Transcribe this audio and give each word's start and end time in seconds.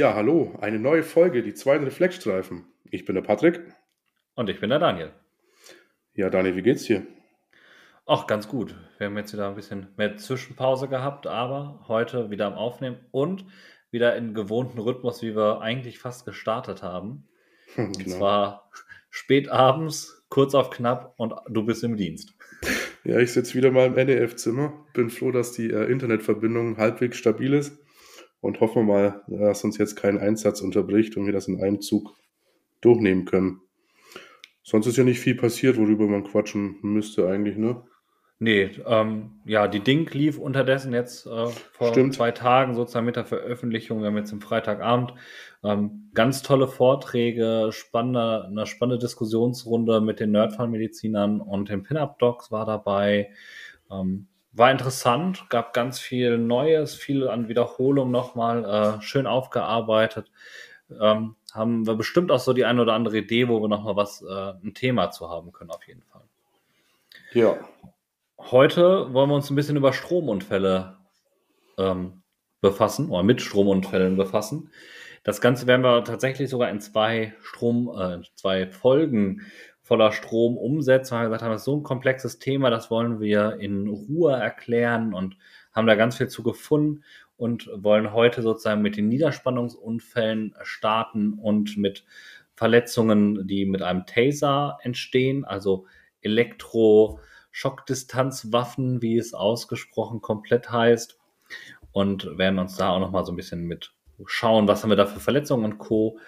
Ja, 0.00 0.14
hallo, 0.14 0.56
eine 0.62 0.78
neue 0.78 1.02
Folge, 1.02 1.42
die 1.42 1.52
zweiten 1.52 1.84
Reflexstreifen. 1.84 2.64
Ich 2.90 3.04
bin 3.04 3.16
der 3.16 3.20
Patrick. 3.20 3.60
Und 4.34 4.48
ich 4.48 4.58
bin 4.58 4.70
der 4.70 4.78
Daniel. 4.78 5.12
Ja, 6.14 6.30
Daniel, 6.30 6.56
wie 6.56 6.62
geht's 6.62 6.84
dir? 6.84 7.06
Ach, 8.06 8.26
ganz 8.26 8.48
gut. 8.48 8.74
Wir 8.96 9.08
haben 9.08 9.18
jetzt 9.18 9.34
wieder 9.34 9.46
ein 9.46 9.56
bisschen 9.56 9.88
mehr 9.98 10.16
Zwischenpause 10.16 10.88
gehabt, 10.88 11.26
aber 11.26 11.84
heute 11.86 12.30
wieder 12.30 12.46
am 12.46 12.54
Aufnehmen 12.54 12.96
und 13.10 13.44
wieder 13.90 14.16
in 14.16 14.32
gewohnten 14.32 14.78
Rhythmus, 14.78 15.20
wie 15.20 15.36
wir 15.36 15.60
eigentlich 15.60 15.98
fast 15.98 16.24
gestartet 16.24 16.82
haben. 16.82 17.28
Genau. 17.76 17.88
Und 17.88 18.08
zwar 18.08 18.70
spät 19.10 19.50
abends, 19.50 20.24
kurz 20.30 20.54
auf 20.54 20.70
knapp 20.70 21.12
und 21.18 21.34
du 21.50 21.62
bist 21.62 21.84
im 21.84 21.98
Dienst. 21.98 22.32
Ja, 23.04 23.18
ich 23.18 23.34
sitze 23.34 23.52
wieder 23.52 23.70
mal 23.70 23.88
im 23.88 23.94
NEF-Zimmer. 23.96 24.86
Bin 24.94 25.10
froh, 25.10 25.30
dass 25.30 25.52
die 25.52 25.70
äh, 25.70 25.92
Internetverbindung 25.92 26.78
halbwegs 26.78 27.18
stabil 27.18 27.52
ist 27.52 27.78
und 28.40 28.60
hoffen 28.60 28.86
wir 28.86 28.92
mal, 28.92 29.22
dass 29.28 29.64
uns 29.64 29.78
jetzt 29.78 29.96
kein 29.96 30.18
Einsatz 30.18 30.60
unterbricht 30.60 31.16
und 31.16 31.26
wir 31.26 31.32
das 31.32 31.48
in 31.48 31.62
einem 31.62 31.80
Zug 31.80 32.14
durchnehmen 32.80 33.24
können. 33.24 33.60
Sonst 34.62 34.86
ist 34.86 34.96
ja 34.96 35.04
nicht 35.04 35.20
viel 35.20 35.34
passiert, 35.34 35.76
worüber 35.76 36.06
man 36.06 36.24
quatschen 36.24 36.76
müsste 36.82 37.28
eigentlich, 37.28 37.56
ne? 37.56 37.82
Nee, 38.42 38.70
ähm, 38.86 39.32
ja, 39.44 39.68
die 39.68 39.80
Ding 39.80 40.10
lief 40.12 40.38
unterdessen 40.38 40.94
jetzt 40.94 41.26
äh, 41.26 41.48
vor 41.72 41.88
Stimmt. 41.88 42.14
zwei 42.14 42.30
Tagen 42.30 42.74
sozusagen 42.74 43.04
mit 43.04 43.16
der 43.16 43.26
Veröffentlichung. 43.26 44.00
Wir 44.00 44.06
haben 44.06 44.16
jetzt 44.16 44.32
am 44.32 44.40
Freitagabend 44.40 45.12
ähm, 45.62 46.10
ganz 46.14 46.40
tolle 46.40 46.66
Vorträge, 46.66 47.68
spannende, 47.70 48.46
eine 48.46 48.64
spannende 48.64 48.98
Diskussionsrunde 48.98 50.00
mit 50.00 50.20
den 50.20 50.30
Nerdfall-Medizinern 50.30 51.42
und 51.42 51.68
den 51.68 51.82
Pin-Up-Docs 51.82 52.50
war 52.50 52.64
dabei. 52.64 53.28
Ähm, 53.90 54.26
war 54.52 54.70
interessant, 54.70 55.48
gab 55.48 55.72
ganz 55.72 55.98
viel 56.00 56.38
Neues, 56.38 56.94
viel 56.94 57.28
an 57.28 57.48
Wiederholung 57.48 58.10
nochmal, 58.10 58.64
äh, 58.98 59.02
schön 59.02 59.26
aufgearbeitet. 59.26 60.30
Ähm, 61.00 61.36
haben 61.52 61.86
wir 61.86 61.94
bestimmt 61.94 62.30
auch 62.30 62.40
so 62.40 62.52
die 62.52 62.64
eine 62.64 62.82
oder 62.82 62.94
andere 62.94 63.18
Idee, 63.18 63.48
wo 63.48 63.60
wir 63.60 63.68
nochmal 63.68 63.96
was, 63.96 64.22
äh, 64.22 64.52
ein 64.64 64.74
Thema 64.74 65.10
zu 65.10 65.28
haben 65.28 65.52
können, 65.52 65.70
auf 65.70 65.86
jeden 65.86 66.02
Fall. 66.02 66.22
Ja. 67.32 67.56
Heute 68.38 69.12
wollen 69.12 69.30
wir 69.30 69.36
uns 69.36 69.50
ein 69.50 69.56
bisschen 69.56 69.76
über 69.76 69.92
Stromunfälle 69.92 70.96
ähm, 71.78 72.22
befassen 72.60 73.10
oder 73.10 73.22
mit 73.22 73.40
Stromunfällen 73.40 74.16
befassen. 74.16 74.70
Das 75.22 75.40
Ganze 75.40 75.66
werden 75.66 75.82
wir 75.82 76.02
tatsächlich 76.04 76.48
sogar 76.48 76.70
in 76.70 76.80
zwei 76.80 77.34
Strom, 77.42 77.90
äh, 77.96 78.22
zwei 78.34 78.66
Folgen 78.66 79.42
voller 79.90 80.12
Strom 80.12 80.56
umsetzen, 80.56 81.16
weil 81.16 81.22
wir 81.22 81.30
gesagt 81.30 81.42
haben, 81.42 81.50
das 81.50 81.62
ist 81.62 81.64
so 81.64 81.76
ein 81.76 81.82
komplexes 81.82 82.38
Thema, 82.38 82.70
das 82.70 82.92
wollen 82.92 83.18
wir 83.18 83.56
in 83.58 83.88
Ruhe 83.88 84.36
erklären 84.36 85.12
und 85.12 85.36
haben 85.72 85.88
da 85.88 85.96
ganz 85.96 86.16
viel 86.16 86.28
zu 86.28 86.44
gefunden 86.44 87.02
und 87.36 87.68
wollen 87.74 88.12
heute 88.12 88.42
sozusagen 88.42 88.82
mit 88.82 88.96
den 88.96 89.08
Niederspannungsunfällen 89.08 90.54
starten 90.62 91.32
und 91.32 91.76
mit 91.76 92.04
Verletzungen, 92.54 93.48
die 93.48 93.66
mit 93.66 93.82
einem 93.82 94.06
Taser 94.06 94.78
entstehen, 94.82 95.44
also 95.44 95.86
Elektroschockdistanzwaffen, 96.20 99.02
wie 99.02 99.18
es 99.18 99.34
ausgesprochen 99.34 100.20
komplett 100.20 100.70
heißt. 100.70 101.18
Und 101.90 102.38
werden 102.38 102.60
uns 102.60 102.76
da 102.76 102.90
auch 102.90 103.00
nochmal 103.00 103.24
so 103.24 103.32
ein 103.32 103.36
bisschen 103.36 103.66
mit 103.66 103.92
schauen, 104.26 104.68
was 104.68 104.82
haben 104.82 104.90
wir 104.90 104.96
da 104.96 105.06
für 105.06 105.18
Verletzungen 105.18 105.64
und 105.64 105.78
Co. 105.78 106.18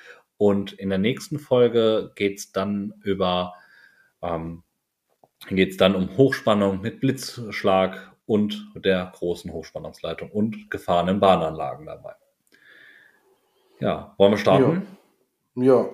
Und 0.43 0.73
in 0.73 0.89
der 0.89 0.99
nächsten 0.99 1.39
Folge 1.39 2.11
geht 2.17 2.41
es 2.41 2.51
dann 2.51 2.95
über, 3.05 3.55
ähm, 4.23 4.65
geht 5.49 5.71
es 5.71 5.77
dann 5.77 5.95
um 5.95 6.17
Hochspannung 6.17 6.81
mit 6.81 6.99
Blitzschlag 6.99 8.11
und 8.27 8.69
der 8.75 9.13
großen 9.15 9.53
Hochspannungsleitung 9.53 10.33
und 10.33 10.69
gefahrenen 10.69 11.21
Bahnanlagen 11.21 11.87
dabei. 11.87 12.15
Ja, 13.79 14.17
wollen 14.19 14.33
wir 14.33 14.37
starten? 14.37 14.85
Ja. 15.55 15.75
ja. 15.77 15.91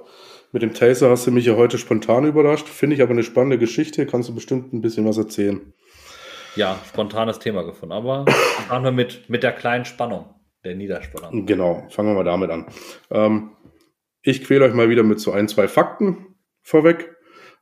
mit 0.52 0.62
dem 0.62 0.72
Taser 0.72 1.10
hast 1.10 1.26
du 1.26 1.30
mich 1.30 1.44
ja 1.44 1.56
heute 1.56 1.76
spontan 1.76 2.24
überrascht. 2.24 2.68
Finde 2.68 2.96
ich 2.96 3.02
aber 3.02 3.10
eine 3.12 3.24
spannende 3.24 3.58
Geschichte. 3.58 4.06
Kannst 4.06 4.30
du 4.30 4.34
bestimmt 4.34 4.72
ein 4.72 4.80
bisschen 4.80 5.06
was 5.06 5.18
erzählen. 5.18 5.74
Ja, 6.56 6.78
spontanes 6.88 7.38
Thema 7.38 7.64
gefunden. 7.64 7.92
Aber 7.92 8.24
fangen 8.66 8.84
wir 8.84 8.92
mit, 8.92 9.28
mit 9.28 9.42
der 9.42 9.52
kleinen 9.52 9.84
Spannung, 9.84 10.24
der 10.64 10.74
Niederspannung. 10.74 11.44
Genau, 11.44 11.86
fangen 11.90 12.08
wir 12.08 12.14
mal 12.14 12.24
damit 12.24 12.50
an. 12.50 12.66
Ähm, 13.10 13.50
ich 14.22 14.44
quäle 14.44 14.64
euch 14.64 14.74
mal 14.74 14.90
wieder 14.90 15.02
mit 15.02 15.20
so 15.20 15.32
ein, 15.32 15.48
zwei 15.48 15.68
Fakten 15.68 16.34
vorweg. 16.62 17.14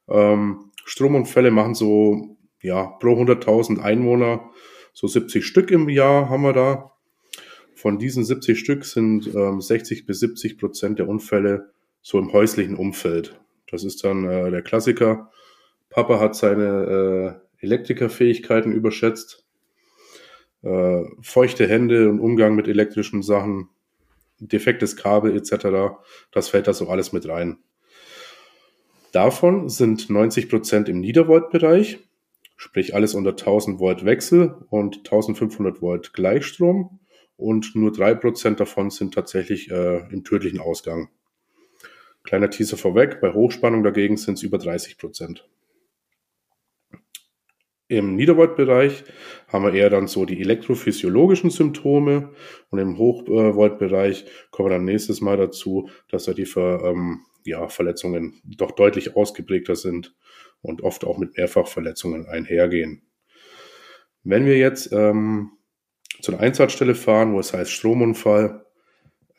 Ähm, 0.08 0.72
Stromunfälle 0.84 1.50
machen 1.50 1.74
so, 1.74 2.36
ja, 2.62 2.86
pro 3.00 3.12
100.000 3.20 3.80
Einwohner 3.80 4.50
so 4.92 5.06
70 5.06 5.44
Stück 5.44 5.70
im 5.70 5.88
Jahr 5.88 6.30
haben 6.30 6.42
wir 6.42 6.54
da. 6.54 6.92
Von 7.74 7.98
diesen 7.98 8.24
70 8.24 8.58
Stück 8.58 8.86
sind 8.86 9.26
ähm, 9.34 9.60
60 9.60 10.06
bis 10.06 10.20
70 10.20 10.58
Prozent 10.58 10.98
der 10.98 11.08
Unfälle 11.08 11.70
so 12.00 12.18
im 12.18 12.32
häuslichen 12.32 12.76
Umfeld. 12.76 13.38
Das 13.70 13.84
ist 13.84 14.04
dann 14.04 14.24
äh, 14.24 14.50
der 14.50 14.62
Klassiker. 14.62 15.30
Papa 15.90 16.18
hat 16.18 16.34
seine 16.34 17.42
äh, 17.60 17.64
Elektrikerfähigkeiten 17.64 18.72
überschätzt. 18.72 19.44
Äh, 20.62 21.02
feuchte 21.20 21.66
Hände 21.68 22.08
und 22.08 22.20
Umgang 22.20 22.54
mit 22.54 22.66
elektrischen 22.66 23.22
Sachen 23.22 23.68
defektes 24.38 24.96
Kabel 24.96 25.36
etc. 25.36 25.96
Das 26.30 26.48
fällt 26.48 26.66
da 26.66 26.72
so 26.72 26.88
alles 26.88 27.12
mit 27.12 27.28
rein. 27.28 27.58
Davon 29.12 29.68
sind 29.68 30.10
90 30.10 30.48
Prozent 30.48 30.88
im 30.88 31.00
Niedervolt-Bereich, 31.00 32.00
sprich 32.56 32.94
alles 32.94 33.14
unter 33.14 33.30
1000 33.30 33.80
Volt 33.80 34.04
Wechsel 34.04 34.54
und 34.68 34.98
1500 34.98 35.80
Volt 35.80 36.12
Gleichstrom 36.12 37.00
und 37.36 37.74
nur 37.74 37.92
drei 37.92 38.14
Prozent 38.14 38.60
davon 38.60 38.90
sind 38.90 39.14
tatsächlich 39.14 39.70
äh, 39.70 39.98
im 40.10 40.24
tödlichen 40.24 40.60
Ausgang. 40.60 41.08
Kleiner 42.24 42.50
Teaser 42.50 42.76
vorweg, 42.76 43.20
bei 43.20 43.32
Hochspannung 43.32 43.84
dagegen 43.84 44.16
sind 44.16 44.34
es 44.34 44.42
über 44.42 44.58
30 44.58 44.98
Prozent. 44.98 45.48
Im 47.88 48.16
Niedervolt-Bereich 48.16 49.04
haben 49.46 49.64
wir 49.64 49.72
eher 49.72 49.90
dann 49.90 50.08
so 50.08 50.24
die 50.24 50.40
elektrophysiologischen 50.40 51.50
Symptome 51.50 52.32
und 52.70 52.78
im 52.80 52.98
Hochvolt-Bereich 52.98 54.26
kommen 54.50 54.70
wir 54.70 54.74
dann 54.74 54.84
nächstes 54.84 55.20
Mal 55.20 55.36
dazu, 55.36 55.88
dass 56.08 56.24
da 56.24 56.32
die 56.32 56.46
Ver, 56.46 56.82
ähm, 56.84 57.20
ja, 57.44 57.68
Verletzungen 57.68 58.40
doch 58.44 58.72
deutlich 58.72 59.14
ausgeprägter 59.14 59.76
sind 59.76 60.16
und 60.62 60.82
oft 60.82 61.04
auch 61.04 61.16
mit 61.16 61.36
Mehrfachverletzungen 61.36 62.26
einhergehen. 62.26 63.02
Wenn 64.24 64.46
wir 64.46 64.58
jetzt 64.58 64.92
ähm, 64.92 65.52
zu 66.20 66.32
einer 66.32 66.40
Einsatzstelle 66.40 66.96
fahren, 66.96 67.34
wo 67.34 67.38
es 67.38 67.52
heißt 67.52 67.70
Stromunfall, 67.70 68.66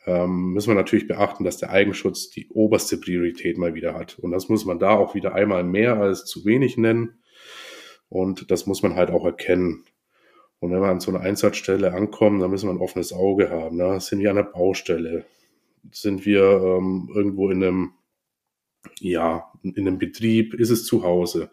ähm, 0.06 0.54
müssen 0.54 0.70
wir 0.70 0.74
natürlich 0.74 1.06
beachten, 1.06 1.44
dass 1.44 1.58
der 1.58 1.68
Eigenschutz 1.68 2.30
die 2.30 2.48
oberste 2.48 2.96
Priorität 2.96 3.58
mal 3.58 3.74
wieder 3.74 3.92
hat. 3.92 4.18
Und 4.18 4.30
das 4.30 4.48
muss 4.48 4.64
man 4.64 4.78
da 4.78 4.92
auch 4.92 5.14
wieder 5.14 5.34
einmal 5.34 5.64
mehr 5.64 6.00
als 6.00 6.24
zu 6.24 6.46
wenig 6.46 6.78
nennen. 6.78 7.18
Und 8.08 8.50
das 8.50 8.66
muss 8.66 8.82
man 8.82 8.94
halt 8.94 9.10
auch 9.10 9.24
erkennen. 9.24 9.84
Und 10.60 10.72
wenn 10.72 10.80
wir 10.80 10.88
an 10.88 11.00
so 11.00 11.10
einer 11.10 11.20
Einsatzstelle 11.20 11.92
ankommen, 11.92 12.40
dann 12.40 12.50
müssen 12.50 12.68
wir 12.68 12.74
ein 12.74 12.80
offenes 12.80 13.12
Auge 13.12 13.50
haben. 13.50 13.76
Ne? 13.76 14.00
Sind 14.00 14.20
wir 14.20 14.30
an 14.30 14.36
der 14.36 14.42
Baustelle? 14.44 15.24
Sind 15.92 16.26
wir 16.26 16.42
ähm, 16.42 17.10
irgendwo 17.14 17.50
in 17.50 17.62
einem, 17.62 17.92
ja, 18.98 19.52
in 19.62 19.86
einem 19.86 19.98
Betrieb? 19.98 20.54
Ist 20.54 20.70
es 20.70 20.84
zu 20.84 21.04
Hause? 21.04 21.50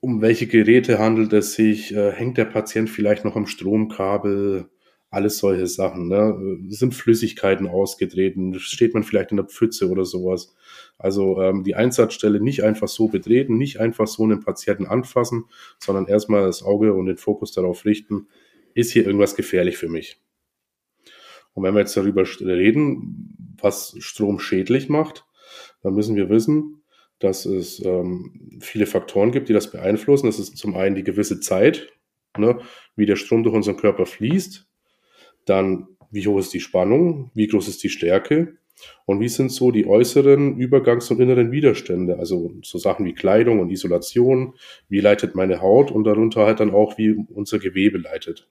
Um 0.00 0.20
welche 0.20 0.46
Geräte 0.46 0.98
handelt 0.98 1.32
es 1.32 1.54
sich? 1.54 1.94
Äh, 1.94 2.12
hängt 2.12 2.36
der 2.36 2.44
Patient 2.44 2.90
vielleicht 2.90 3.24
noch 3.24 3.36
am 3.36 3.46
Stromkabel? 3.46 4.68
Alles 5.14 5.38
solche 5.38 5.66
Sachen. 5.66 6.08
Ne? 6.08 6.58
Sind 6.68 6.94
Flüssigkeiten 6.94 7.68
ausgetreten? 7.68 8.58
Steht 8.58 8.94
man 8.94 9.04
vielleicht 9.04 9.30
in 9.30 9.36
der 9.36 9.46
Pfütze 9.46 9.88
oder 9.88 10.04
sowas? 10.04 10.54
Also 10.98 11.40
ähm, 11.40 11.62
die 11.62 11.76
Einsatzstelle 11.76 12.40
nicht 12.40 12.64
einfach 12.64 12.88
so 12.88 13.08
betreten, 13.08 13.56
nicht 13.56 13.78
einfach 13.78 14.08
so 14.08 14.24
einen 14.24 14.40
Patienten 14.40 14.86
anfassen, 14.86 15.44
sondern 15.78 16.06
erstmal 16.06 16.46
das 16.46 16.62
Auge 16.62 16.94
und 16.94 17.06
den 17.06 17.16
Fokus 17.16 17.52
darauf 17.52 17.84
richten, 17.84 18.26
ist 18.74 18.90
hier 18.90 19.06
irgendwas 19.06 19.36
gefährlich 19.36 19.76
für 19.76 19.88
mich? 19.88 20.20
Und 21.52 21.62
wenn 21.62 21.74
wir 21.74 21.80
jetzt 21.80 21.96
darüber 21.96 22.24
reden, 22.40 23.56
was 23.60 23.94
Strom 24.00 24.40
schädlich 24.40 24.88
macht, 24.88 25.24
dann 25.82 25.94
müssen 25.94 26.16
wir 26.16 26.28
wissen, 26.28 26.82
dass 27.20 27.46
es 27.46 27.82
ähm, 27.84 28.58
viele 28.60 28.86
Faktoren 28.86 29.30
gibt, 29.30 29.48
die 29.48 29.52
das 29.52 29.70
beeinflussen. 29.70 30.26
Das 30.26 30.38
ist 30.38 30.56
zum 30.56 30.74
einen 30.74 30.96
die 30.96 31.04
gewisse 31.04 31.38
Zeit, 31.38 31.92
ne, 32.36 32.58
wie 32.96 33.06
der 33.06 33.16
Strom 33.16 33.44
durch 33.44 33.54
unseren 33.54 33.76
Körper 33.76 34.06
fließt. 34.06 34.66
Dann, 35.46 35.88
wie 36.10 36.26
hoch 36.26 36.38
ist 36.38 36.54
die 36.54 36.60
Spannung? 36.60 37.30
Wie 37.34 37.46
groß 37.46 37.68
ist 37.68 37.82
die 37.82 37.88
Stärke? 37.88 38.56
Und 39.06 39.20
wie 39.20 39.28
sind 39.28 39.50
so 39.50 39.70
die 39.70 39.86
äußeren 39.86 40.56
Übergangs- 40.56 41.10
und 41.10 41.20
inneren 41.20 41.52
Widerstände? 41.52 42.18
Also 42.18 42.54
so 42.62 42.78
Sachen 42.78 43.06
wie 43.06 43.14
Kleidung 43.14 43.60
und 43.60 43.70
Isolation. 43.70 44.54
Wie 44.88 45.00
leitet 45.00 45.34
meine 45.34 45.60
Haut? 45.60 45.90
Und 45.90 46.04
darunter 46.04 46.46
halt 46.46 46.60
dann 46.60 46.70
auch, 46.70 46.98
wie 46.98 47.12
unser 47.12 47.58
Gewebe 47.58 47.98
leitet. 47.98 48.48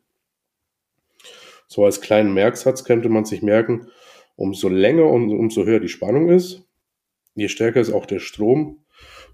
So 1.68 1.86
als 1.86 2.01
kleinen 2.01 2.34
Merksatz 2.34 2.84
könnte 2.84 3.10
man 3.10 3.25
sich 3.25 3.42
merken, 3.42 3.88
umso 4.36 4.69
länger 4.69 5.07
und 5.07 5.31
umso 5.31 5.66
höher 5.66 5.80
die 5.80 5.88
Spannung 5.88 6.30
ist, 6.30 6.68
je 7.36 7.48
stärker 7.48 7.81
ist 7.81 7.92
auch 7.92 8.06
der 8.06 8.19
Strom 8.19 8.86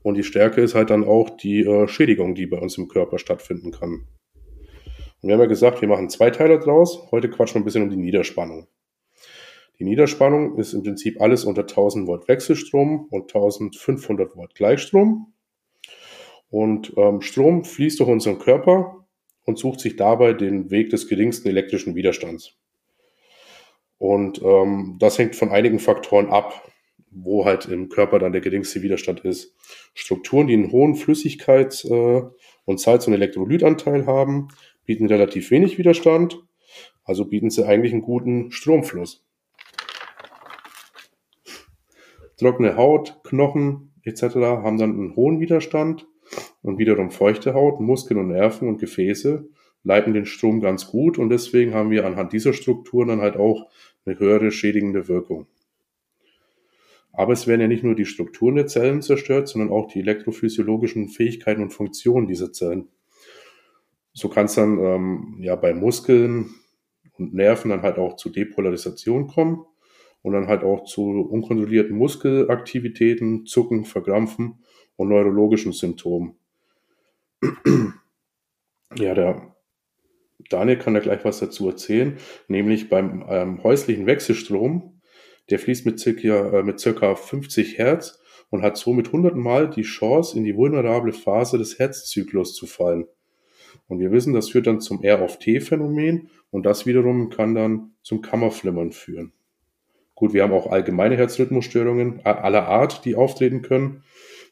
und 0.03 0.15
je 0.15 0.23
stärker 0.23 0.61
ist 0.61 0.75
halt 0.75 0.89
dann 0.89 1.03
auch 1.03 1.29
die 1.29 1.61
äh, 1.61 1.87
Schädigung, 1.87 2.35
die 2.35 2.45
bei 2.45 2.57
uns 2.57 2.77
im 2.77 2.87
Körper 2.87 3.19
stattfinden 3.19 3.71
kann. 3.71 4.07
Und 5.21 5.27
wir 5.27 5.33
haben 5.33 5.41
ja 5.41 5.47
gesagt, 5.47 5.81
wir 5.81 5.87
machen 5.87 6.09
zwei 6.09 6.29
Teile 6.29 6.59
draus. 6.59 7.11
Heute 7.11 7.29
quatschen 7.29 7.55
wir 7.55 7.61
ein 7.61 7.65
bisschen 7.65 7.83
um 7.83 7.89
die 7.89 7.97
Niederspannung. 7.97 8.67
Die 9.79 9.83
Niederspannung 9.83 10.57
ist 10.57 10.73
im 10.73 10.83
Prinzip 10.83 11.21
alles 11.21 11.45
unter 11.45 11.61
1000 11.61 12.07
Volt 12.07 12.27
Wechselstrom 12.27 13.07
und 13.09 13.33
1500 13.33 14.35
Volt 14.35 14.55
Gleichstrom. 14.55 15.33
Und 16.49 16.93
ähm, 16.97 17.21
Strom 17.21 17.63
fließt 17.63 17.99
durch 17.99 18.09
unseren 18.09 18.39
Körper 18.39 19.05
und 19.45 19.57
sucht 19.57 19.79
sich 19.79 19.95
dabei 19.95 20.33
den 20.33 20.71
Weg 20.71 20.89
des 20.89 21.07
geringsten 21.07 21.47
elektrischen 21.47 21.95
Widerstands. 21.95 22.57
Und 23.97 24.41
ähm, 24.41 24.97
das 24.99 25.17
hängt 25.17 25.35
von 25.35 25.49
einigen 25.49 25.79
Faktoren 25.79 26.29
ab, 26.29 26.69
wo 27.11 27.45
halt 27.45 27.65
im 27.65 27.89
Körper 27.89 28.19
dann 28.19 28.31
der 28.31 28.41
geringste 28.41 28.81
Widerstand 28.81 29.21
ist. 29.21 29.55
Strukturen, 29.93 30.47
die 30.47 30.53
einen 30.53 30.71
hohen 30.71 30.95
Flüssigkeits- 30.95 31.85
äh, 31.85 32.23
und 32.65 32.79
Salz- 32.79 33.07
und 33.07 33.13
Elektrolytanteil 33.13 34.05
haben, 34.05 34.49
bieten 34.89 35.05
relativ 35.05 35.51
wenig 35.51 35.77
Widerstand, 35.77 36.43
also 37.03 37.25
bieten 37.25 37.51
sie 37.51 37.63
eigentlich 37.63 37.93
einen 37.93 38.01
guten 38.01 38.49
Stromfluss. 38.49 39.23
Trockene 42.37 42.75
Haut, 42.75 43.19
Knochen 43.23 43.93
etc. 44.01 44.23
haben 44.63 44.79
dann 44.79 44.93
einen 44.93 45.15
hohen 45.15 45.39
Widerstand 45.39 46.07
und 46.63 46.79
wiederum 46.79 47.11
feuchte 47.11 47.53
Haut, 47.53 47.79
Muskeln 47.79 48.19
und 48.19 48.29
Nerven 48.29 48.67
und 48.67 48.79
Gefäße 48.79 49.47
leiten 49.83 50.15
den 50.15 50.25
Strom 50.25 50.59
ganz 50.59 50.87
gut 50.87 51.19
und 51.19 51.29
deswegen 51.29 51.75
haben 51.75 51.91
wir 51.91 52.07
anhand 52.07 52.33
dieser 52.33 52.53
Strukturen 52.53 53.09
dann 53.09 53.21
halt 53.21 53.37
auch 53.37 53.69
eine 54.07 54.17
höhere 54.17 54.49
schädigende 54.49 55.07
Wirkung. 55.07 55.45
Aber 57.13 57.33
es 57.33 57.45
werden 57.45 57.61
ja 57.61 57.67
nicht 57.67 57.83
nur 57.83 57.93
die 57.93 58.05
Strukturen 58.05 58.55
der 58.55 58.65
Zellen 58.65 59.03
zerstört, 59.03 59.49
sondern 59.49 59.69
auch 59.69 59.91
die 59.91 59.99
elektrophysiologischen 59.99 61.09
Fähigkeiten 61.09 61.61
und 61.61 61.73
Funktionen 61.73 62.25
dieser 62.25 62.51
Zellen. 62.51 62.87
So 64.19 64.27
kann 64.27 64.47
es 64.47 64.55
dann 64.55 64.77
ähm, 64.79 65.37
ja 65.39 65.55
bei 65.55 65.73
Muskeln 65.73 66.53
und 67.17 67.33
Nerven 67.33 67.69
dann 67.69 67.83
halt 67.83 67.97
auch 67.97 68.17
zu 68.17 68.29
Depolarisation 68.29 69.27
kommen 69.27 69.65
und 70.21 70.33
dann 70.33 70.47
halt 70.47 70.61
auch 70.63 70.83
zu 70.83 71.21
unkontrollierten 71.21 71.95
Muskelaktivitäten, 71.95 73.45
Zucken, 73.45 73.85
Verkrampfen 73.85 74.61
und 74.97 75.07
neurologischen 75.07 75.71
Symptomen. 75.71 76.35
ja, 78.97 79.13
der 79.13 79.55
Daniel 80.49 80.77
kann 80.77 80.95
da 80.95 80.99
gleich 80.99 81.23
was 81.23 81.39
dazu 81.39 81.69
erzählen, 81.69 82.17
nämlich 82.49 82.89
beim 82.89 83.25
ähm, 83.29 83.63
häuslichen 83.63 84.05
Wechselstrom, 84.05 84.99
der 85.49 85.59
fließt 85.59 85.85
mit 85.85 85.97
circa, 85.97 86.59
äh, 86.59 86.63
mit 86.63 86.81
circa 86.81 87.15
50 87.15 87.77
Hertz 87.77 88.19
und 88.49 88.63
hat 88.63 88.75
somit 88.75 89.13
hundertmal 89.13 89.69
die 89.69 89.83
Chance, 89.83 90.37
in 90.37 90.43
die 90.43 90.57
vulnerable 90.57 91.13
Phase 91.13 91.57
des 91.57 91.79
Herzzyklus 91.79 92.53
zu 92.53 92.67
fallen. 92.67 93.07
Und 93.89 93.99
wir 93.99 94.11
wissen, 94.11 94.33
das 94.33 94.49
führt 94.49 94.67
dann 94.67 94.79
zum 94.79 95.03
R 95.03 95.21
auf 95.21 95.39
T-Phänomen 95.39 96.29
und 96.51 96.65
das 96.65 96.85
wiederum 96.85 97.29
kann 97.29 97.55
dann 97.55 97.91
zum 98.03 98.21
Kammerflimmern 98.21 98.91
führen. 98.91 99.33
Gut, 100.15 100.33
wir 100.33 100.43
haben 100.43 100.53
auch 100.53 100.71
allgemeine 100.71 101.17
Herzrhythmusstörungen 101.17 102.25
aller 102.25 102.67
Art, 102.67 103.03
die 103.03 103.15
auftreten 103.15 103.61
können. 103.61 104.03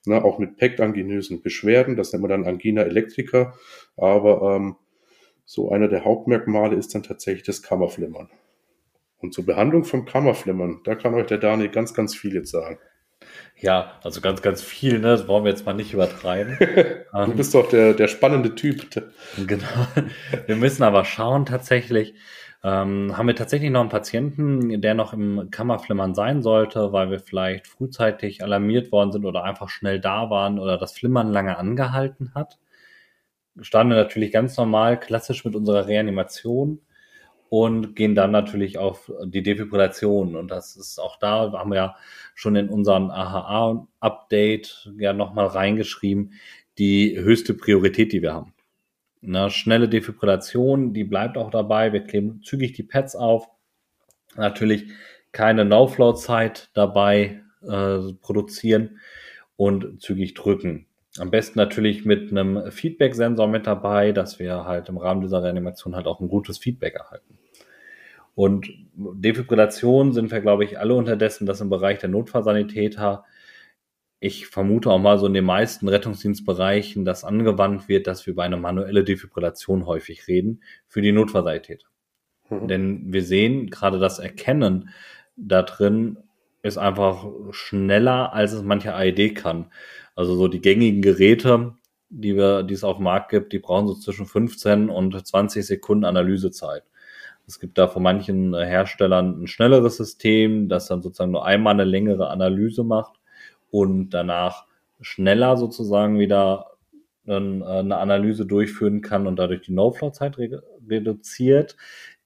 Ne, 0.06 0.24
auch 0.24 0.40
mit 0.40 0.56
pektanginösen 0.56 1.42
Beschwerden, 1.42 1.98
das 1.98 2.14
nennt 2.14 2.22
man 2.22 2.30
dann 2.30 2.46
Angina 2.46 2.84
electrica. 2.84 3.54
Aber 3.98 4.56
ähm, 4.56 4.76
so 5.44 5.70
einer 5.70 5.88
der 5.88 6.06
Hauptmerkmale 6.06 6.76
ist 6.76 6.96
dann 6.96 7.04
tatsächlich 7.04 7.44
das 7.44 7.62
Kammerflimmern. 7.62 8.30
Und 9.20 9.34
zur 9.34 9.46
Behandlung 9.46 9.84
vom 9.84 10.06
Kammerflimmern, 10.06 10.82
da 10.84 10.96
kann 10.96 11.14
euch 11.14 11.28
der 11.28 11.40
Daniel 11.40 11.70
ganz, 11.70 11.94
ganz 11.94 12.16
viel 12.16 12.34
jetzt 12.34 12.52
sagen. 12.52 12.80
Ja, 13.60 13.94
also 14.04 14.22
ganz, 14.22 14.42
ganz 14.42 14.62
viel, 14.62 15.00
ne? 15.00 15.08
Das 15.08 15.28
wollen 15.28 15.44
wir 15.44 15.52
jetzt 15.52 15.66
mal 15.66 15.74
nicht 15.74 15.94
übertreiben. 15.94 16.58
du 17.14 17.34
bist 17.34 17.56
doch 17.56 17.70
der, 17.70 17.94
der 17.94 18.08
spannende 18.08 18.54
Typ. 18.56 18.88
Genau. 19.48 19.66
Wir 20.46 20.56
müssen 20.56 20.84
aber 20.84 21.06
schauen 21.06 21.46
tatsächlich, 21.46 22.14
ähm, 22.64 23.18
haben 23.18 23.28
wir 23.28 23.36
tatsächlich 23.36 23.72
noch 23.72 23.82
einen 23.82 23.90
Patienten, 23.90 24.82
der 24.82 24.94
noch 24.94 25.14
im 25.14 25.50
Kammerflimmern 25.50 26.14
sein 26.14 26.42
sollte, 26.42 26.92
weil 26.92 27.10
wir 27.10 27.20
vielleicht 27.20 27.68
frühzeitig 27.68 28.44
alarmiert 28.44 28.92
worden 28.92 29.12
sind 29.12 29.26
oder 29.26 29.44
einfach 29.44 29.70
schnell 29.70 30.00
da 30.00 30.30
waren 30.30 30.60
oder 30.60 30.78
das 30.78 30.94
Flimmern 30.94 31.32
lange 31.32 31.58
angehalten 31.58 32.34
hat. 32.36 32.60
Starten 33.62 33.90
wir 33.90 33.98
natürlich 33.98 34.32
ganz 34.32 34.56
normal, 34.58 35.00
klassisch 35.00 35.46
mit 35.46 35.56
unserer 35.56 35.88
Reanimation 35.88 36.82
und 37.50 37.96
gehen 37.96 38.16
dann 38.16 38.32
natürlich 38.32 38.78
auf 38.78 39.12
die 39.26 39.44
Defibrillation. 39.44 40.36
Und 40.36 40.50
das 40.50 40.76
ist 40.76 41.00
auch 41.00 41.18
da, 41.20 41.52
haben 41.54 41.72
wir 41.72 41.76
ja 41.78 41.96
schon 42.36 42.56
in 42.56 42.70
unseren 42.70 43.12
AHA-Update 43.12 44.92
ja 44.98 45.14
nochmal 45.14 45.48
reingeschrieben, 45.48 46.34
die 46.78 47.18
höchste 47.18 47.54
Priorität, 47.54 48.12
die 48.12 48.22
wir 48.22 48.34
haben. 48.34 48.54
Eine 49.24 49.50
schnelle 49.50 49.90
Defibrillation, 49.90 50.94
die 50.94 51.04
bleibt 51.04 51.38
auch 51.38 51.50
dabei. 51.50 51.92
Wir 51.94 52.02
kleben 52.02 52.42
zügig 52.44 52.74
die 52.74 52.84
Pads 52.84 53.16
auf. 53.16 53.48
Natürlich 54.36 54.92
keine 55.32 55.66
No-Flow-Zeit 55.66 56.70
dabei 56.74 57.42
äh, 57.62 58.14
produzieren 58.22 59.00
und 59.56 60.02
zügig 60.02 60.34
drücken. 60.34 60.87
Am 61.20 61.32
besten 61.32 61.60
natürlich 61.60 62.06
mit 62.06 62.32
einem 62.32 62.72
Feedback-Sensor 62.72 63.48
mit 63.48 63.68
dabei, 63.68 64.12
dass 64.12 64.40
wir 64.40 64.66
halt 64.66 64.90
im 64.90 64.98
Rahmen 64.98 65.22
dieser 65.22 65.44
Reanimation 65.44 65.96
halt 65.96 66.08
auch 66.08 66.20
ein 66.20 66.30
gutes 66.30 66.58
Feedback 66.58 66.96
erhalten. 66.96 67.38
Und 68.36 68.70
Defibrillation 68.94 70.14
sind 70.14 70.32
wir, 70.32 70.42
glaube 70.42 70.64
ich, 70.64 70.80
alle 70.80 70.94
unterdessen, 70.94 71.48
dass 71.48 71.62
im 71.62 71.70
Bereich 71.70 72.00
der 72.00 72.10
Notfallsanitäter 72.10 73.26
ich 74.20 74.48
vermute 74.48 74.90
auch 74.90 75.00
mal 75.00 75.20
so 75.20 75.28
in 75.28 75.34
den 75.34 75.46
meisten 75.46 75.88
Rettungsdienstbereichen, 75.88 77.06
dass 77.06 77.24
angewandt 77.24 77.88
wird, 77.88 78.08
dass 78.08 78.26
wir 78.26 78.34
über 78.34 78.44
eine 78.44 78.58
manuelle 78.58 79.04
Defibrillation 79.04 79.86
häufig 79.86 80.28
reden 80.28 80.64
für 80.88 81.02
die 81.02 81.12
Notfallsanitäter. 81.12 81.88
Mhm. 82.50 82.68
Denn 82.68 83.14
wir 83.14 83.24
sehen 83.24 83.70
gerade 83.70 84.00
das 84.00 84.20
Erkennen 84.20 84.90
da 85.36 85.62
drin 85.62 86.18
ist 86.64 86.78
einfach 86.78 87.26
schneller, 87.52 88.34
als 88.34 88.54
es 88.54 88.64
manche 88.64 88.94
AED 88.94 89.36
kann. 89.36 89.72
Also 90.18 90.36
so 90.36 90.48
die 90.48 90.62
gängigen 90.62 91.04
Geräte, 91.04 91.76
die 92.10 92.36
wir, 92.36 92.64
die 92.64 92.74
es 92.74 92.84
auf 92.84 92.98
dem 92.98 93.04
Markt 93.04 93.30
gibt, 93.30 93.54
die 93.54 93.60
brauchen 93.60 93.88
so 93.88 93.94
zwischen 93.94 94.26
15 94.26 94.90
und 94.90 95.28
20 95.28 95.64
Sekunden 95.64 96.06
Analysezeit. 96.06 96.84
Es 97.46 97.60
gibt 97.60 97.78
da 97.78 97.88
von 97.88 98.02
manchen 98.02 98.56
Herstellern 98.56 99.44
ein 99.44 99.48
schnelleres 99.48 99.98
System, 99.98 100.70
das 100.70 100.88
dann 100.88 101.04
sozusagen 101.04 101.32
nur 101.32 101.46
einmal 101.46 101.76
eine 101.76 101.84
längere 101.84 102.30
Analyse 102.30 102.84
macht 102.84 103.20
und 103.70 104.10
danach 104.10 104.66
schneller 105.02 105.56
sozusagen 105.56 106.18
wieder 106.18 106.72
äh, 107.28 107.36
eine 107.36 107.98
Analyse 107.98 108.48
durchführen 108.48 109.02
kann 109.02 109.28
und 109.28 109.38
dadurch 109.38 109.62
die 109.62 109.74
No-Flow-Zeit 109.74 110.40
re 110.40 110.64
reduziert, 110.90 111.78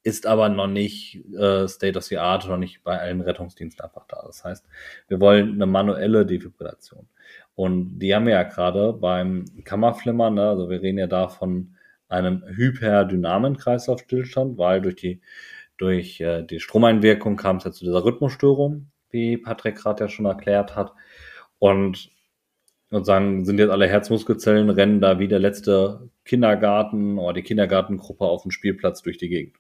ist 0.04 0.25
aber 0.27 0.50
noch 0.50 0.68
nicht 0.68 1.25
äh, 1.36 1.68
State 1.68 1.98
of 1.98 2.06
the 2.06 2.20
Art, 2.20 2.48
noch 2.48 2.58
nicht 2.58 2.84
bei 2.84 3.00
allen 3.00 3.22
Rettungsdiensten 3.22 3.84
einfach 3.84 4.06
da. 4.08 4.24
Das 4.25 4.44
heißt, 4.44 4.65
wir 5.08 5.20
wollen 5.20 5.54
eine 5.56 5.65
manuelle 5.65 6.25
Defibrillation. 6.25 7.08
Und 7.62 8.00
die 8.00 8.15
haben 8.15 8.25
wir 8.25 8.34
ja 8.34 8.41
gerade 8.41 8.91
beim 8.91 9.46
Kammerflimmern, 9.65 10.34
ne? 10.34 10.50
also 10.50 10.72
wir 10.72 10.82
reden 10.82 10.98
ja 10.98 11.06
da 11.06 11.27
von 11.27 11.75
einem 12.10 12.41
hyperdynamen 12.44 13.56
Kreislaufstillstand, 13.56 14.58
weil 14.58 14.82
durch 14.82 14.96
die, 14.96 15.22
durch 15.77 16.20
äh, 16.22 16.41
die 16.41 16.60
Stromeinwirkung 16.60 17.36
kam 17.36 17.58
es 17.58 17.65
ja 17.65 17.72
zu 17.72 17.86
dieser 17.86 18.03
Rhythmusstörung, 18.03 18.88
wie 19.12 19.38
Patrick 19.38 19.75
gerade 19.75 20.06
ja 20.06 20.10
schon 20.10 20.25
erklärt 20.25 20.75
hat. 20.75 20.94
Und 21.60 22.10
sozusagen 22.89 23.46
sind 23.46 23.60
jetzt 23.60 23.70
alle 23.70 23.88
Herzmuskelzellen, 23.88 24.72
rennen 24.72 25.00
da 25.00 25.20
wie 25.20 25.27
der 25.27 25.38
letzte 25.38 26.10
Kindergarten 26.25 27.20
oder 27.20 27.34
die 27.34 27.44
Kindergartengruppe 27.44 28.25
auf 28.25 28.41
dem 28.41 28.50
Spielplatz 28.50 29.03
durch 29.03 29.20
die 29.20 29.30
Gegend. 29.30 29.56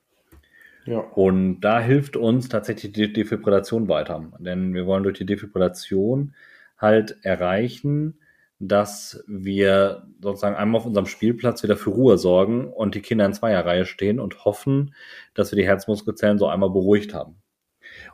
Ja. 0.85 1.01
Und 1.01 1.61
da 1.61 1.79
hilft 1.79 2.17
uns 2.17 2.49
tatsächlich 2.49 2.93
die 2.93 3.13
Defibrillation 3.13 3.87
weiter. 3.89 4.31
Denn 4.39 4.73
wir 4.73 4.87
wollen 4.87 5.03
durch 5.03 5.19
die 5.19 5.27
Defibrillation 5.27 6.33
halt 6.81 7.17
erreichen, 7.23 8.19
dass 8.59 9.23
wir 9.27 10.07
sozusagen 10.21 10.55
einmal 10.55 10.81
auf 10.81 10.85
unserem 10.85 11.07
Spielplatz 11.07 11.63
wieder 11.63 11.77
für 11.77 11.89
Ruhe 11.89 12.17
sorgen 12.17 12.71
und 12.71 12.93
die 12.93 13.01
Kinder 13.01 13.25
in 13.25 13.33
Zweierreihe 13.33 13.85
stehen 13.85 14.19
und 14.19 14.45
hoffen, 14.45 14.93
dass 15.33 15.51
wir 15.51 15.57
die 15.57 15.67
Herzmuskelzellen 15.67 16.37
so 16.37 16.47
einmal 16.47 16.69
beruhigt 16.69 17.13
haben. 17.13 17.37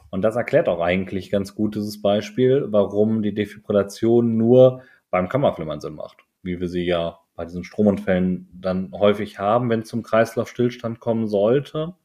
Und 0.09 0.21
das 0.21 0.38
erklärt 0.38 0.69
auch 0.69 0.79
eigentlich 0.79 1.31
ganz 1.31 1.53
gut 1.53 1.75
dieses 1.75 2.01
Beispiel, 2.01 2.65
warum 2.69 3.21
die 3.21 3.33
Defibrillation 3.33 4.38
nur 4.38 4.83
beim 5.09 5.27
Kammerflimmern 5.27 5.81
Sinn 5.81 5.95
macht. 5.95 6.19
Wie 6.43 6.59
wir 6.62 6.69
sie 6.69 6.86
ja 6.86 7.19
bei 7.36 7.43
diesen 7.43 7.65
Stromunfällen 7.65 8.50
dann 8.53 8.91
häufig 8.93 9.39
haben, 9.39 9.69
wenn 9.69 9.81
es 9.81 9.89
zum 9.89 10.01
Kreislaufstillstand 10.01 11.01
kommen 11.01 11.27
sollte. 11.27 11.95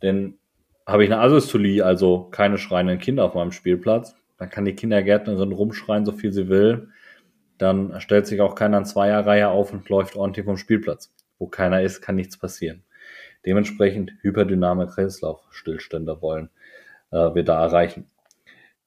Denn 0.00 0.38
habe 0.86 1.04
ich 1.04 1.12
eine 1.12 1.20
Asystolie, 1.20 1.84
also 1.84 2.28
keine 2.30 2.58
schreienden 2.58 2.98
Kinder 2.98 3.24
auf 3.24 3.34
meinem 3.34 3.52
Spielplatz, 3.52 4.16
dann 4.42 4.50
kann 4.50 4.64
die 4.64 4.74
Kindergärtnerin 4.74 5.52
rumschreien, 5.52 6.04
so 6.04 6.10
viel 6.10 6.32
sie 6.32 6.48
will. 6.48 6.88
Dann 7.58 8.00
stellt 8.00 8.26
sich 8.26 8.40
auch 8.40 8.56
keiner 8.56 8.78
in 8.78 8.84
Zweierreihe 8.84 9.48
auf 9.48 9.72
und 9.72 9.88
läuft 9.88 10.16
ordentlich 10.16 10.44
vom 10.44 10.56
Spielplatz. 10.56 11.14
Wo 11.38 11.46
keiner 11.46 11.80
ist, 11.82 12.02
kann 12.02 12.16
nichts 12.16 12.36
passieren. 12.36 12.82
Dementsprechend 13.46 14.14
hyperdyname 14.20 14.88
Kreislaufstillstände 14.88 16.20
wollen 16.20 16.50
äh, 17.12 17.32
wir 17.36 17.44
da 17.44 17.62
erreichen. 17.62 18.10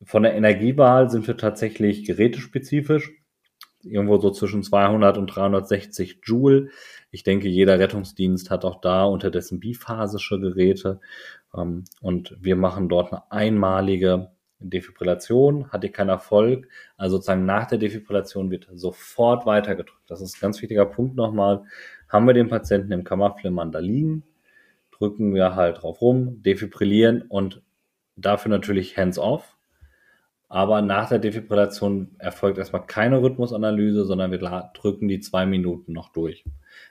Von 0.03 0.23
der 0.23 0.35
Energiewahl 0.35 1.09
sind 1.09 1.25
wir 1.25 1.37
tatsächlich 1.37 2.03
gerätespezifisch. 2.03 3.13
Irgendwo 3.81 4.17
so 4.17 4.31
zwischen 4.31 4.61
200 4.61 5.17
und 5.17 5.27
360 5.27 6.19
Joule. 6.25 6.67
Ich 7.11 7.23
denke, 7.23 7.47
jeder 7.47 7.79
Rettungsdienst 7.79 8.51
hat 8.51 8.65
auch 8.65 8.81
da 8.81 9.05
unterdessen 9.05 9.61
biphasische 9.61 10.37
Geräte, 10.37 10.99
Ähm, 11.55 11.85
und 12.01 12.35
wir 12.41 12.57
machen 12.57 12.89
dort 12.89 13.13
eine 13.13 13.31
einmalige 13.31 14.34
Defibrillation, 14.59 15.71
hatte 15.71 15.89
keinen 15.89 16.09
Erfolg. 16.09 16.67
Also 16.97 17.17
sozusagen 17.17 17.45
nach 17.45 17.67
der 17.67 17.77
Defibrillation 17.77 18.51
wird 18.51 18.67
sofort 18.73 19.45
weitergedrückt. 19.45 20.03
Das 20.07 20.21
ist 20.21 20.37
ein 20.37 20.41
ganz 20.41 20.61
wichtiger 20.61 20.85
Punkt 20.85 21.15
nochmal. 21.15 21.63
Haben 22.09 22.27
wir 22.27 22.33
den 22.33 22.47
Patienten 22.47 22.91
im 22.91 23.03
Kammerflimmern 23.03 23.71
da 23.71 23.79
liegen, 23.79 24.23
drücken 24.91 25.33
wir 25.33 25.55
halt 25.55 25.81
drauf 25.81 26.01
rum, 26.01 26.41
defibrillieren 26.41 27.23
und 27.23 27.61
dafür 28.15 28.49
natürlich 28.49 28.97
hands-off. 28.97 29.55
Aber 30.47 30.81
nach 30.81 31.09
der 31.09 31.19
Defibrillation 31.19 32.15
erfolgt 32.19 32.57
erstmal 32.57 32.85
keine 32.85 33.21
Rhythmusanalyse, 33.21 34.05
sondern 34.05 34.31
wir 34.31 34.37
drücken 34.73 35.07
die 35.07 35.19
zwei 35.19 35.45
Minuten 35.45 35.91
noch 35.91 36.09
durch. 36.09 36.45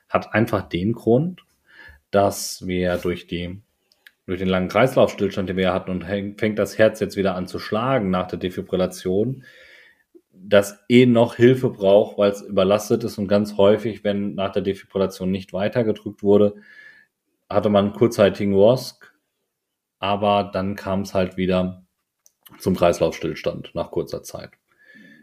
Hat 0.09 0.35
einfach 0.35 0.69
den 0.69 0.93
Grund, 0.93 1.45
dass 2.11 2.67
wir 2.67 2.97
durch 2.97 3.27
die 3.27 3.63
durch 4.27 4.39
den 4.39 4.49
langen 4.49 4.69
Kreislaufstillstand, 4.69 5.49
den 5.49 5.57
wir 5.57 5.75
hatten, 5.75 5.91
und 5.91 6.05
fängt 6.05 6.59
das 6.59 6.79
Herz 6.79 7.01
jetzt 7.01 7.17
wieder 7.17 7.35
an 7.35 7.47
zu 7.47 7.59
schlagen 7.59 8.11
nach 8.11 8.27
der 8.27 8.39
Defibrillation, 8.39 9.45
das 10.33 10.85
eh 10.89 11.07
noch 11.07 11.37
Hilfe 11.37 11.71
braucht, 11.71 12.19
weil 12.19 12.31
es 12.31 12.43
überlastet 12.43 13.05
ist 13.05 13.19
und 13.19 13.29
ganz 13.29 13.57
häufig, 13.57 14.05
wenn 14.05 14.35
nach 14.35 14.53
der 14.53 14.63
Defibrillation 14.63 15.31
nicht 15.31 15.53
weitergedrückt 15.53 16.23
wurde, 16.23 16.55
hatte 17.49 17.69
man 17.69 17.87
einen 17.87 17.95
kurzzeitigen 17.95 18.55
WASC, 18.55 19.15
aber 19.99 20.51
dann 20.53 20.77
kam 20.77 21.03
es 21.03 21.15
halt 21.15 21.37
wieder 21.37 21.85
zum 22.59 22.77
Kreislaufstillstand 22.77 23.75
nach 23.75 23.91
kurzer 23.91 24.23
Zeit. 24.23 24.51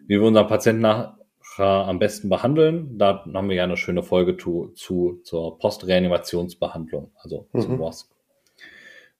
Wie 0.08 0.20
wir 0.20 0.24
unseren 0.24 0.48
Patienten 0.48 0.82
nachher 0.82 1.18
am 1.60 2.00
besten 2.00 2.30
behandeln, 2.30 2.98
da 2.98 3.24
haben 3.34 3.50
wir 3.50 3.56
ja 3.56 3.64
eine 3.64 3.78
schöne 3.78 4.04
Folge 4.04 4.38
zu, 4.38 4.72
zu 4.76 5.22
zur 5.24 5.58
Postreanimationsbehandlung, 5.60 7.12
also 7.18 7.48
mhm. 7.54 7.62
zum 7.62 7.80
WASC. 7.80 8.10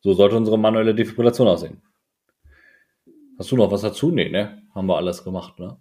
So 0.02 0.14
sollte 0.14 0.36
unsere 0.36 0.58
manuelle 0.58 0.96
Defibrillation 0.96 1.48
aussehen. 1.48 1.82
Hast 3.38 3.52
du 3.52 3.56
noch 3.56 3.72
was 3.72 3.82
dazu? 3.82 4.12
Nee, 4.12 4.30
ne? 4.30 4.64
Haben 4.74 4.88
wir 4.88 4.98
alles 4.98 5.24
gemacht, 5.24 5.60
ne? 5.60 5.78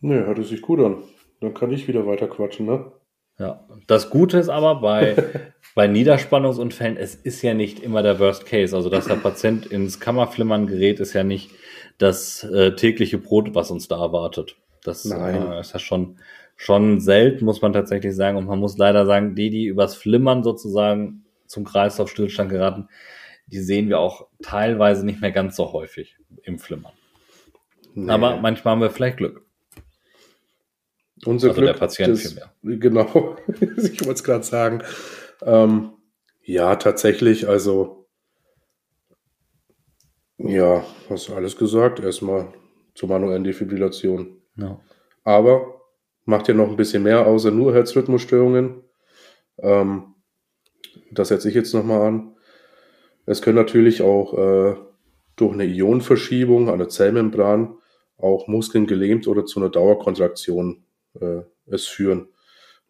Ne, 0.00 0.26
hört 0.26 0.44
sich 0.44 0.62
gut 0.62 0.80
an. 0.80 1.02
Dann 1.40 1.54
kann 1.54 1.70
ich 1.72 1.86
wieder 1.88 2.06
weiter 2.06 2.26
quatschen, 2.26 2.66
ne? 2.66 2.92
Ja. 3.38 3.66
Das 3.86 4.10
Gute 4.10 4.38
ist 4.38 4.48
aber 4.48 4.80
bei, 4.80 5.16
bei 5.74 5.86
Niederspannungsunfällen, 5.86 6.96
es 6.96 7.14
ist 7.14 7.42
ja 7.42 7.54
nicht 7.54 7.80
immer 7.80 8.02
der 8.02 8.18
Worst 8.18 8.46
Case. 8.46 8.76
Also, 8.76 8.90
dass 8.90 9.06
der 9.06 9.14
Patient 9.16 9.66
ins 9.66 9.98
Kammerflimmern 9.98 10.66
gerät, 10.66 11.00
ist 11.00 11.14
ja 11.14 11.24
nicht 11.24 11.50
das 11.98 12.44
äh, 12.44 12.74
tägliche 12.74 13.18
Brot, 13.18 13.54
was 13.54 13.70
uns 13.70 13.88
da 13.88 14.00
erwartet. 14.00 14.56
Das 14.84 15.04
äh, 15.04 15.60
ist 15.60 15.72
ja 15.72 15.78
schon, 15.78 16.18
schon 16.56 17.00
selten, 17.00 17.44
muss 17.44 17.62
man 17.62 17.72
tatsächlich 17.72 18.14
sagen. 18.14 18.36
Und 18.36 18.46
man 18.46 18.58
muss 18.58 18.78
leider 18.78 19.06
sagen, 19.06 19.34
die, 19.34 19.50
die 19.50 19.66
übers 19.66 19.94
Flimmern 19.94 20.42
sozusagen 20.42 21.24
zum 21.46 21.64
Kreislaufstillstand 21.64 22.50
geraten, 22.50 22.88
die 23.52 23.60
sehen 23.60 23.88
wir 23.88 23.98
auch 23.98 24.28
teilweise 24.42 25.04
nicht 25.04 25.20
mehr 25.20 25.32
ganz 25.32 25.56
so 25.56 25.72
häufig 25.72 26.16
im 26.42 26.58
Flimmern. 26.58 26.92
Nee. 27.94 28.10
Aber 28.10 28.36
manchmal 28.36 28.72
haben 28.72 28.80
wir 28.80 28.90
vielleicht 28.90 29.18
Glück. 29.18 29.44
Unser 31.24 31.48
also 31.48 31.60
Glück, 31.60 31.72
der 31.72 31.78
Patient 31.78 32.12
das, 32.12 32.22
vielmehr. 32.22 32.52
Genau, 32.62 33.36
ich 33.60 34.00
wollte 34.00 34.12
es 34.12 34.24
gerade 34.24 34.44
sagen. 34.44 34.82
Ähm, 35.42 35.92
ja, 36.42 36.76
tatsächlich, 36.76 37.48
also 37.48 38.08
ja, 40.38 40.84
hast 41.10 41.28
du 41.28 41.34
alles 41.34 41.56
gesagt, 41.56 42.00
erstmal 42.00 42.52
zur 42.94 43.08
manuellen 43.08 43.44
Defibrillation. 43.44 44.40
Ja. 44.56 44.80
Aber 45.24 45.82
macht 46.24 46.48
ja 46.48 46.54
noch 46.54 46.68
ein 46.68 46.76
bisschen 46.76 47.02
mehr 47.02 47.26
außer 47.26 47.50
nur 47.50 47.74
Herzrhythmusstörungen. 47.74 48.82
Ähm, 49.58 50.14
das 51.10 51.28
setze 51.28 51.48
ich 51.48 51.54
jetzt 51.54 51.74
nochmal 51.74 52.02
an. 52.02 52.36
Es 53.30 53.42
können 53.42 53.54
natürlich 53.54 54.02
auch 54.02 54.36
äh, 54.36 54.74
durch 55.36 55.52
eine 55.52 55.64
Ionenverschiebung 55.64 56.68
an 56.68 56.80
der 56.80 56.88
Zellmembran 56.88 57.76
auch 58.18 58.48
Muskeln 58.48 58.88
gelähmt 58.88 59.28
oder 59.28 59.46
zu 59.46 59.60
einer 59.60 59.70
Dauerkontraktion 59.70 60.82
äh, 61.14 61.42
es 61.66 61.86
führen. 61.86 62.26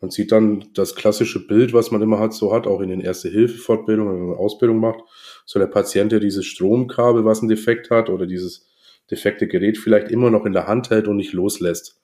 Man 0.01 0.11
sieht 0.11 0.33
dann 0.33 0.65
das 0.73 0.95
klassische 0.95 1.47
Bild, 1.47 1.75
was 1.75 1.91
man 1.91 2.01
immer 2.01 2.19
hat, 2.19 2.33
so 2.33 2.55
hat, 2.55 2.67
auch 2.67 2.81
in 2.81 2.89
den 2.89 3.03
Erste-Hilfe-Fortbildungen, 3.03 4.15
wenn 4.15 4.29
man 4.29 4.39
Ausbildung 4.39 4.79
macht. 4.79 5.01
So 5.45 5.59
der 5.59 5.67
Patient, 5.67 6.11
der 6.11 6.21
dieses 6.21 6.47
Stromkabel, 6.47 7.27
was 7.27 7.41
einen 7.41 7.51
Defekt 7.51 7.91
hat, 7.91 8.09
oder 8.09 8.27
dieses 8.27 8.67
defekte 9.11 9.47
Gerät 9.47 9.77
vielleicht 9.77 10.11
immer 10.11 10.31
noch 10.31 10.47
in 10.47 10.55
der 10.55 10.67
Hand 10.67 10.89
hält 10.89 11.07
und 11.07 11.19
nicht 11.19 11.35
loslässt. 11.35 12.01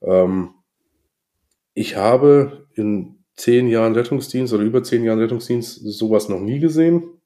Ähm, 0.00 0.54
ich 1.74 1.94
habe 1.94 2.66
in 2.72 3.16
zehn 3.36 3.68
Jahren 3.68 3.92
Rettungsdienst 3.92 4.54
oder 4.54 4.64
über 4.64 4.82
zehn 4.82 5.04
Jahren 5.04 5.18
Rettungsdienst 5.18 5.82
sowas 5.84 6.30
noch 6.30 6.40
nie 6.40 6.58
gesehen 6.58 7.17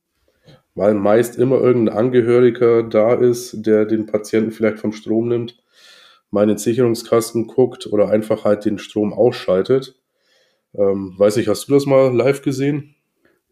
weil 0.74 0.94
meist 0.94 1.38
immer 1.38 1.60
irgendein 1.60 1.96
Angehöriger 1.96 2.82
da 2.82 3.14
ist, 3.14 3.66
der 3.66 3.84
den 3.84 4.06
Patienten 4.06 4.52
vielleicht 4.52 4.78
vom 4.78 4.92
Strom 4.92 5.28
nimmt, 5.28 5.62
meinen 6.30 6.56
Sicherungskasten 6.56 7.46
guckt 7.46 7.86
oder 7.86 8.08
einfach 8.08 8.44
halt 8.44 8.64
den 8.64 8.78
Strom 8.78 9.12
ausschaltet. 9.12 9.94
Ähm, 10.74 11.14
weiß 11.18 11.36
nicht, 11.36 11.48
hast 11.48 11.68
du 11.68 11.74
das 11.74 11.84
mal 11.84 12.14
live 12.14 12.42
gesehen? 12.42 12.94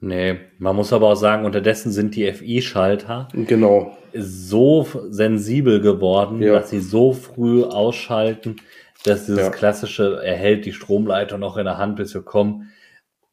Nee, 0.02 0.38
man 0.58 0.76
muss 0.76 0.94
aber 0.94 1.08
auch 1.08 1.16
sagen, 1.16 1.44
unterdessen 1.44 1.92
sind 1.92 2.16
die 2.16 2.32
FI-Schalter 2.32 3.28
genau. 3.34 3.98
so 4.14 4.86
sensibel 5.10 5.82
geworden, 5.82 6.40
ja. 6.40 6.54
dass 6.54 6.70
sie 6.70 6.80
so 6.80 7.12
früh 7.12 7.64
ausschalten, 7.64 8.56
dass 9.04 9.26
dieses 9.26 9.42
ja. 9.42 9.50
klassische, 9.50 10.22
er 10.24 10.36
hält 10.36 10.64
die 10.64 10.72
Stromleitung 10.72 11.40
noch 11.40 11.58
in 11.58 11.66
der 11.66 11.76
Hand, 11.76 11.96
bis 11.96 12.14
wir 12.14 12.22
kommen, 12.22 12.70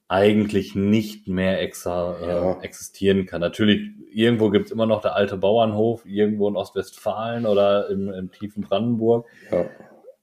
eigentlich 0.09 0.73
nicht 0.73 1.27
mehr 1.27 1.61
extra 1.61 2.17
äh, 2.19 2.27
ja. 2.27 2.61
existieren 2.61 3.25
kann. 3.25 3.41
Natürlich, 3.41 3.89
irgendwo 4.09 4.49
gibt 4.49 4.67
es 4.67 4.71
immer 4.71 4.85
noch 4.85 5.01
der 5.01 5.15
alte 5.15 5.37
Bauernhof, 5.37 6.05
irgendwo 6.05 6.47
in 6.47 6.55
Ostwestfalen 6.55 7.45
oder 7.45 7.89
im, 7.89 8.09
im 8.09 8.31
tiefen 8.31 8.63
Brandenburg. 8.63 9.27
Ja. 9.51 9.65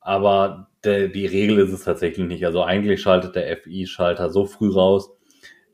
Aber 0.00 0.69
der, 0.85 1.09
die 1.09 1.26
Regel 1.26 1.59
ist 1.59 1.73
es 1.73 1.85
tatsächlich 1.85 2.26
nicht. 2.26 2.47
Also 2.47 2.62
eigentlich 2.62 3.03
schaltet 3.03 3.37
der 3.37 3.57
FI-Schalter 3.57 4.31
so 4.31 4.47
früh 4.47 4.71
raus, 4.71 5.11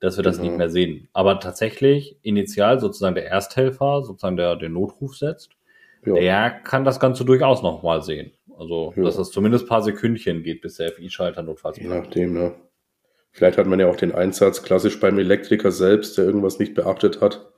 dass 0.00 0.16
wir 0.16 0.24
das 0.24 0.38
mhm. 0.38 0.44
nicht 0.44 0.56
mehr 0.56 0.70
sehen. 0.70 1.08
Aber 1.12 1.38
tatsächlich, 1.38 2.16
initial 2.22 2.80
sozusagen 2.80 3.14
der 3.14 3.26
Ersthelfer, 3.26 4.02
sozusagen 4.02 4.36
der 4.36 4.56
den 4.56 4.72
Notruf 4.72 5.16
setzt, 5.16 5.50
ja. 6.04 6.14
der 6.14 6.50
kann 6.50 6.84
das 6.84 6.98
Ganze 6.98 7.24
durchaus 7.24 7.62
nochmal 7.62 8.02
sehen. 8.02 8.32
Also, 8.58 8.92
ja. 8.96 9.04
dass 9.04 9.18
es 9.18 9.30
zumindest 9.30 9.68
paar 9.68 9.82
Sekündchen 9.82 10.42
geht, 10.42 10.62
bis 10.62 10.76
der 10.76 10.90
FI-Schalter 10.92 11.42
notfalls 11.42 11.78
Je 11.78 11.88
nachdem, 11.88 12.34
ne? 12.34 12.54
Vielleicht 13.32 13.58
hat 13.58 13.66
man 13.66 13.78
ja 13.78 13.88
auch 13.88 13.96
den 13.96 14.12
Einsatz 14.12 14.62
klassisch 14.62 14.98
beim 14.98 15.18
Elektriker 15.18 15.70
selbst, 15.70 16.18
der 16.18 16.24
irgendwas 16.24 16.58
nicht 16.58 16.74
beachtet 16.74 17.20
hat, 17.20 17.52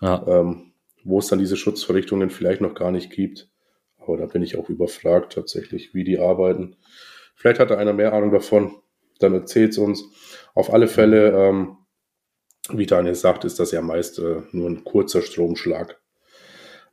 ja. 0.00 0.24
ähm, 0.26 0.72
wo 1.04 1.18
es 1.18 1.28
dann 1.28 1.38
diese 1.38 1.56
Schutzverrichtungen 1.56 2.30
vielleicht 2.30 2.60
noch 2.60 2.74
gar 2.74 2.90
nicht 2.90 3.10
gibt. 3.10 3.48
Aber 3.98 4.16
da 4.16 4.26
bin 4.26 4.42
ich 4.42 4.58
auch 4.58 4.68
überfragt 4.68 5.34
tatsächlich, 5.34 5.94
wie 5.94 6.02
die 6.04 6.18
arbeiten. 6.18 6.76
Vielleicht 7.36 7.60
hat 7.60 7.70
da 7.70 7.76
einer 7.76 7.92
mehr 7.92 8.12
Ahnung 8.12 8.32
davon, 8.32 8.74
dann 9.20 9.34
erzählt 9.34 9.72
es 9.72 9.78
uns. 9.78 10.04
Auf 10.54 10.72
alle 10.72 10.88
Fälle, 10.88 11.30
ähm, 11.30 11.76
wie 12.70 12.86
Daniel 12.86 13.14
sagt, 13.14 13.44
ist 13.44 13.60
das 13.60 13.70
ja 13.70 13.80
meist 13.80 14.18
äh, 14.18 14.42
nur 14.50 14.68
ein 14.68 14.82
kurzer 14.84 15.22
Stromschlag. 15.22 16.00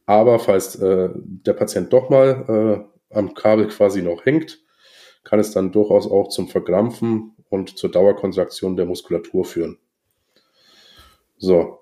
Aber 0.06 0.40
falls 0.40 0.76
äh, 0.76 1.10
der 1.14 1.54
Patient 1.54 1.92
doch 1.94 2.10
mal 2.10 2.90
äh, 3.12 3.16
am 3.16 3.34
Kabel 3.34 3.68
quasi 3.68 4.02
noch 4.02 4.26
hängt, 4.26 4.60
kann 5.24 5.40
es 5.40 5.52
dann 5.52 5.72
durchaus 5.72 6.10
auch 6.10 6.30
zum 6.30 6.48
Verkrampfen 6.48 7.36
und 7.50 7.78
zur 7.78 7.92
Dauerkontraktion 7.92 8.76
der 8.78 8.86
Muskulatur 8.86 9.46
führen. 9.46 9.78
So. 11.38 11.80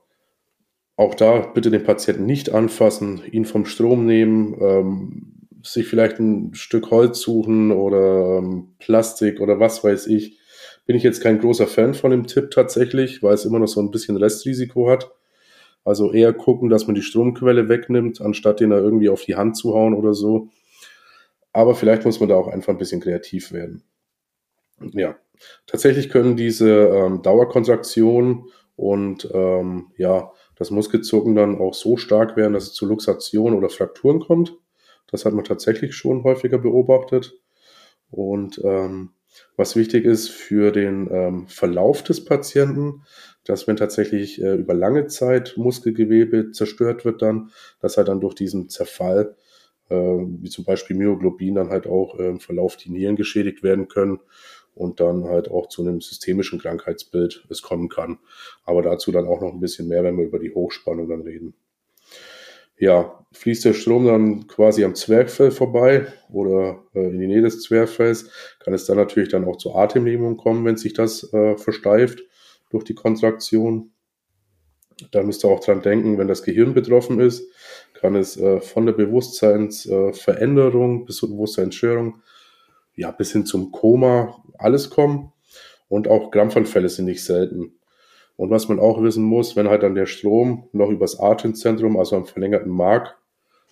Auch 0.95 1.13
da 1.13 1.41
bitte 1.41 1.69
den 1.69 1.83
Patienten 1.83 2.25
nicht 2.25 2.51
anfassen, 2.51 3.21
ihn 3.31 3.45
vom 3.45 3.65
Strom 3.65 4.07
nehmen, 4.07 4.57
ähm, 4.59 5.33
sich 5.63 5.88
vielleicht 5.88 6.19
ein 6.19 6.55
Stück 6.55 6.89
Holz 6.89 7.19
suchen 7.19 7.71
oder 7.71 8.39
ähm, 8.39 8.74
Plastik 8.79 9.39
oder 9.39 9.59
was 9.59 9.83
weiß 9.83 10.07
ich. 10.07 10.39
Bin 10.88 10.95
ich 10.95 11.03
jetzt 11.03 11.21
kein 11.21 11.39
großer 11.39 11.67
Fan 11.67 11.93
von 11.93 12.12
dem 12.12 12.25
Tipp 12.25 12.50
tatsächlich, 12.51 13.21
weil 13.21 13.33
es 13.33 13.45
immer 13.45 13.59
noch 13.59 13.67
so 13.67 13.81
ein 13.81 13.91
bisschen 13.91 14.17
Restrisiko 14.17 14.89
hat. 14.89 15.12
Also 15.83 16.12
eher 16.12 16.33
gucken, 16.33 16.69
dass 16.69 16.88
man 16.88 16.95
die 16.95 17.01
Stromquelle 17.01 17.69
wegnimmt, 17.69 18.19
anstatt 18.21 18.59
den 18.59 18.71
da 18.71 18.77
irgendwie 18.77 19.09
auf 19.09 19.24
die 19.24 19.36
Hand 19.36 19.55
zu 19.55 19.74
hauen 19.74 19.93
oder 19.93 20.13
so. 20.13 20.50
Aber 21.53 21.75
vielleicht 21.75 22.05
muss 22.05 22.19
man 22.19 22.29
da 22.29 22.36
auch 22.36 22.47
einfach 22.47 22.74
ein 22.74 22.77
bisschen 22.77 23.01
kreativ 23.01 23.51
werden. 23.51 23.83
Ja, 24.79 25.15
tatsächlich 25.65 26.10
können 26.10 26.36
diese 26.38 26.69
ähm, 26.89 27.22
Dauerkontraktionen 27.22 28.46
und 28.75 29.27
ähm, 29.34 29.88
ja, 29.98 30.31
das 30.55 30.69
Muskelzucken 30.72 31.36
dann 31.36 31.57
auch 31.60 31.74
so 31.74 31.98
stark 31.98 32.38
werden, 32.38 32.53
dass 32.53 32.65
es 32.65 32.74
zu 32.74 32.86
Luxation 32.86 33.53
oder 33.53 33.69
Frakturen 33.69 34.19
kommt. 34.19 34.55
Das 35.07 35.25
hat 35.25 35.34
man 35.34 35.46
tatsächlich 35.46 35.96
schon 35.96 36.24
häufiger 36.24 36.57
beobachtet. 36.60 37.39
Und 38.12 38.62
ähm, 38.63 39.12
was 39.57 39.75
wichtig 39.75 40.05
ist 40.05 40.29
für 40.29 40.72
den 40.72 41.10
ähm, 41.12 41.48
Verlauf 41.48 42.03
des 42.03 42.25
Patienten, 42.25 43.03
dass 43.46 43.67
wenn 43.67 43.77
tatsächlich 43.77 44.41
äh, 44.41 44.55
über 44.55 44.74
lange 44.74 45.07
Zeit 45.07 45.55
Muskelgewebe 45.57 46.51
zerstört 46.51 47.05
wird, 47.05 47.22
dann, 47.22 47.51
dass 47.79 47.98
halt 47.98 48.07
dann 48.10 48.22
durch 48.22 48.36
diesen 48.36 48.69
Zerfall, 48.69 49.36
äh, 49.89 49.96
wie 49.96 50.50
zum 50.50 50.65
Beispiel 50.65 50.96
Myoglobin, 50.98 51.55
dann 51.55 51.69
halt 51.69 51.88
auch 51.88 52.19
äh, 52.19 52.27
im 52.29 52.39
Verlauf 52.39 52.77
die 52.77 52.89
Nieren 52.91 53.15
geschädigt 53.15 53.63
werden 53.63 53.88
können 53.88 54.19
und 54.77 55.00
dann 55.00 55.25
halt 55.25 55.50
auch 55.50 55.67
zu 55.67 55.81
einem 55.81 56.01
systemischen 56.01 56.60
Krankheitsbild 56.60 57.46
es 57.50 57.62
kommen 57.62 57.88
kann. 57.89 58.19
Aber 58.63 58.81
dazu 58.81 59.12
dann 59.12 59.27
auch 59.27 59.41
noch 59.41 59.53
ein 59.53 59.60
bisschen 59.60 59.88
mehr, 59.88 60.03
wenn 60.03 60.17
wir 60.17 60.25
über 60.25 60.39
die 60.39 60.53
Hochspannung 60.53 61.07
dann 61.10 61.22
reden. 61.22 61.53
Ja, 62.79 63.25
fließt 63.31 63.65
der 63.65 63.74
Strom 63.74 64.05
dann 64.05 64.46
quasi 64.48 64.84
am 64.84 64.93
Zwerchfell 64.93 65.50
vorbei 65.50 66.05
oder 66.29 66.84
äh, 66.93 67.07
in 67.07 67.19
die 67.19 67.25
Nähe 67.25 67.41
des 67.41 67.63
Zwerchfells, 67.63 68.29
kann 68.60 68.75
es 68.75 68.86
dann 68.86 68.98
natürlich 68.98 69.29
dann 69.29 69.46
auch 69.46 69.57
zur 69.57 69.75
Atemlähmung 69.75 70.38
kommen, 70.38 70.63
wenn 70.63 70.77
sich 70.77 70.93
das 70.93 71.34
äh, 71.34 71.57
versteift 71.57 72.22
durch 72.69 72.84
die 72.84 72.93
Kontraktion. 72.93 73.93
Da 75.12 75.24
müsst 75.24 75.43
ihr 75.43 75.50
auch 75.50 75.60
dran 75.60 75.81
denken, 75.81 76.19
wenn 76.19 76.27
das 76.27 76.43
Gehirn 76.43 76.75
betroffen 76.75 77.19
ist, 77.19 77.51
kann 77.96 78.15
es 78.15 78.38
äh, 78.38 78.62
von 78.62 78.86
der 78.86 78.93
Bewusstseinsveränderung 78.93 81.05
bis 81.05 81.15
zur 81.17 81.29
Bewusstseinsstörung 81.29 82.22
ja, 82.98 83.12
bis 83.12 83.31
hin 83.31 83.46
zum 83.46 83.72
Koma 83.72 84.43
alles 84.59 84.89
kommen. 84.89 85.31
Und 85.89 86.07
auch 86.07 86.31
Krampfanfälle 86.31 86.89
sind 86.89 87.05
nicht 87.05 87.23
selten. 87.23 87.79
Und 88.35 88.51
was 88.51 88.67
man 88.69 88.79
auch 88.79 89.01
wissen 89.01 89.23
muss, 89.23 89.55
wenn 89.55 89.69
halt 89.69 89.83
dann 89.83 89.95
der 89.95 90.05
Strom 90.05 90.69
noch 90.71 90.89
übers 90.89 91.19
Atemzentrum, 91.19 91.97
also 91.97 92.15
am 92.15 92.25
verlängerten 92.25 92.71
Mark, 92.71 93.17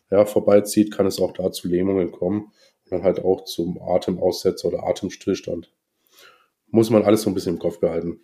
ja, 0.10 0.26
vorbeizieht, 0.26 0.92
kann 0.92 1.06
es 1.06 1.20
auch 1.20 1.34
da 1.34 1.52
zu 1.52 1.68
Lähmungen 1.68 2.12
kommen 2.12 2.52
und 2.86 2.92
dann 2.92 3.04
halt 3.04 3.24
auch 3.24 3.44
zum 3.44 3.80
Atemaussetzer 3.82 4.68
oder 4.68 4.88
Atemstillstand. 4.88 5.72
Muss 6.68 6.90
man 6.90 7.04
alles 7.04 7.22
so 7.22 7.30
ein 7.30 7.34
bisschen 7.34 7.56
im 7.56 7.60
Kopf 7.60 7.80
behalten. 7.80 8.22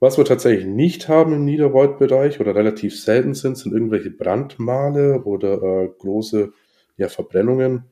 Was 0.00 0.18
wir 0.18 0.24
tatsächlich 0.24 0.66
nicht 0.66 1.08
haben 1.08 1.32
im 1.32 1.44
Niedervoid-Bereich 1.44 2.40
oder 2.40 2.54
relativ 2.54 3.00
selten 3.00 3.32
sind, 3.32 3.56
sind 3.56 3.72
irgendwelche 3.72 4.10
Brandmale 4.10 5.22
oder 5.22 5.62
äh, 5.62 5.88
große 5.98 6.52
ja, 6.96 7.08
Verbrennungen 7.08 7.90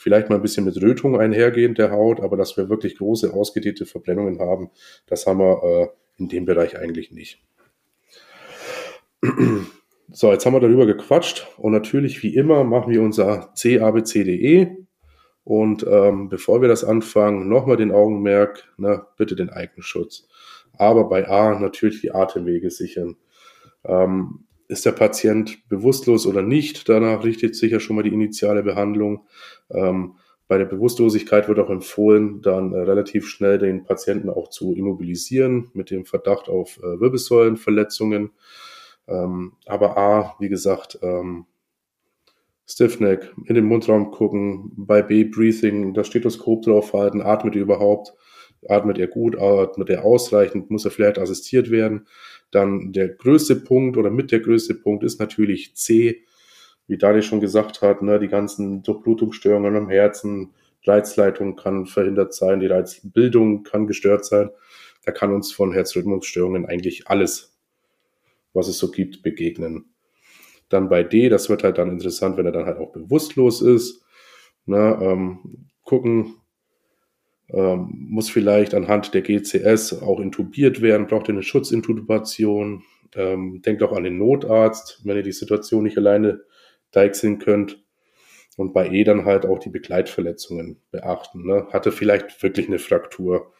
vielleicht 0.00 0.30
mal 0.30 0.36
ein 0.36 0.42
bisschen 0.42 0.64
mit 0.64 0.80
Rötung 0.80 1.20
einhergehend 1.20 1.76
der 1.76 1.90
Haut, 1.90 2.20
aber 2.20 2.38
dass 2.38 2.56
wir 2.56 2.70
wirklich 2.70 2.96
große, 2.96 3.34
ausgedehnte 3.34 3.84
Verbrennungen 3.84 4.38
haben, 4.40 4.70
das 5.06 5.26
haben 5.26 5.40
wir 5.40 5.62
äh, 5.62 5.88
in 6.16 6.28
dem 6.30 6.46
Bereich 6.46 6.78
eigentlich 6.78 7.12
nicht. 7.12 7.42
So, 10.12 10.32
jetzt 10.32 10.44
haben 10.44 10.54
wir 10.54 10.60
darüber 10.60 10.86
gequatscht 10.86 11.46
und 11.56 11.70
natürlich 11.70 12.24
wie 12.24 12.34
immer 12.34 12.64
machen 12.64 12.92
wir 12.92 13.00
unser 13.00 13.52
CABCDE 13.56 14.76
und 15.44 15.86
ähm, 15.88 16.28
bevor 16.28 16.60
wir 16.60 16.68
das 16.68 16.82
anfangen, 16.82 17.48
nochmal 17.48 17.76
den 17.76 17.92
Augenmerk, 17.92 18.64
na, 18.76 19.06
bitte 19.16 19.36
den 19.36 19.50
Eigenschutz. 19.50 20.26
Aber 20.72 21.08
bei 21.08 21.28
A 21.28 21.56
natürlich 21.60 22.00
die 22.00 22.10
Atemwege 22.10 22.72
sichern. 22.72 23.18
Ähm, 23.84 24.46
ist 24.70 24.86
der 24.86 24.92
Patient 24.92 25.68
bewusstlos 25.68 26.26
oder 26.26 26.42
nicht? 26.42 26.88
Danach 26.88 27.24
richtet 27.24 27.56
sich 27.56 27.72
ja 27.72 27.80
schon 27.80 27.96
mal 27.96 28.02
die 28.02 28.14
initiale 28.14 28.62
Behandlung. 28.62 29.26
Ähm, 29.68 30.14
bei 30.46 30.58
der 30.58 30.64
Bewusstlosigkeit 30.64 31.48
wird 31.48 31.58
auch 31.58 31.70
empfohlen, 31.70 32.40
dann 32.40 32.72
äh, 32.72 32.78
relativ 32.78 33.28
schnell 33.28 33.58
den 33.58 33.84
Patienten 33.84 34.30
auch 34.30 34.48
zu 34.48 34.74
immobilisieren 34.74 35.70
mit 35.74 35.90
dem 35.90 36.04
Verdacht 36.04 36.48
auf 36.48 36.78
äh, 36.78 37.00
Wirbelsäulenverletzungen. 37.00 38.30
Ähm, 39.08 39.52
aber 39.66 39.98
A, 39.98 40.36
wie 40.38 40.48
gesagt, 40.48 40.98
ähm, 41.02 41.46
Stiffneck, 42.64 43.34
in 43.46 43.56
den 43.56 43.64
Mundraum 43.64 44.12
gucken, 44.12 44.70
bei 44.76 45.02
B 45.02 45.24
Breathing, 45.24 45.94
das 45.94 46.06
Stethoskop 46.06 46.62
draufhalten, 46.62 47.22
atmet 47.22 47.56
ihr 47.56 47.62
überhaupt, 47.62 48.14
atmet 48.68 48.98
er 48.98 49.06
gut, 49.06 49.38
atmet 49.38 49.90
er 49.90 50.04
ausreichend, 50.04 50.70
muss 50.70 50.84
er 50.84 50.90
vielleicht 50.90 51.18
assistiert 51.18 51.70
werden. 51.70 52.06
Dann 52.50 52.92
der 52.92 53.08
größte 53.08 53.56
Punkt 53.56 53.96
oder 53.96 54.10
mit 54.10 54.32
der 54.32 54.40
größte 54.40 54.74
Punkt 54.74 55.04
ist 55.04 55.20
natürlich 55.20 55.74
C, 55.74 56.24
wie 56.86 56.98
Dani 56.98 57.22
schon 57.22 57.40
gesagt 57.40 57.82
hat, 57.82 58.02
ne, 58.02 58.18
die 58.18 58.28
ganzen 58.28 58.82
Durchblutungsstörungen 58.82 59.76
am 59.76 59.88
Herzen, 59.88 60.52
Reizleitung 60.84 61.56
kann 61.56 61.86
verhindert 61.86 62.34
sein, 62.34 62.60
die 62.60 62.66
Reizbildung 62.66 63.62
kann 63.62 63.86
gestört 63.86 64.24
sein. 64.24 64.50
Da 65.04 65.12
kann 65.12 65.32
uns 65.32 65.52
von 65.52 65.72
Herzrhythmusstörungen 65.72 66.66
eigentlich 66.66 67.08
alles, 67.08 67.56
was 68.52 68.68
es 68.68 68.78
so 68.78 68.90
gibt, 68.90 69.22
begegnen. 69.22 69.86
Dann 70.68 70.88
bei 70.88 71.02
D, 71.02 71.28
das 71.28 71.48
wird 71.48 71.64
halt 71.64 71.78
dann 71.78 71.90
interessant, 71.90 72.36
wenn 72.36 72.46
er 72.46 72.52
dann 72.52 72.66
halt 72.66 72.78
auch 72.78 72.92
bewusstlos 72.92 73.62
ist. 73.62 74.02
Ne, 74.66 74.98
ähm, 75.00 75.68
gucken, 75.84 76.39
ähm, 77.52 78.06
muss 78.08 78.30
vielleicht 78.30 78.74
anhand 78.74 79.14
der 79.14 79.22
GCS 79.22 80.02
auch 80.02 80.20
intubiert 80.20 80.82
werden, 80.82 81.06
braucht 81.06 81.28
eine 81.28 81.42
Schutzintubation. 81.42 82.82
Ähm, 83.14 83.60
denkt 83.62 83.82
auch 83.82 83.92
an 83.92 84.04
den 84.04 84.18
Notarzt, 84.18 85.00
wenn 85.04 85.16
ihr 85.16 85.22
die 85.22 85.32
Situation 85.32 85.82
nicht 85.82 85.98
alleine 85.98 86.42
deichseln 86.92 87.38
könnt. 87.38 87.82
Und 88.56 88.72
bei 88.72 88.88
E 88.90 89.04
dann 89.04 89.24
halt 89.24 89.46
auch 89.46 89.58
die 89.58 89.70
Begleitverletzungen 89.70 90.80
beachten. 90.90 91.46
Ne? 91.46 91.66
Hatte 91.72 91.92
vielleicht 91.92 92.42
wirklich 92.42 92.68
eine 92.68 92.78
Fraktur, 92.78 93.52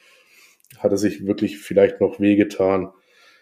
hatte 0.79 0.99
sich 0.99 1.27
wirklich 1.27 1.59
vielleicht 1.59 2.01
noch 2.01 2.21
wehgetan, 2.21 2.93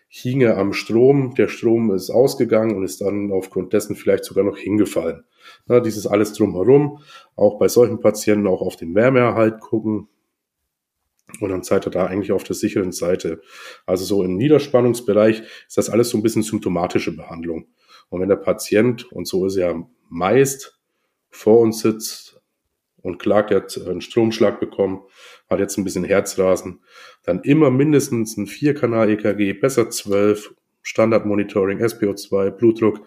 hinge 0.09 0.57
am 0.57 0.73
Strom, 0.73 1.35
der 1.35 1.49
Strom 1.49 1.91
ist 1.95 2.11
ausgegangen 2.11 2.75
und 2.75 2.85
ist 2.85 3.03
dann 3.03 3.31
aufgrund 3.31 3.75
dessen 3.75 3.95
vielleicht 3.95 4.25
sogar 4.25 4.45
noch 4.45 4.57
hingefallen. 4.57 5.25
Na, 5.67 5.81
dieses 5.81 6.07
alles 6.07 6.33
drumherum, 6.33 7.01
auch 7.37 7.59
bei 7.59 7.69
solchen 7.69 8.01
Patienten 8.01 8.47
auch 8.47 8.63
auf 8.63 8.77
den 8.77 8.95
Wärmeerhalt 8.95 9.61
gucken, 9.61 10.09
und 11.41 11.51
dann 11.51 11.63
seid 11.63 11.87
ihr 11.87 11.91
da 11.91 12.07
eigentlich 12.07 12.33
auf 12.33 12.45
der 12.45 12.57
sicheren 12.57 12.93
Seite. 12.93 13.41
Also 13.87 14.05
so 14.05 14.23
im 14.23 14.37
Niederspannungsbereich 14.37 15.43
ist 15.67 15.77
das 15.77 15.91
alles 15.91 16.11
so 16.11 16.19
ein 16.19 16.23
bisschen 16.23 16.43
symptomatische 16.43 17.15
Behandlung. 17.15 17.67
Und 18.09 18.21
wenn 18.21 18.29
der 18.29 18.37
Patient, 18.37 19.11
und 19.13 19.27
so 19.27 19.47
ist 19.47 19.57
er 19.57 19.87
meist, 20.09 20.79
vor 21.31 21.61
uns 21.61 21.81
sitzt 21.81 22.41
und 23.03 23.19
klagt, 23.19 23.51
er 23.51 23.59
hat 23.59 23.79
einen 23.87 24.01
Stromschlag 24.01 24.61
bekommen, 24.61 25.03
hat 25.49 25.61
jetzt 25.61 25.77
ein 25.77 25.85
bisschen 25.85 26.05
Herzrasen, 26.05 26.81
dann 27.25 27.41
immer 27.43 27.71
mindestens 27.71 28.37
ein 28.37 28.47
Vierkanal-EKG, 28.47 29.53
besser 29.55 29.91
12, 29.91 30.55
Standardmonitoring, 30.83 31.81
SPO2, 31.81 32.51
Blutdruck, 32.51 33.07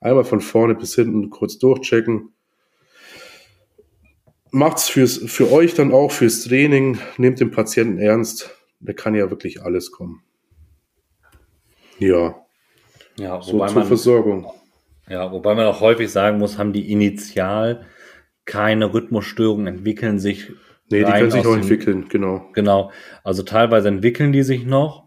einmal 0.00 0.24
von 0.24 0.40
vorne 0.40 0.74
bis 0.74 0.94
hinten 0.94 1.28
kurz 1.30 1.58
durchchecken, 1.58 2.32
macht's 4.50 4.88
fürs, 4.88 5.18
für 5.18 5.50
euch 5.50 5.74
dann 5.74 5.92
auch 5.92 6.12
fürs 6.12 6.44
Training, 6.44 6.98
nehmt 7.16 7.40
den 7.40 7.50
Patienten 7.50 7.98
ernst. 7.98 8.50
Der 8.80 8.94
kann 8.94 9.14
ja 9.14 9.30
wirklich 9.30 9.62
alles 9.62 9.90
kommen. 9.90 10.22
Ja. 11.98 12.36
Ja, 13.16 13.40
so 13.42 13.50
zur 13.50 13.74
man, 13.74 13.86
Versorgung. 13.86 14.46
Ja, 15.08 15.32
wobei 15.32 15.54
man 15.54 15.66
auch 15.66 15.80
häufig 15.80 16.10
sagen 16.10 16.38
muss, 16.38 16.58
haben 16.58 16.72
die 16.72 16.92
initial 16.92 17.86
keine 18.44 18.92
Rhythmusstörungen, 18.94 19.66
entwickeln 19.66 20.18
sich. 20.18 20.50
Nee, 20.90 21.04
die 21.04 21.12
können 21.12 21.30
sich 21.30 21.44
noch 21.44 21.56
entwickeln, 21.56 22.06
genau. 22.08 22.48
Genau. 22.54 22.92
Also 23.24 23.42
teilweise 23.42 23.88
entwickeln 23.88 24.32
die 24.32 24.42
sich 24.42 24.64
noch, 24.64 25.04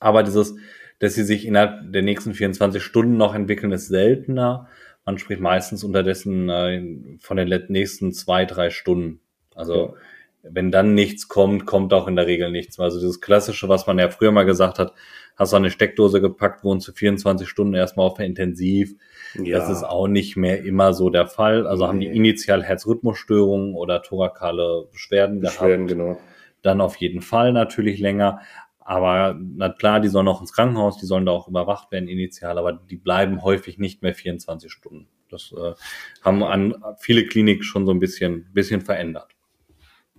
aber 0.00 0.22
dieses, 0.22 0.56
dass 0.98 1.14
sie 1.14 1.24
sich 1.24 1.46
innerhalb 1.46 1.92
der 1.92 2.02
nächsten 2.02 2.34
24 2.34 2.82
Stunden 2.82 3.16
noch 3.16 3.34
entwickeln, 3.34 3.72
ist 3.72 3.88
seltener. 3.88 4.68
Man 5.08 5.16
spricht 5.16 5.40
meistens 5.40 5.84
unterdessen 5.84 6.50
äh, 6.50 6.82
von 7.18 7.38
den 7.38 7.48
nächsten 7.68 8.12
zwei, 8.12 8.44
drei 8.44 8.68
Stunden. 8.68 9.20
Also 9.54 9.94
ja. 10.42 10.50
wenn 10.52 10.70
dann 10.70 10.92
nichts 10.92 11.28
kommt, 11.28 11.64
kommt 11.64 11.94
auch 11.94 12.08
in 12.08 12.16
der 12.16 12.26
Regel 12.26 12.50
nichts. 12.50 12.78
Also 12.78 13.00
dieses 13.00 13.22
Klassische, 13.22 13.70
was 13.70 13.86
man 13.86 13.98
ja 13.98 14.10
früher 14.10 14.32
mal 14.32 14.44
gesagt 14.44 14.78
hat, 14.78 14.92
hast 15.34 15.54
du 15.54 15.56
eine 15.56 15.70
Steckdose 15.70 16.20
gepackt, 16.20 16.62
wohnst 16.62 16.88
du 16.88 16.92
24 16.92 17.48
Stunden 17.48 17.72
erstmal 17.72 18.06
auf 18.06 18.18
der 18.18 18.26
Intensiv. 18.26 18.96
Ja. 19.42 19.58
Das 19.58 19.70
ist 19.70 19.82
auch 19.82 20.08
nicht 20.08 20.36
mehr 20.36 20.62
immer 20.62 20.92
so 20.92 21.08
der 21.08 21.26
Fall. 21.26 21.66
Also 21.66 21.84
nee. 21.84 21.88
haben 21.88 22.00
die 22.00 22.08
initial 22.08 22.62
Herzrhythmusstörungen 22.62 23.74
oder 23.76 24.02
thorakale 24.02 24.88
Beschwerden, 24.92 25.40
Beschwerden 25.40 25.86
gehabt. 25.86 26.00
Genau. 26.00 26.20
Dann 26.60 26.82
auf 26.82 26.96
jeden 26.96 27.22
Fall 27.22 27.54
natürlich 27.54 27.98
länger. 27.98 28.42
Aber 28.88 29.38
na 29.38 29.68
klar, 29.68 30.00
die 30.00 30.08
sollen 30.08 30.28
auch 30.28 30.40
ins 30.40 30.54
Krankenhaus, 30.54 30.96
die 30.96 31.04
sollen 31.04 31.26
da 31.26 31.32
auch 31.32 31.46
überwacht 31.46 31.92
werden 31.92 32.08
initial, 32.08 32.56
aber 32.56 32.72
die 32.72 32.96
bleiben 32.96 33.42
häufig 33.42 33.76
nicht 33.76 34.00
mehr 34.00 34.14
24 34.14 34.72
Stunden. 34.72 35.08
Das 35.30 35.52
äh, 35.52 35.74
haben 36.22 36.42
an 36.42 36.74
viele 36.98 37.26
Kliniken 37.26 37.62
schon 37.64 37.84
so 37.84 37.92
ein 37.92 38.00
bisschen, 38.00 38.48
bisschen 38.54 38.80
verändert. 38.80 39.36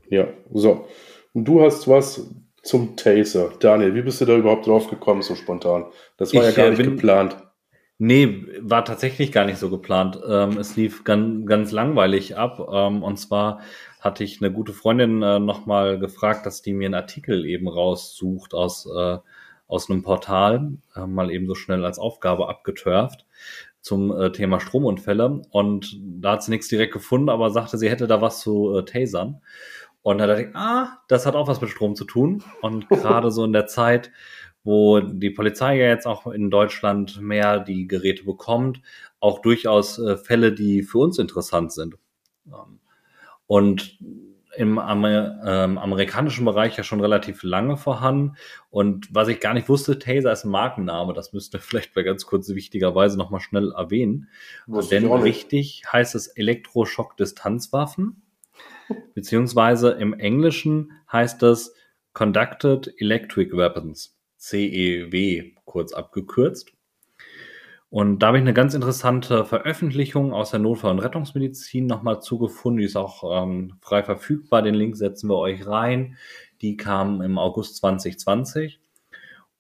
Ja, 0.08 0.28
so. 0.54 0.88
Und 1.34 1.46
du 1.46 1.64
hast 1.64 1.88
was 1.88 2.30
zum 2.62 2.96
Taser. 2.96 3.52
Daniel, 3.60 3.96
wie 3.96 4.04
bist 4.04 4.22
du 4.22 4.26
da 4.26 4.38
überhaupt 4.38 4.68
drauf 4.68 4.88
gekommen, 4.88 5.24
so 5.24 5.34
spontan? 5.34 5.86
Das 6.18 6.32
war 6.36 6.48
ich, 6.48 6.56
ja 6.56 6.64
gar 6.64 6.70
nicht 6.70 6.78
bin, 6.78 6.92
geplant. 6.92 7.38
Nee, 8.02 8.48
war 8.62 8.86
tatsächlich 8.86 9.34
gar 9.34 9.44
nicht 9.44 9.58
so 9.58 9.70
geplant. 9.70 10.18
Ähm, 10.26 10.58
es 10.58 10.78
lief 10.78 11.04
ganz, 11.04 11.46
ganz 11.46 11.74
langweilig 11.74 12.38
ab. 12.38 12.70
Ähm, 12.72 13.04
und 13.04 13.18
zwar 13.18 13.60
hatte 14.00 14.24
ich 14.24 14.42
eine 14.42 14.54
gute 14.54 14.72
Freundin 14.72 15.22
äh, 15.22 15.38
nochmal 15.40 16.00
gefragt, 16.00 16.46
dass 16.46 16.62
die 16.62 16.72
mir 16.72 16.86
einen 16.86 16.94
Artikel 16.96 17.46
eben 17.46 17.68
raussucht 17.68 18.54
aus, 18.54 18.86
äh, 18.86 19.18
aus 19.68 19.90
einem 19.90 20.02
Portal, 20.02 20.78
äh, 20.96 21.06
mal 21.06 21.30
eben 21.30 21.46
so 21.46 21.56
schnell 21.56 21.84
als 21.84 22.00
Aufgabe 22.00 22.48
abgetörft 22.48 23.26
zum 23.82 24.14
äh, 24.18 24.32
Thema 24.32 24.62
Stromunfälle. 24.62 25.42
Und 25.50 26.00
da 26.02 26.34
hat 26.34 26.44
sie 26.44 26.52
nichts 26.52 26.70
direkt 26.70 26.94
gefunden, 26.94 27.28
aber 27.28 27.50
sagte, 27.50 27.78
sie 27.78 27.90
hätte 27.90 28.08
da 28.08 28.22
was 28.22 28.40
zu 28.40 28.78
äh, 28.78 28.86
Tasern. 28.86 29.42
Und 30.04 30.20
da 30.20 30.28
dachte 30.28 30.44
ich, 30.44 30.56
ah, 30.56 31.00
das 31.10 31.26
hat 31.26 31.36
auch 31.36 31.50
was 31.50 31.60
mit 31.60 31.70
Strom 31.70 31.96
zu 31.96 32.06
tun. 32.06 32.46
Und 32.62 32.88
gerade 32.90 33.30
so 33.30 33.44
in 33.44 33.52
der 33.52 33.68
Zeit, 33.68 34.10
wo 34.70 35.00
die 35.00 35.32
Polizei 35.32 35.80
ja 35.80 35.88
jetzt 35.88 36.06
auch 36.06 36.28
in 36.28 36.52
Deutschland 36.52 37.20
mehr 37.20 37.60
die 37.60 37.88
Geräte 37.88 38.24
bekommt, 38.24 38.84
auch 39.20 39.42
durchaus 39.42 39.98
äh, 39.98 40.16
Fälle, 40.16 40.54
die 40.54 40.84
für 40.84 41.00
uns 41.00 41.18
interessant 41.18 41.72
sind. 41.72 41.96
Ähm, 42.46 42.80
und 43.48 43.98
im 44.56 44.78
Amer 44.78 45.42
ähm, 45.44 45.80
amerikanischen 45.80 46.46
Bereich 46.46 46.78
ja 46.78 46.84
schon 46.84 47.02
relativ 47.02 47.42
lange 47.42 47.78
vorhanden. 47.78 48.36
Und 48.70 49.08
was 49.12 49.28
ich 49.28 49.40
gar 49.40 49.56
nicht 49.56 49.70
wusste, 49.70 49.98
Taser 49.98 50.32
ist 50.32 50.46
ein 50.46 50.52
Markenname. 50.52 51.14
Das 51.14 51.34
müsste 51.34 51.58
vielleicht 51.60 51.96
bei 51.96 52.04
ganz 52.04 52.28
kurz 52.28 52.48
wichtigerweise 52.50 53.18
nochmal 53.18 53.42
schnell 53.42 53.72
erwähnen. 53.72 54.30
Wusste 54.68 55.00
Denn 55.00 55.12
richtig 55.12 55.82
heißt 55.92 56.14
es 56.14 56.28
Elektroschock-Distanzwaffen. 56.28 58.22
Beziehungsweise 59.16 59.90
im 59.94 60.14
Englischen 60.14 60.92
heißt 61.12 61.42
es 61.42 61.74
Conducted 62.14 62.94
Electric 63.00 63.58
Weapons. 63.58 64.19
CEW 64.40 65.52
kurz 65.66 65.94
abgekürzt. 65.94 66.72
Und 67.92 68.20
da 68.20 68.28
habe 68.28 68.38
ich 68.38 68.42
eine 68.42 68.54
ganz 68.54 68.76
interessante 68.76 69.46
Veröffentlichung 69.46 70.32
aus 70.32 70.52
der 70.52 70.60
Notfall- 70.60 70.92
und 70.92 71.00
Rettungsmedizin 71.00 71.88
nochmal 71.88 72.22
zugefunden. 72.22 72.80
Die 72.80 72.86
ist 72.86 72.96
auch 72.96 73.44
ähm, 73.44 73.74
frei 73.82 74.04
verfügbar. 74.04 74.62
Den 74.62 74.76
Link 74.76 74.96
setzen 74.96 75.30
wir 75.30 75.38
euch 75.38 75.66
rein. 75.66 76.18
Die 76.62 76.78
kam 76.78 77.22
im 77.22 77.40
August 77.40 77.78
2020. 77.78 78.80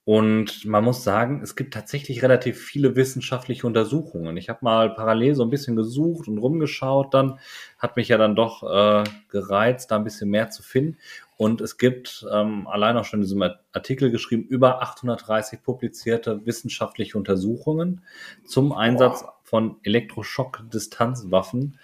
Und 0.05 0.65
man 0.65 0.83
muss 0.83 1.03
sagen, 1.03 1.41
es 1.43 1.55
gibt 1.55 1.71
tatsächlich 1.73 2.23
relativ 2.23 2.59
viele 2.59 2.95
wissenschaftliche 2.95 3.67
Untersuchungen. 3.67 4.37
Ich 4.37 4.49
habe 4.49 4.59
mal 4.63 4.93
parallel 4.95 5.35
so 5.35 5.43
ein 5.43 5.51
bisschen 5.51 5.75
gesucht 5.75 6.27
und 6.27 6.39
rumgeschaut, 6.39 7.13
dann 7.13 7.39
hat 7.77 7.95
mich 7.95 8.07
ja 8.07 8.17
dann 8.17 8.35
doch 8.35 8.63
äh, 8.63 9.03
gereizt, 9.29 9.91
da 9.91 9.97
ein 9.97 10.03
bisschen 10.03 10.31
mehr 10.31 10.49
zu 10.49 10.63
finden. 10.63 10.97
Und 11.39 11.61
es 11.61 11.77
gibt 11.77 12.25
ähm, 12.33 12.67
allein 12.67 12.97
auch 12.97 13.05
schon 13.05 13.19
in 13.19 13.23
diesem 13.23 13.41
Artikel 13.71 14.11
geschrieben, 14.11 14.43
über 14.43 14.81
830 14.81 15.63
publizierte 15.63 16.45
wissenschaftliche 16.45 17.17
Untersuchungen 17.17 18.03
zum 18.43 18.73
Einsatz 18.73 19.23
von 19.43 19.77
Elektroschock-Distanzwaffen 19.83 21.79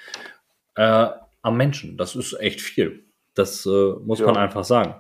äh, 0.76 1.08
am 1.42 1.56
Menschen. 1.56 1.96
Das 1.96 2.18
ist 2.18 2.34
echt 2.34 2.60
viel. 2.60 3.06
Das 3.34 3.66
äh, 3.66 3.94
muss 4.04 4.20
ja. 4.20 4.26
man 4.26 4.36
einfach 4.36 4.66
sagen. 4.66 4.96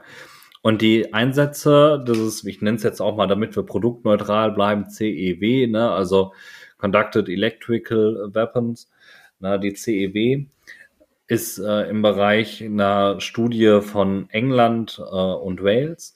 Und 0.61 0.81
die 0.81 1.13
Einsätze, 1.13 2.01
das 2.07 2.17
ist, 2.17 2.45
ich 2.45 2.61
nenne 2.61 2.77
es 2.77 2.83
jetzt 2.83 3.01
auch 3.01 3.17
mal, 3.17 3.27
damit 3.27 3.57
wir 3.57 3.63
produktneutral 3.63 4.53
bleiben, 4.53 4.89
CEW, 4.89 5.67
ne, 5.67 5.91
also 5.91 6.33
Conducted 6.77 7.27
Electrical 7.27 8.29
Weapons, 8.31 8.89
ne, 9.39 9.59
die 9.59 9.73
CEW, 9.73 10.45
ist 11.27 11.57
äh, 11.59 11.89
im 11.89 12.01
Bereich 12.01 12.63
einer 12.63 13.19
Studie 13.19 13.79
von 13.81 14.29
England 14.29 14.99
äh, 14.99 15.03
und 15.03 15.63
Wales. 15.63 16.15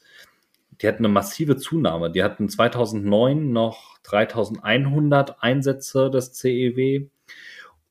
Die 0.82 0.88
hatten 0.88 1.04
eine 1.04 1.14
massive 1.14 1.58
Zunahme. 1.58 2.12
Die 2.12 2.24
hatten 2.24 2.48
2009 2.48 3.52
noch 3.52 3.98
3100 4.04 5.42
Einsätze 5.44 6.10
des 6.10 6.34
CEW 6.34 7.08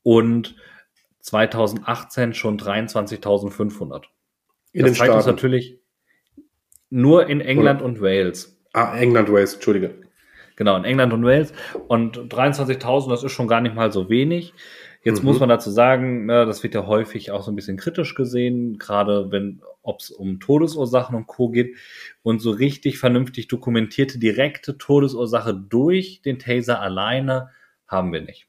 und 0.02 0.56
2018 1.20 2.34
schon 2.34 2.58
23.500. 2.58 4.04
In 4.72 4.82
das 4.82 4.90
den 4.90 4.94
zeigt 4.94 5.14
uns 5.14 5.26
natürlich 5.26 5.78
nur 6.90 7.28
in 7.28 7.40
England 7.40 7.80
Oder? 7.80 7.88
und 7.88 8.00
Wales. 8.00 8.58
Ah, 8.72 8.96
England, 8.96 9.30
Wales, 9.30 9.54
Entschuldige. 9.54 9.94
Genau, 10.56 10.76
in 10.76 10.84
England 10.84 11.12
und 11.12 11.24
Wales. 11.24 11.52
Und 11.88 12.16
23.000, 12.16 13.10
das 13.10 13.22
ist 13.22 13.32
schon 13.32 13.48
gar 13.48 13.60
nicht 13.60 13.74
mal 13.74 13.92
so 13.92 14.08
wenig. 14.08 14.54
Jetzt 15.04 15.20
mhm. 15.20 15.26
muss 15.26 15.40
man 15.40 15.48
dazu 15.48 15.70
sagen, 15.70 16.26
ne, 16.26 16.44
das 16.44 16.62
wird 16.62 16.74
ja 16.74 16.86
häufig 16.86 17.30
auch 17.30 17.42
so 17.42 17.52
ein 17.52 17.56
bisschen 17.56 17.76
kritisch 17.76 18.14
gesehen, 18.14 18.78
gerade 18.78 19.30
wenn 19.30 19.60
ob 19.88 20.00
es 20.00 20.10
um 20.10 20.38
Todesursachen 20.38 21.16
und 21.16 21.26
Co. 21.26 21.48
geht. 21.48 21.76
Und 22.22 22.40
so 22.40 22.50
richtig 22.50 22.98
vernünftig 22.98 23.48
dokumentierte 23.48 24.18
direkte 24.18 24.76
Todesursache 24.76 25.54
durch 25.54 26.20
den 26.22 26.38
Taser 26.38 26.80
alleine 26.80 27.50
haben 27.86 28.12
wir 28.12 28.20
nicht. 28.20 28.48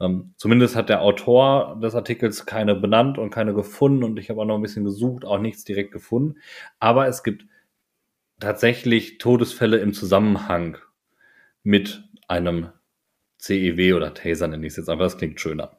Ähm, 0.00 0.34
zumindest 0.36 0.76
hat 0.76 0.90
der 0.90 1.02
Autor 1.02 1.80
des 1.82 1.94
Artikels 1.94 2.46
keine 2.46 2.74
benannt 2.74 3.18
und 3.18 3.30
keine 3.30 3.54
gefunden 3.54 4.04
und 4.04 4.18
ich 4.18 4.30
habe 4.30 4.40
auch 4.40 4.44
noch 4.44 4.54
ein 4.54 4.62
bisschen 4.62 4.84
gesucht, 4.84 5.24
auch 5.24 5.38
nichts 5.38 5.64
direkt 5.64 5.92
gefunden. 5.92 6.36
Aber 6.78 7.08
es 7.08 7.22
gibt 7.22 7.46
tatsächlich 8.38 9.18
Todesfälle 9.18 9.78
im 9.78 9.94
Zusammenhang 9.94 10.76
mit 11.64 12.04
einem 12.28 12.68
CEW 13.38 13.94
oder 13.94 14.14
Taser 14.14 14.48
nenne 14.48 14.66
ich 14.66 14.72
es 14.72 14.76
jetzt 14.76 14.88
einfach, 14.88 15.06
das 15.06 15.18
klingt 15.18 15.40
schöner. 15.40 15.76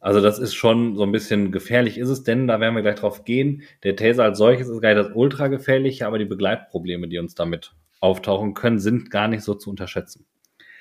Also 0.00 0.22
das 0.22 0.38
ist 0.38 0.54
schon 0.54 0.96
so 0.96 1.02
ein 1.02 1.12
bisschen 1.12 1.52
gefährlich 1.52 1.98
ist 1.98 2.08
es, 2.08 2.22
denn 2.22 2.46
da 2.46 2.58
werden 2.58 2.74
wir 2.74 2.82
gleich 2.82 2.96
drauf 2.96 3.24
gehen. 3.24 3.62
Der 3.84 3.96
Taser 3.96 4.24
als 4.24 4.38
solches 4.38 4.68
ist 4.68 4.80
gar 4.80 4.94
nicht 4.94 5.06
das 5.06 5.14
ultra 5.14 5.48
gefährliche, 5.48 6.06
aber 6.06 6.18
die 6.18 6.24
Begleitprobleme, 6.24 7.06
die 7.06 7.18
uns 7.18 7.34
damit 7.34 7.74
auftauchen 8.00 8.54
können, 8.54 8.78
sind 8.78 9.10
gar 9.10 9.28
nicht 9.28 9.42
so 9.42 9.54
zu 9.54 9.68
unterschätzen. 9.68 10.26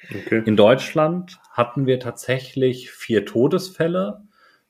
Okay. 0.09 0.41
In 0.45 0.55
Deutschland 0.55 1.37
hatten 1.51 1.85
wir 1.85 1.99
tatsächlich 1.99 2.91
vier 2.91 3.25
Todesfälle. 3.25 4.21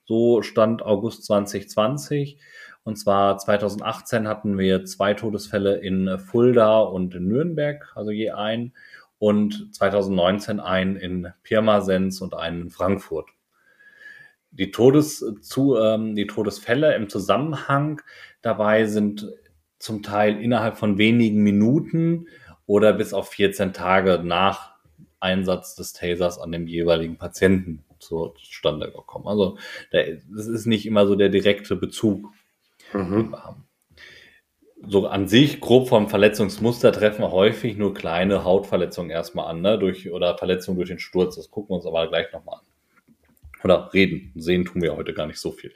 So 0.05 0.41
stand 0.41 0.81
August 0.81 1.25
2020. 1.25 2.39
Und 2.83 2.95
zwar 2.95 3.37
2018 3.37 4.27
hatten 4.27 4.57
wir 4.57 4.83
zwei 4.85 5.13
Todesfälle 5.13 5.77
in 5.77 6.17
Fulda 6.17 6.79
und 6.79 7.13
in 7.13 7.27
Nürnberg, 7.27 7.91
also 7.93 8.09
je 8.09 8.31
ein 8.31 8.73
und 9.19 9.75
2019 9.75 10.59
einen 10.59 10.95
in 10.95 11.27
Pirmasens 11.43 12.21
und 12.21 12.33
einen 12.33 12.63
in 12.63 12.69
Frankfurt. 12.71 13.29
Die, 14.51 14.71
Todes 14.71 15.23
zu, 15.41 15.77
ähm, 15.77 16.15
die 16.15 16.25
Todesfälle 16.25 16.95
im 16.95 17.09
Zusammenhang 17.09 18.01
dabei 18.41 18.85
sind 18.85 19.27
zum 19.77 20.01
Teil 20.01 20.41
innerhalb 20.41 20.77
von 20.77 20.97
wenigen 20.97 21.43
Minuten 21.43 22.27
oder 22.65 22.93
bis 22.93 23.13
auf 23.13 23.29
14 23.29 23.73
Tage 23.73 24.21
nach 24.23 24.73
Einsatz 25.19 25.75
des 25.75 25.93
Tasers 25.93 26.39
an 26.39 26.51
dem 26.51 26.65
jeweiligen 26.65 27.17
Patienten 27.17 27.83
zustande 27.99 28.91
gekommen. 28.91 29.27
Also 29.27 29.57
das 29.91 30.47
ist 30.47 30.65
nicht 30.65 30.85
immer 30.85 31.05
so 31.05 31.15
der 31.15 31.29
direkte 31.29 31.75
Bezug, 31.75 32.31
mhm. 32.93 33.11
den 33.11 33.29
wir 33.31 33.43
haben 33.43 33.68
so 34.87 35.07
an 35.07 35.27
sich 35.27 35.59
grob 35.59 35.89
vom 35.89 36.07
Verletzungsmuster 36.07 36.91
treffen 36.91 37.23
häufig 37.23 37.77
nur 37.77 37.93
kleine 37.93 38.43
Hautverletzungen 38.43 39.11
erstmal 39.11 39.47
an, 39.47 39.61
ne? 39.61 39.77
durch, 39.77 40.11
oder 40.11 40.37
Verletzungen 40.37 40.77
durch 40.77 40.89
den 40.89 40.99
Sturz. 40.99 41.35
Das 41.35 41.51
gucken 41.51 41.71
wir 41.71 41.75
uns 41.75 41.85
aber 41.85 42.07
gleich 42.07 42.31
nochmal 42.31 42.59
an. 42.59 42.65
Oder 43.63 43.93
reden. 43.93 44.31
Sehen 44.35 44.65
tun 44.65 44.81
wir 44.81 44.95
heute 44.95 45.13
gar 45.13 45.27
nicht 45.27 45.39
so 45.39 45.51
viel. 45.51 45.73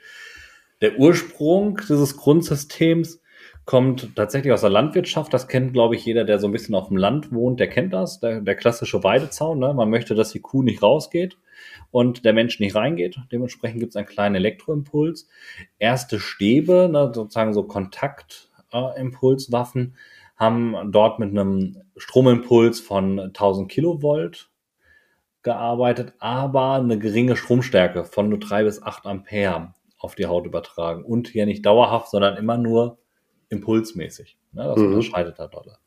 Der 0.81 0.99
Ursprung 0.99 1.79
dieses 1.87 2.17
Grundsystems 2.17 3.21
kommt 3.65 4.15
tatsächlich 4.15 4.53
aus 4.53 4.61
der 4.61 4.69
Landwirtschaft. 4.69 5.33
Das 5.33 5.47
kennt, 5.47 5.73
glaube 5.73 5.95
ich, 5.95 6.05
jeder, 6.05 6.23
der 6.23 6.39
so 6.39 6.47
ein 6.47 6.53
bisschen 6.53 6.75
auf 6.75 6.87
dem 6.87 6.97
Land 6.97 7.31
wohnt, 7.31 7.59
der 7.59 7.69
kennt 7.69 7.93
das. 7.93 8.19
Der, 8.19 8.41
der 8.41 8.55
klassische 8.55 9.03
Weidezaun. 9.03 9.59
Ne? 9.59 9.73
Man 9.73 9.89
möchte, 9.89 10.15
dass 10.15 10.31
die 10.31 10.41
Kuh 10.41 10.63
nicht 10.63 10.81
rausgeht 10.81 11.37
und 11.91 12.25
der 12.25 12.33
Mensch 12.33 12.59
nicht 12.59 12.75
reingeht. 12.75 13.17
Dementsprechend 13.31 13.79
gibt 13.79 13.91
es 13.91 13.95
einen 13.95 14.07
kleinen 14.07 14.35
Elektroimpuls. 14.35 15.27
Erste 15.79 16.19
Stäbe, 16.19 16.89
ne, 16.91 17.11
sozusagen 17.13 17.53
so 17.53 17.63
Kontakt 17.63 18.49
Impulswaffen 18.73 19.95
haben 20.35 20.91
dort 20.91 21.19
mit 21.19 21.29
einem 21.29 21.77
Stromimpuls 21.95 22.79
von 22.79 23.19
1000 23.19 23.69
Kilovolt 23.69 24.49
gearbeitet, 25.43 26.13
aber 26.19 26.73
eine 26.73 26.97
geringe 26.97 27.35
Stromstärke 27.35 28.05
von 28.05 28.29
nur 28.29 28.39
3 28.39 28.63
bis 28.63 28.81
8 28.81 29.05
Ampere 29.05 29.73
auf 29.97 30.15
die 30.15 30.25
Haut 30.25 30.45
übertragen 30.45 31.03
und 31.03 31.27
hier 31.29 31.45
nicht 31.45 31.65
dauerhaft, 31.65 32.09
sondern 32.09 32.37
immer 32.37 32.57
nur 32.57 32.99
impulsmäßig. 33.49 34.37
Ne, 34.51 34.63
das 34.63 34.77
mhm. 34.77 34.87
unterscheidet 34.87 35.39
da 35.39 35.47
dolle. 35.47 35.77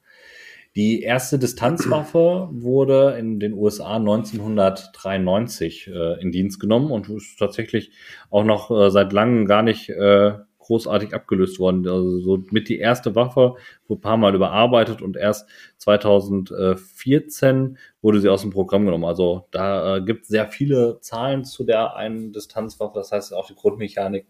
Die 0.76 1.00
erste 1.00 1.38
Distanzwaffe 1.38 2.48
wurde 2.52 3.16
in 3.18 3.40
den 3.40 3.54
USA 3.54 3.96
1993 3.96 5.88
äh, 5.88 6.20
in 6.20 6.32
Dienst 6.32 6.60
genommen 6.60 6.90
und 6.90 7.08
ist 7.08 7.38
tatsächlich 7.38 7.92
auch 8.30 8.44
noch 8.44 8.70
äh, 8.70 8.90
seit 8.90 9.14
langem 9.14 9.46
gar 9.46 9.62
nicht 9.62 9.88
äh, 9.88 10.34
großartig 10.66 11.14
abgelöst 11.14 11.58
worden. 11.58 11.86
Also 11.88 12.20
so 12.20 12.44
mit 12.50 12.68
die 12.68 12.78
erste 12.78 13.14
Waffe 13.14 13.54
wurde 13.88 13.98
ein 13.98 14.02
paar 14.02 14.16
Mal 14.16 14.34
überarbeitet 14.34 15.02
und 15.02 15.16
erst 15.16 15.48
2014 15.78 17.78
wurde 18.02 18.20
sie 18.20 18.28
aus 18.28 18.42
dem 18.42 18.50
Programm 18.50 18.84
genommen. 18.84 19.04
Also 19.04 19.46
da 19.50 19.96
äh, 19.96 20.02
gibt 20.02 20.22
es 20.22 20.28
sehr 20.28 20.48
viele 20.48 21.00
Zahlen 21.00 21.44
zu 21.44 21.64
der 21.64 21.96
einen 21.96 22.32
Distanzwaffe. 22.32 22.94
Das 22.94 23.12
heißt, 23.12 23.34
auch 23.34 23.46
die 23.46 23.54
Grundmechanik 23.54 24.26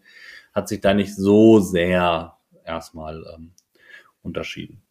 hat 0.53 0.67
sich 0.67 0.81
da 0.81 0.93
nicht 0.93 1.15
so 1.15 1.59
sehr 1.59 2.37
erstmal 2.63 3.23
ähm, 3.35 3.53
unterschieden 4.21 4.86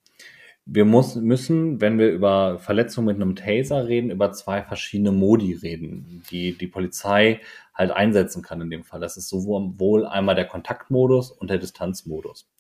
wir 0.68 0.84
muss, 0.84 1.14
müssen, 1.14 1.80
wenn 1.80 1.98
wir 1.98 2.10
über 2.10 2.58
Verletzungen 2.58 3.06
mit 3.06 3.16
einem 3.16 3.36
Taser 3.36 3.86
reden, 3.86 4.10
über 4.10 4.32
zwei 4.32 4.62
verschiedene 4.62 5.12
Modi 5.12 5.54
reden, 5.54 6.24
die 6.30 6.58
die 6.58 6.66
Polizei 6.66 7.40
halt 7.72 7.92
einsetzen 7.92 8.42
kann 8.42 8.60
in 8.60 8.70
dem 8.70 8.82
Fall. 8.82 8.98
Das 8.98 9.16
ist 9.16 9.28
sowohl 9.28 10.06
einmal 10.06 10.34
der 10.34 10.46
Kontaktmodus 10.46 11.30
und 11.30 11.50
der 11.50 11.58
Distanzmodus. 11.58 12.50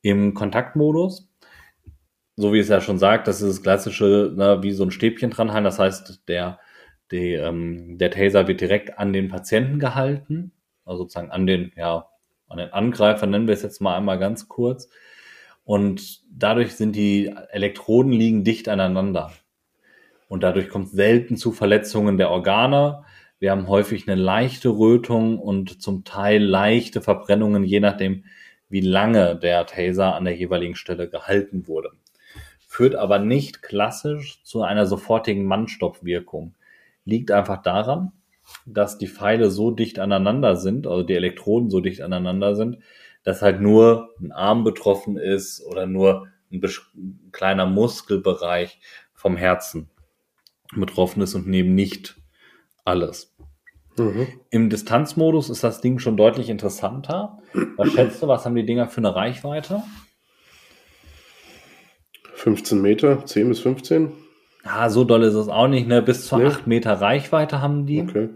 Im 0.00 0.32
Kontaktmodus, 0.34 1.28
so 2.36 2.52
wie 2.52 2.60
es 2.60 2.68
ja 2.68 2.80
schon 2.80 3.00
sagt, 3.00 3.26
das 3.26 3.42
ist 3.42 3.48
das 3.48 3.62
klassische, 3.62 4.32
ne, 4.36 4.62
wie 4.62 4.72
so 4.72 4.84
ein 4.84 4.92
Stäbchen 4.92 5.30
dranhalten. 5.30 5.64
Das 5.64 5.80
heißt, 5.80 6.28
der, 6.28 6.60
die, 7.10 7.32
ähm, 7.32 7.98
der 7.98 8.12
Taser 8.12 8.46
wird 8.46 8.60
direkt 8.60 8.96
an 8.96 9.12
den 9.12 9.28
Patienten 9.28 9.80
gehalten, 9.80 10.52
also 10.84 11.02
sozusagen 11.02 11.32
an 11.32 11.46
den, 11.48 11.72
ja, 11.76 12.06
an 12.48 12.58
den 12.58 12.72
Angreifer, 12.72 13.26
nennen 13.26 13.48
wir 13.48 13.54
es 13.54 13.62
jetzt 13.62 13.80
mal 13.80 13.96
einmal 13.96 14.20
ganz 14.20 14.48
kurz. 14.48 14.88
Und 15.70 16.22
dadurch 16.28 16.74
sind 16.74 16.96
die 16.96 17.32
Elektroden 17.50 18.10
liegen 18.10 18.42
dicht 18.42 18.68
aneinander. 18.68 19.30
Und 20.26 20.42
dadurch 20.42 20.68
kommt 20.68 20.88
selten 20.88 21.36
zu 21.36 21.52
Verletzungen 21.52 22.16
der 22.16 22.32
Organe. 22.32 23.04
Wir 23.38 23.52
haben 23.52 23.68
häufig 23.68 24.08
eine 24.08 24.20
leichte 24.20 24.70
Rötung 24.70 25.38
und 25.38 25.80
zum 25.80 26.02
Teil 26.02 26.42
leichte 26.42 27.00
Verbrennungen, 27.00 27.62
je 27.62 27.78
nachdem, 27.78 28.24
wie 28.68 28.80
lange 28.80 29.36
der 29.36 29.64
Taser 29.64 30.16
an 30.16 30.24
der 30.24 30.34
jeweiligen 30.34 30.74
Stelle 30.74 31.08
gehalten 31.08 31.68
wurde. 31.68 31.90
Führt 32.66 32.96
aber 32.96 33.20
nicht 33.20 33.62
klassisch 33.62 34.42
zu 34.42 34.62
einer 34.62 34.86
sofortigen 34.86 35.44
Mannstoppwirkung. 35.44 36.56
Liegt 37.04 37.30
einfach 37.30 37.62
daran, 37.62 38.10
dass 38.66 38.98
die 38.98 39.06
Pfeile 39.06 39.52
so 39.52 39.70
dicht 39.70 40.00
aneinander 40.00 40.56
sind, 40.56 40.88
also 40.88 41.04
die 41.04 41.14
Elektroden 41.14 41.70
so 41.70 41.78
dicht 41.78 42.00
aneinander 42.00 42.56
sind, 42.56 42.78
dass 43.30 43.42
halt 43.42 43.60
nur 43.60 44.12
ein 44.20 44.32
Arm 44.32 44.64
betroffen 44.64 45.16
ist 45.16 45.64
oder 45.64 45.86
nur 45.86 46.26
ein 46.52 46.60
kleiner 47.30 47.64
Muskelbereich 47.64 48.80
vom 49.14 49.36
Herzen 49.36 49.88
betroffen 50.74 51.22
ist 51.22 51.36
und 51.36 51.46
neben 51.46 51.76
nicht 51.76 52.16
alles. 52.84 53.36
Mhm. 53.96 54.26
Im 54.50 54.68
Distanzmodus 54.68 55.48
ist 55.48 55.62
das 55.62 55.80
Ding 55.80 56.00
schon 56.00 56.16
deutlich 56.16 56.48
interessanter. 56.48 57.38
Was 57.76 57.92
schätzt 57.92 58.20
du, 58.20 58.26
was 58.26 58.44
haben 58.44 58.56
die 58.56 58.66
Dinger 58.66 58.88
für 58.88 58.98
eine 58.98 59.14
Reichweite? 59.14 59.84
15 62.34 62.82
Meter, 62.82 63.24
10 63.24 63.48
bis 63.48 63.60
15. 63.60 64.12
Ah, 64.64 64.90
so 64.90 65.04
doll 65.04 65.22
ist 65.22 65.34
es 65.34 65.48
auch 65.48 65.68
nicht, 65.68 65.86
ne? 65.86 66.02
Bis 66.02 66.26
zu 66.26 66.36
nee. 66.36 66.46
8 66.46 66.66
Meter 66.66 66.94
Reichweite 66.94 67.60
haben 67.60 67.86
die. 67.86 68.02
Okay. 68.02 68.30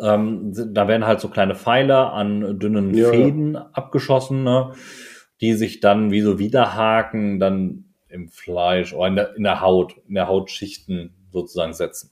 Ähm, 0.00 0.52
da 0.72 0.88
werden 0.88 1.06
halt 1.06 1.20
so 1.20 1.28
kleine 1.28 1.54
Pfeiler 1.54 2.12
an 2.12 2.58
dünnen 2.58 2.94
ja, 2.94 3.10
Fäden 3.10 3.54
ja. 3.54 3.70
abgeschossen, 3.72 4.44
ne? 4.44 4.72
die 5.40 5.54
sich 5.54 5.80
dann 5.80 6.10
wie 6.10 6.20
so 6.20 6.38
Widerhaken 6.38 7.40
dann 7.40 7.84
im 8.08 8.28
Fleisch 8.28 8.92
oder 8.94 9.08
in 9.08 9.16
der, 9.16 9.36
in 9.36 9.42
der 9.42 9.60
Haut, 9.60 9.96
in 10.08 10.14
der 10.14 10.28
Hautschichten 10.28 11.14
sozusagen 11.30 11.74
setzen. 11.74 12.10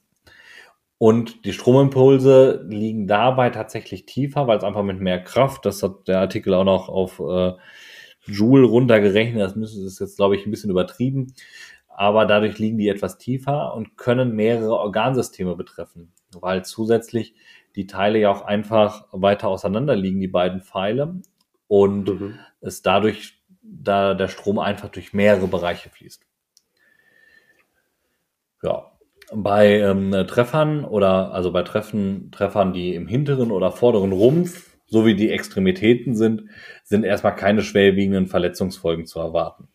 Und 0.98 1.44
die 1.44 1.52
Stromimpulse 1.52 2.64
liegen 2.68 3.06
dabei 3.06 3.50
tatsächlich 3.50 4.06
tiefer, 4.06 4.46
weil 4.46 4.56
es 4.56 4.64
einfach 4.64 4.82
mit 4.82 5.00
mehr 5.00 5.22
Kraft, 5.22 5.66
das 5.66 5.82
hat 5.82 6.08
der 6.08 6.20
Artikel 6.20 6.54
auch 6.54 6.64
noch 6.64 6.88
auf 6.88 7.20
äh, 7.20 7.52
Joule 8.24 8.66
runtergerechnet, 8.66 9.42
das 9.42 9.56
es 9.56 9.98
jetzt, 9.98 10.16
glaube 10.16 10.36
ich, 10.36 10.46
ein 10.46 10.50
bisschen 10.50 10.70
übertrieben, 10.70 11.34
aber 11.88 12.24
dadurch 12.24 12.58
liegen 12.58 12.78
die 12.78 12.88
etwas 12.88 13.18
tiefer 13.18 13.74
und 13.74 13.96
können 13.96 14.34
mehrere 14.34 14.78
Organsysteme 14.78 15.54
betreffen, 15.54 16.12
weil 16.32 16.64
zusätzlich 16.64 17.34
die 17.76 17.86
Teile 17.86 18.18
ja 18.18 18.30
auch 18.30 18.42
einfach 18.42 19.06
weiter 19.12 19.48
auseinander 19.48 19.94
liegen, 19.94 20.20
die 20.20 20.28
beiden 20.28 20.60
Pfeile, 20.60 21.20
und 21.68 22.08
mhm. 22.08 22.38
es 22.60 22.82
dadurch, 22.82 23.42
da 23.62 24.14
der 24.14 24.28
Strom 24.28 24.58
einfach 24.58 24.88
durch 24.88 25.12
mehrere 25.12 25.48
Bereiche 25.48 25.90
fließt. 25.90 26.22
Ja, 28.62 28.92
bei 29.32 29.80
ähm, 29.80 30.12
Treffern 30.28 30.84
oder 30.84 31.32
also 31.32 31.52
bei 31.52 31.62
Treffen, 31.62 32.30
Treffern, 32.30 32.72
die 32.72 32.94
im 32.94 33.08
hinteren 33.08 33.50
oder 33.50 33.72
vorderen 33.72 34.12
Rumpf 34.12 34.76
sowie 34.86 35.16
die 35.16 35.30
Extremitäten 35.30 36.14
sind, 36.14 36.44
sind 36.84 37.04
erstmal 37.04 37.34
keine 37.34 37.62
schwerwiegenden 37.62 38.28
Verletzungsfolgen 38.28 39.06
zu 39.06 39.18
erwarten. 39.18 39.68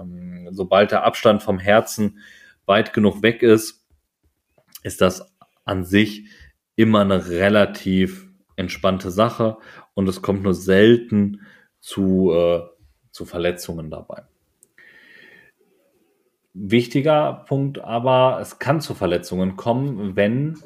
Ähm, 0.00 0.48
sobald 0.52 0.90
der 0.90 1.04
Abstand 1.04 1.42
vom 1.42 1.58
Herzen 1.58 2.18
weit 2.64 2.94
genug 2.94 3.22
weg 3.22 3.42
ist, 3.42 3.86
ist 4.82 5.02
das 5.02 5.30
an 5.64 5.84
sich 5.84 6.28
immer 6.76 7.00
eine 7.00 7.28
relativ 7.28 8.28
entspannte 8.56 9.10
Sache 9.10 9.56
und 9.94 10.08
es 10.08 10.22
kommt 10.22 10.42
nur 10.42 10.54
selten 10.54 11.42
zu, 11.80 12.32
äh, 12.32 12.62
zu 13.10 13.24
Verletzungen 13.24 13.90
dabei. 13.90 14.22
Wichtiger 16.52 17.44
Punkt 17.48 17.80
aber, 17.80 18.38
es 18.40 18.58
kann 18.58 18.80
zu 18.80 18.94
Verletzungen 18.94 19.56
kommen, 19.56 20.14
wenn 20.14 20.58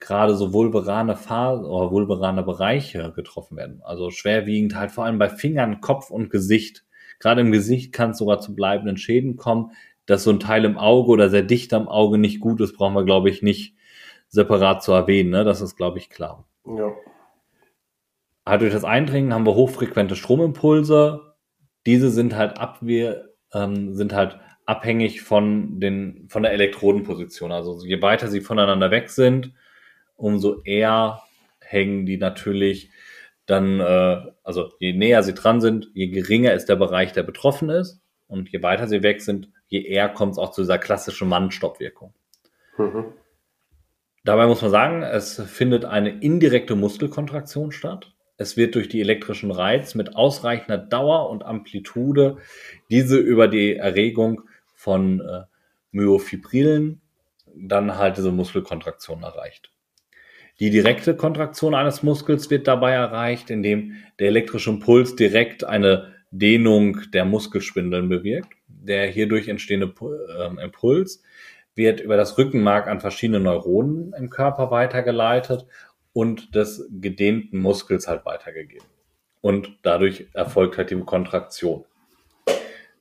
gerade 0.00 0.34
so 0.34 0.52
vulverane 0.52 1.16
Phasen 1.16 1.64
oder 1.64 1.90
vulverane 1.90 2.42
Bereiche 2.42 3.12
getroffen 3.14 3.56
werden. 3.56 3.80
Also 3.84 4.10
schwerwiegend 4.10 4.74
halt 4.74 4.90
vor 4.90 5.04
allem 5.04 5.18
bei 5.18 5.28
Fingern, 5.28 5.80
Kopf 5.80 6.10
und 6.10 6.30
Gesicht. 6.30 6.84
Gerade 7.20 7.40
im 7.40 7.52
Gesicht 7.52 7.92
kann 7.92 8.10
es 8.10 8.18
sogar 8.18 8.40
zu 8.40 8.54
bleibenden 8.54 8.96
Schäden 8.96 9.36
kommen. 9.36 9.72
Dass 10.06 10.24
so 10.24 10.30
ein 10.30 10.40
Teil 10.40 10.66
im 10.66 10.76
Auge 10.76 11.10
oder 11.10 11.30
sehr 11.30 11.42
dicht 11.42 11.72
am 11.72 11.88
Auge 11.88 12.18
nicht 12.18 12.40
gut 12.40 12.60
ist, 12.60 12.76
brauchen 12.76 12.94
wir, 12.94 13.04
glaube 13.04 13.30
ich, 13.30 13.40
nicht 13.40 13.74
separat 14.34 14.82
zu 14.82 14.92
erwähnen. 14.92 15.30
Ne? 15.30 15.44
Das 15.44 15.60
ist, 15.60 15.76
glaube 15.76 15.98
ich, 15.98 16.10
klar. 16.10 16.44
Ja. 16.66 16.92
Halt 18.44 18.60
durch 18.60 18.72
das 18.72 18.84
Eindringen 18.84 19.32
haben 19.32 19.46
wir 19.46 19.54
hochfrequente 19.54 20.16
Stromimpulse. 20.16 21.34
Diese 21.86 22.10
sind 22.10 22.36
halt 22.36 22.58
Abwehr, 22.58 23.30
ähm, 23.52 23.94
sind 23.94 24.12
halt 24.12 24.38
abhängig 24.66 25.22
von 25.22 25.78
den, 25.80 26.26
von 26.28 26.42
der 26.42 26.52
Elektrodenposition. 26.52 27.52
Also 27.52 27.84
je 27.84 28.02
weiter 28.02 28.28
sie 28.28 28.40
voneinander 28.40 28.90
weg 28.90 29.08
sind, 29.08 29.52
umso 30.16 30.62
eher 30.62 31.22
hängen 31.60 32.04
die 32.04 32.16
natürlich 32.16 32.90
dann, 33.46 33.80
äh, 33.80 34.22
also 34.42 34.72
je 34.78 34.94
näher 34.94 35.22
sie 35.22 35.34
dran 35.34 35.60
sind, 35.60 35.90
je 35.94 36.08
geringer 36.08 36.54
ist 36.54 36.66
der 36.68 36.76
Bereich, 36.76 37.12
der 37.12 37.22
betroffen 37.22 37.70
ist. 37.70 38.00
Und 38.26 38.50
je 38.50 38.62
weiter 38.62 38.88
sie 38.88 39.02
weg 39.02 39.20
sind, 39.20 39.50
je 39.68 39.82
eher 39.82 40.08
kommt 40.08 40.32
es 40.32 40.38
auch 40.38 40.50
zu 40.50 40.62
dieser 40.62 40.78
klassischen 40.78 41.28
Mannstoppwirkung. 41.28 42.14
Mhm. 42.78 43.12
Dabei 44.24 44.46
muss 44.46 44.62
man 44.62 44.70
sagen, 44.70 45.02
es 45.02 45.40
findet 45.40 45.84
eine 45.84 46.08
indirekte 46.20 46.76
Muskelkontraktion 46.76 47.72
statt. 47.72 48.14
Es 48.38 48.56
wird 48.56 48.74
durch 48.74 48.88
die 48.88 49.00
elektrischen 49.00 49.50
Reiz 49.50 49.94
mit 49.94 50.16
ausreichender 50.16 50.78
Dauer 50.78 51.28
und 51.28 51.44
Amplitude 51.44 52.38
diese 52.90 53.18
über 53.18 53.48
die 53.48 53.76
Erregung 53.76 54.42
von 54.74 55.20
äh, 55.20 55.42
Myofibrillen 55.92 57.02
dann 57.54 57.96
halt 57.96 58.16
diese 58.16 58.32
Muskelkontraktion 58.32 59.22
erreicht. 59.22 59.70
Die 60.58 60.70
direkte 60.70 61.16
Kontraktion 61.16 61.74
eines 61.74 62.02
Muskels 62.02 62.50
wird 62.50 62.66
dabei 62.66 62.92
erreicht, 62.92 63.50
indem 63.50 63.96
der 64.18 64.28
elektrische 64.28 64.70
Impuls 64.70 65.16
direkt 65.16 65.64
eine 65.64 66.14
Dehnung 66.30 67.00
der 67.12 67.24
Muskelspindeln 67.24 68.08
bewirkt. 68.08 68.52
Der 68.66 69.06
hierdurch 69.06 69.48
entstehende 69.48 69.92
äh, 70.00 70.64
Impuls 70.64 71.22
wird 71.74 72.00
über 72.00 72.16
das 72.16 72.38
Rückenmark 72.38 72.86
an 72.86 73.00
verschiedene 73.00 73.40
Neuronen 73.40 74.12
im 74.12 74.30
Körper 74.30 74.70
weitergeleitet 74.70 75.66
und 76.12 76.54
des 76.54 76.88
gedehnten 76.90 77.58
Muskels 77.58 78.06
halt 78.06 78.24
weitergegeben. 78.24 78.86
Und 79.40 79.78
dadurch 79.82 80.28
erfolgt 80.32 80.78
halt 80.78 80.90
die 80.90 81.00
Kontraktion. 81.00 81.84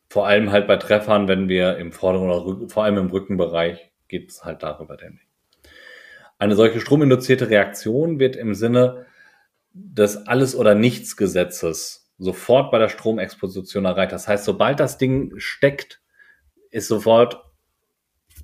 Vor 0.09 0.27
allem 0.27 0.51
halt 0.51 0.67
bei 0.67 0.77
Treffern, 0.77 1.27
wenn 1.27 1.47
wir 1.47 1.77
im 1.77 1.91
vorderen 1.91 2.29
oder 2.29 2.69
vor 2.69 2.83
allem 2.83 2.97
im 2.97 3.07
Rückenbereich 3.07 3.91
geht 4.07 4.29
es 4.29 4.43
halt 4.43 4.61
darüber 4.61 4.97
denn 4.97 5.13
nicht. 5.13 5.27
Eine 6.37 6.55
solche 6.55 6.81
strominduzierte 6.81 7.49
Reaktion 7.49 8.19
wird 8.19 8.35
im 8.35 8.53
Sinne 8.53 9.05
des 9.73 10.27
Alles- 10.27 10.55
oder 10.55 10.75
Nichts-Gesetzes 10.75 12.11
sofort 12.17 12.71
bei 12.71 12.79
der 12.79 12.89
Stromexposition 12.89 13.85
erreicht. 13.85 14.11
Das 14.11 14.27
heißt, 14.27 14.45
sobald 14.45 14.79
das 14.79 14.97
Ding 14.97 15.33
steckt, 15.37 16.01
ist 16.69 16.87
sofort 16.87 17.42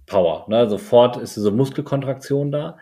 Power. 0.09 0.45
Ne? 0.49 0.69
Sofort 0.69 1.17
ist 1.17 1.37
diese 1.37 1.51
Muskelkontraktion 1.51 2.51
da. 2.51 2.77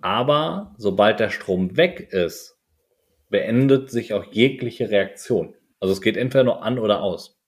Aber 0.00 0.74
sobald 0.78 1.20
der 1.20 1.30
Strom 1.30 1.76
weg 1.76 2.00
ist, 2.12 2.56
beendet 3.28 3.90
sich 3.90 4.14
auch 4.14 4.24
jegliche 4.24 4.90
Reaktion. 4.90 5.54
Also 5.80 5.92
es 5.92 6.00
geht 6.00 6.16
entweder 6.16 6.44
nur 6.44 6.62
an 6.62 6.78
oder 6.78 7.02
aus. 7.02 7.38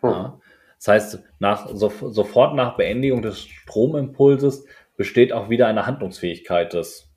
Hm. 0.00 0.10
Ja. 0.10 0.40
Das 0.78 0.88
heißt, 0.88 1.24
nach, 1.38 1.68
so, 1.74 1.90
sofort 2.10 2.54
nach 2.54 2.76
Beendigung 2.76 3.20
des 3.20 3.42
Stromimpulses 3.42 4.64
besteht 4.96 5.32
auch 5.32 5.50
wieder 5.50 5.66
eine 5.66 5.86
Handlungsfähigkeit 5.86 6.72
des 6.72 7.12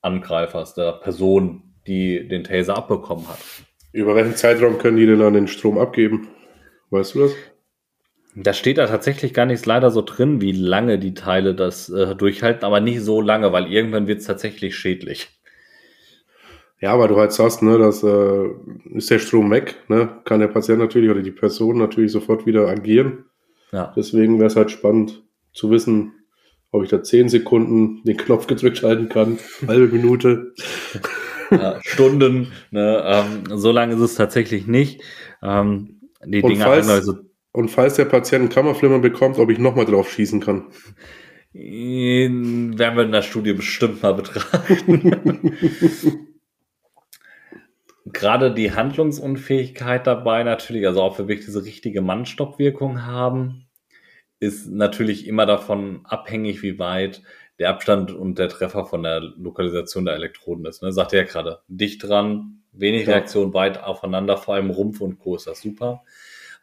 Angreifers, 0.00 0.74
der 0.74 0.92
Person, 0.92 1.74
die 1.86 2.26
den 2.26 2.44
Taser 2.44 2.78
abbekommen 2.78 3.28
hat. 3.28 3.38
Über 3.92 4.14
welchen 4.14 4.36
Zeitraum 4.36 4.78
können 4.78 4.96
die 4.96 5.04
denn 5.04 5.18
dann 5.18 5.34
den 5.34 5.48
Strom 5.48 5.76
abgeben? 5.76 6.28
Weißt 6.88 7.14
du 7.14 7.20
das? 7.20 7.32
Da 8.34 8.52
steht 8.52 8.78
da 8.78 8.86
tatsächlich 8.86 9.34
gar 9.34 9.46
nichts 9.46 9.66
leider 9.66 9.90
so 9.90 10.02
drin, 10.02 10.40
wie 10.40 10.52
lange 10.52 10.98
die 10.98 11.14
Teile 11.14 11.54
das 11.54 11.88
äh, 11.88 12.14
durchhalten, 12.14 12.64
aber 12.64 12.80
nicht 12.80 13.00
so 13.00 13.20
lange, 13.20 13.52
weil 13.52 13.66
irgendwann 13.66 14.06
wird 14.06 14.20
es 14.20 14.26
tatsächlich 14.26 14.76
schädlich. 14.76 15.40
Ja, 16.80 16.98
weil 16.98 17.08
du 17.08 17.16
halt 17.16 17.32
sagst, 17.32 17.62
ne, 17.62 17.76
dass 17.76 18.02
äh, 18.02 18.48
ist 18.94 19.10
der 19.10 19.18
Strom 19.18 19.50
weg, 19.50 19.76
ne, 19.88 20.08
kann 20.24 20.40
der 20.40 20.48
Patient 20.48 20.78
natürlich 20.78 21.10
oder 21.10 21.22
die 21.22 21.32
Person 21.32 21.78
natürlich 21.78 22.12
sofort 22.12 22.46
wieder 22.46 22.68
agieren. 22.68 23.24
Ja. 23.72 23.92
Deswegen 23.96 24.38
wäre 24.38 24.46
es 24.46 24.56
halt 24.56 24.70
spannend 24.70 25.22
zu 25.52 25.70
wissen, 25.70 26.12
ob 26.70 26.84
ich 26.84 26.90
da 26.90 27.02
zehn 27.02 27.28
Sekunden 27.28 28.02
den 28.04 28.16
Knopf 28.16 28.46
gedrückt 28.46 28.82
halten 28.82 29.08
kann, 29.08 29.38
halbe 29.66 29.88
Minute. 29.88 30.54
Ja, 31.52 31.80
Stunden, 31.82 32.52
ne, 32.70 33.02
ähm, 33.04 33.58
so 33.58 33.72
lange 33.72 33.94
ist 33.94 34.00
es 34.00 34.14
tatsächlich 34.14 34.68
nicht. 34.68 35.02
Ähm, 35.42 36.00
die 36.24 36.42
Dinge 36.42 36.62
falls, 36.62 36.88
also 36.88 37.18
und 37.52 37.68
falls 37.68 37.94
der 37.94 38.04
Patient 38.04 38.42
einen 38.42 38.50
Kammerflimmer 38.50 38.98
bekommt, 38.98 39.38
ob 39.38 39.50
ich 39.50 39.58
nochmal 39.58 39.86
drauf 39.86 40.10
schießen 40.10 40.40
kann. 40.40 40.66
Werden 41.52 42.78
wir 42.78 43.02
in 43.02 43.12
der 43.12 43.22
Studie 43.22 43.54
bestimmt 43.54 44.02
mal 44.02 44.14
betrachten. 44.14 46.26
Gerade 48.12 48.54
die 48.54 48.72
Handlungsunfähigkeit 48.72 50.06
dabei 50.06 50.42
natürlich, 50.42 50.86
also 50.86 51.02
ob 51.02 51.18
wir 51.18 51.28
wirklich 51.28 51.46
diese 51.46 51.64
richtige 51.64 52.02
Mannstoppwirkung 52.02 53.04
haben, 53.04 53.66
ist 54.38 54.68
natürlich 54.68 55.26
immer 55.26 55.44
davon 55.44 56.00
abhängig, 56.04 56.62
wie 56.62 56.78
weit 56.78 57.22
der 57.58 57.68
Abstand 57.68 58.12
und 58.12 58.38
der 58.38 58.48
Treffer 58.48 58.86
von 58.86 59.02
der 59.02 59.20
Lokalisation 59.20 60.06
der 60.06 60.14
Elektroden 60.14 60.64
ist. 60.64 60.82
Ne? 60.82 60.92
Sagt 60.92 61.12
er 61.12 61.20
ja 61.20 61.26
gerade, 61.26 61.60
dicht 61.68 62.08
dran, 62.08 62.62
wenig 62.72 63.06
ja. 63.06 63.14
Reaktion, 63.14 63.52
weit 63.52 63.82
aufeinander, 63.82 64.38
vor 64.38 64.54
allem 64.54 64.70
Rumpf 64.70 65.02
und 65.02 65.18
Co. 65.18 65.36
ist 65.36 65.46
das 65.46 65.60
super. 65.60 66.02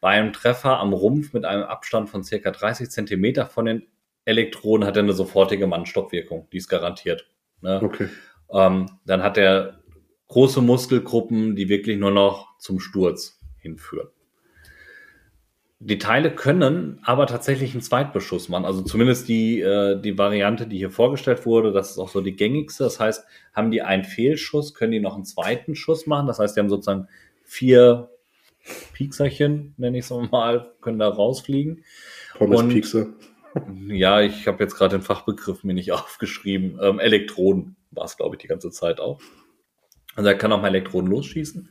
Bei 0.07 0.13
einem 0.13 0.31
Treffer 0.31 0.79
am 0.79 0.93
Rumpf 0.93 1.33
mit 1.33 1.43
einem 1.43 1.63
Abstand 1.63 2.09
von 2.09 2.23
circa 2.23 2.51
30 2.51 2.89
Zentimeter 2.89 3.45
von 3.45 3.65
den 3.65 3.87
Elektroden 4.23 4.87
hat 4.87 4.95
er 4.95 5.03
eine 5.03 5.11
sofortige 5.11 5.67
Mannstoppwirkung. 5.67 6.47
Die 6.53 6.55
ist 6.59 6.69
garantiert. 6.69 7.29
Ne? 7.59 7.81
Okay. 7.83 8.07
Ähm, 8.49 8.85
dann 9.05 9.21
hat 9.21 9.37
er 9.37 9.81
große 10.29 10.61
Muskelgruppen, 10.61 11.57
die 11.57 11.67
wirklich 11.67 11.97
nur 11.97 12.11
noch 12.11 12.57
zum 12.57 12.79
Sturz 12.79 13.41
hinführen. 13.57 14.07
Die 15.79 15.97
Teile 15.97 16.33
können 16.33 17.01
aber 17.03 17.27
tatsächlich 17.27 17.73
einen 17.73 17.81
Zweitbeschuss 17.81 18.47
machen. 18.47 18.63
Also 18.63 18.83
zumindest 18.83 19.27
die, 19.27 19.59
äh, 19.59 19.99
die 19.99 20.17
Variante, 20.17 20.67
die 20.67 20.77
hier 20.77 20.89
vorgestellt 20.91 21.45
wurde, 21.45 21.73
das 21.73 21.91
ist 21.91 21.97
auch 21.97 22.07
so 22.07 22.21
die 22.21 22.37
gängigste. 22.37 22.85
Das 22.85 23.01
heißt, 23.01 23.25
haben 23.51 23.71
die 23.71 23.81
einen 23.81 24.05
Fehlschuss, 24.05 24.73
können 24.73 24.93
die 24.93 25.01
noch 25.01 25.15
einen 25.15 25.25
zweiten 25.25 25.75
Schuss 25.75 26.07
machen. 26.07 26.27
Das 26.27 26.39
heißt, 26.39 26.55
die 26.55 26.61
haben 26.61 26.69
sozusagen 26.69 27.09
vier 27.43 28.09
Piekserchen, 28.93 29.73
nenne 29.77 29.97
ich 29.97 30.09
es 30.09 30.09
mal, 30.31 30.73
können 30.81 30.99
da 30.99 31.07
rausfliegen. 31.07 31.83
Pommes 32.35 32.67
Piekser. 32.73 33.07
Ja, 33.87 34.21
ich 34.21 34.45
habe 34.47 34.63
jetzt 34.63 34.75
gerade 34.75 34.99
den 34.99 35.01
Fachbegriff 35.01 35.63
mir 35.63 35.73
nicht 35.73 35.91
aufgeschrieben. 35.93 36.77
Ähm, 36.79 36.99
Elektroden 36.99 37.75
war 37.89 38.05
es, 38.05 38.15
glaube 38.15 38.35
ich, 38.35 38.41
die 38.41 38.47
ganze 38.47 38.69
Zeit 38.69 38.99
auch. 38.99 39.19
Also 40.15 40.29
er 40.29 40.37
kann 40.37 40.51
auch 40.51 40.61
mal 40.61 40.67
Elektroden 40.67 41.09
losschießen. 41.09 41.67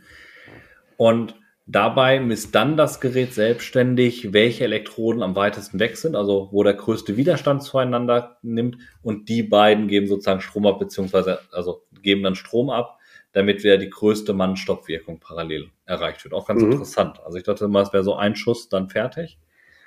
Und 0.97 1.37
Dabei 1.69 2.21
misst 2.21 2.55
dann 2.55 2.77
das 2.77 3.01
Gerät 3.01 3.35
selbstständig, 3.35 4.33
welche 4.33 4.63
Elektroden 4.63 5.25
am 5.25 5.35
weitesten 5.35 5.81
weg 5.81 5.97
sind, 5.97 6.15
also 6.15 6.49
wo 6.53 6.63
der 6.63 6.75
größte 6.75 7.17
Widerstand 7.17 7.65
zueinander 7.65 8.39
nimmt 8.43 8.79
und 9.03 9.29
die 9.29 9.43
beiden 9.43 9.89
geben 9.89 10.07
sozusagen 10.07 10.41
Strom 10.41 10.65
ab, 10.67 10.79
beziehungsweise 10.79 11.41
also 11.51 11.83
geben 12.03 12.23
dann 12.23 12.37
Strom 12.37 12.71
ab, 12.71 12.96
damit 13.37 13.63
wir 13.63 13.77
die 13.77 13.91
größte 13.91 14.33
Mann-Stopp-Wirkung 14.33 15.21
parallel 15.21 15.69
erreicht 15.85 16.25
wird. 16.25 16.33
Auch 16.33 16.47
ganz 16.47 16.63
mhm. 16.63 16.73
interessant. 16.73 17.21
Also 17.23 17.37
ich 17.37 17.45
dachte 17.45 17.67
immer, 17.67 17.83
es 17.83 17.93
wäre 17.93 18.03
so 18.03 18.15
ein 18.15 18.35
Schuss, 18.35 18.71
dann 18.71 18.89
fertig. 18.89 19.39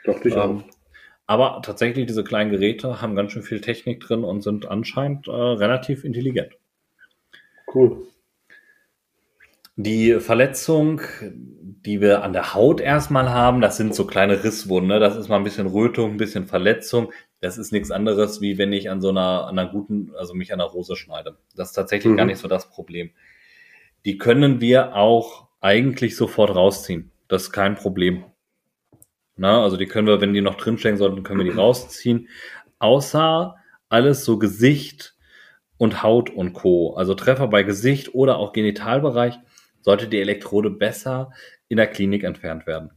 Doch, 0.05 0.23
ich 0.23 0.33
ähm, 0.33 0.39
auch. 0.39 0.63
Aber 1.25 1.59
tatsächlich, 1.63 2.05
diese 2.05 2.23
kleinen 2.23 2.51
Geräte 2.51 3.01
haben 3.01 3.15
ganz 3.15 3.31
schön 3.31 3.41
viel 3.41 3.59
Technik 3.59 4.01
drin 4.01 4.23
und 4.23 4.41
sind 4.41 4.67
anscheinend 4.67 5.27
äh, 5.27 5.31
relativ 5.31 6.03
intelligent. 6.03 6.53
Cool. 7.73 8.05
Die 9.75 10.19
Verletzung, 10.19 11.01
die 11.23 12.01
wir 12.01 12.23
an 12.23 12.33
der 12.33 12.53
Haut 12.53 12.79
erstmal 12.79 13.29
haben, 13.29 13.61
das 13.61 13.77
sind 13.77 13.95
so 13.95 14.05
kleine 14.05 14.43
Risswunden. 14.43 14.89
Ne? 14.89 14.99
Das 14.99 15.15
ist 15.15 15.27
mal 15.27 15.37
ein 15.37 15.43
bisschen 15.43 15.65
Rötung, 15.65 16.11
ein 16.11 16.17
bisschen 16.17 16.45
Verletzung. 16.45 17.11
Das 17.41 17.57
ist 17.57 17.71
nichts 17.71 17.89
anderes, 17.89 18.41
wie 18.41 18.59
wenn 18.59 18.73
ich 18.73 18.91
an 18.91 19.01
so 19.01 19.09
einer, 19.09 19.47
an 19.47 19.57
einer 19.57 19.71
guten, 19.71 20.11
also 20.15 20.35
mich 20.35 20.53
an 20.53 20.61
einer 20.61 20.69
Rose 20.69 20.95
schneide. 20.95 21.37
Das 21.55 21.69
ist 21.69 21.73
tatsächlich 21.73 22.11
mhm. 22.11 22.17
gar 22.17 22.25
nicht 22.25 22.37
so 22.37 22.47
das 22.47 22.69
Problem. 22.69 23.09
Die 24.05 24.17
können 24.17 24.61
wir 24.61 24.95
auch 24.95 25.47
eigentlich 25.61 26.15
sofort 26.15 26.55
rausziehen. 26.55 27.11
Das 27.27 27.43
ist 27.43 27.51
kein 27.51 27.75
Problem. 27.75 28.25
Na, 29.35 29.63
also 29.63 29.77
die 29.77 29.85
können 29.85 30.07
wir, 30.07 30.21
wenn 30.21 30.33
die 30.33 30.41
noch 30.41 30.55
drinstecken 30.55 30.97
sollten, 30.97 31.23
können 31.23 31.39
wir 31.39 31.51
die 31.51 31.57
rausziehen. 31.57 32.27
Außer 32.79 33.55
alles 33.89 34.25
so 34.25 34.37
Gesicht 34.37 35.15
und 35.77 36.03
Haut 36.03 36.29
und 36.29 36.53
Co. 36.53 36.95
Also 36.95 37.13
Treffer 37.13 37.47
bei 37.47 37.63
Gesicht 37.63 38.13
oder 38.13 38.37
auch 38.37 38.53
Genitalbereich 38.53 39.37
sollte 39.81 40.07
die 40.07 40.19
Elektrode 40.19 40.69
besser 40.69 41.31
in 41.67 41.77
der 41.77 41.87
Klinik 41.87 42.23
entfernt 42.23 42.67
werden. 42.67 42.91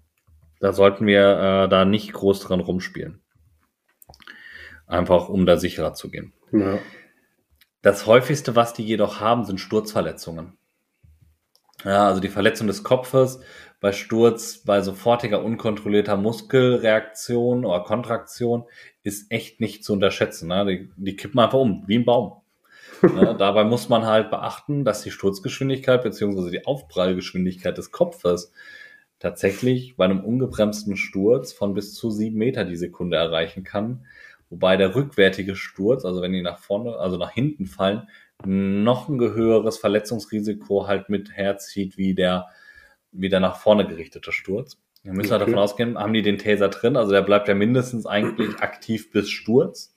Da 0.60 0.72
sollten 0.72 1.06
wir 1.06 1.64
äh, 1.64 1.68
da 1.68 1.84
nicht 1.84 2.12
groß 2.12 2.40
dran 2.40 2.60
rumspielen. 2.60 3.20
Einfach 4.86 5.28
um 5.28 5.46
da 5.46 5.56
sicherer 5.56 5.94
zu 5.94 6.10
gehen. 6.10 6.32
Ja. 6.52 6.78
Das 7.82 8.06
häufigste, 8.06 8.54
was 8.54 8.74
die 8.74 8.84
jedoch 8.84 9.20
haben, 9.20 9.44
sind 9.44 9.58
Sturzverletzungen. 9.58 10.56
Ja, 11.84 12.06
also 12.06 12.20
die 12.20 12.28
Verletzung 12.28 12.66
des 12.66 12.84
Kopfes 12.84 13.40
bei 13.80 13.92
Sturz, 13.92 14.58
bei 14.58 14.80
sofortiger 14.80 15.42
unkontrollierter 15.42 16.16
Muskelreaktion 16.16 17.64
oder 17.64 17.80
Kontraktion 17.80 18.64
ist 19.02 19.30
echt 19.32 19.60
nicht 19.60 19.84
zu 19.84 19.92
unterschätzen. 19.92 20.48
Ne? 20.48 20.64
Die, 20.66 20.90
die 20.96 21.16
kippen 21.16 21.40
einfach 21.40 21.58
um, 21.58 21.82
wie 21.88 21.98
ein 21.98 22.04
Baum. 22.04 22.42
Ne? 23.02 23.34
Dabei 23.38 23.64
muss 23.64 23.88
man 23.88 24.06
halt 24.06 24.30
beachten, 24.30 24.84
dass 24.84 25.02
die 25.02 25.10
Sturzgeschwindigkeit 25.10 26.02
bzw. 26.02 26.50
die 26.50 26.64
Aufprallgeschwindigkeit 26.64 27.76
des 27.76 27.90
Kopfes 27.90 28.52
tatsächlich 29.18 29.96
bei 29.96 30.04
einem 30.04 30.20
ungebremsten 30.20 30.96
Sturz 30.96 31.52
von 31.52 31.74
bis 31.74 31.94
zu 31.94 32.10
sieben 32.10 32.38
Meter 32.38 32.64
die 32.64 32.76
Sekunde 32.76 33.16
erreichen 33.16 33.64
kann. 33.64 34.06
Wobei 34.48 34.76
der 34.76 34.94
rückwärtige 34.94 35.56
Sturz, 35.56 36.04
also 36.04 36.22
wenn 36.22 36.32
die 36.32 36.42
nach 36.42 36.58
vorne, 36.58 36.98
also 36.98 37.16
nach 37.16 37.30
hinten 37.30 37.66
fallen, 37.66 38.08
noch 38.46 39.08
ein 39.08 39.20
höheres 39.20 39.78
Verletzungsrisiko 39.78 40.86
halt 40.86 41.08
mit 41.08 41.32
herzieht 41.32 41.96
wie 41.96 42.14
der, 42.14 42.46
wie 43.12 43.28
der 43.28 43.40
nach 43.40 43.56
vorne 43.56 43.86
gerichtete 43.86 44.32
Sturz. 44.32 44.78
Wir 45.02 45.12
müssen 45.12 45.32
okay. 45.32 45.40
halt 45.40 45.48
davon 45.48 45.58
ausgehen, 45.58 45.98
haben 45.98 46.12
die 46.12 46.22
den 46.22 46.38
Taser 46.38 46.68
drin, 46.68 46.96
also 46.96 47.12
der 47.12 47.22
bleibt 47.22 47.48
ja 47.48 47.54
mindestens 47.54 48.06
eigentlich 48.06 48.60
aktiv 48.60 49.10
bis 49.10 49.30
Sturz. 49.30 49.94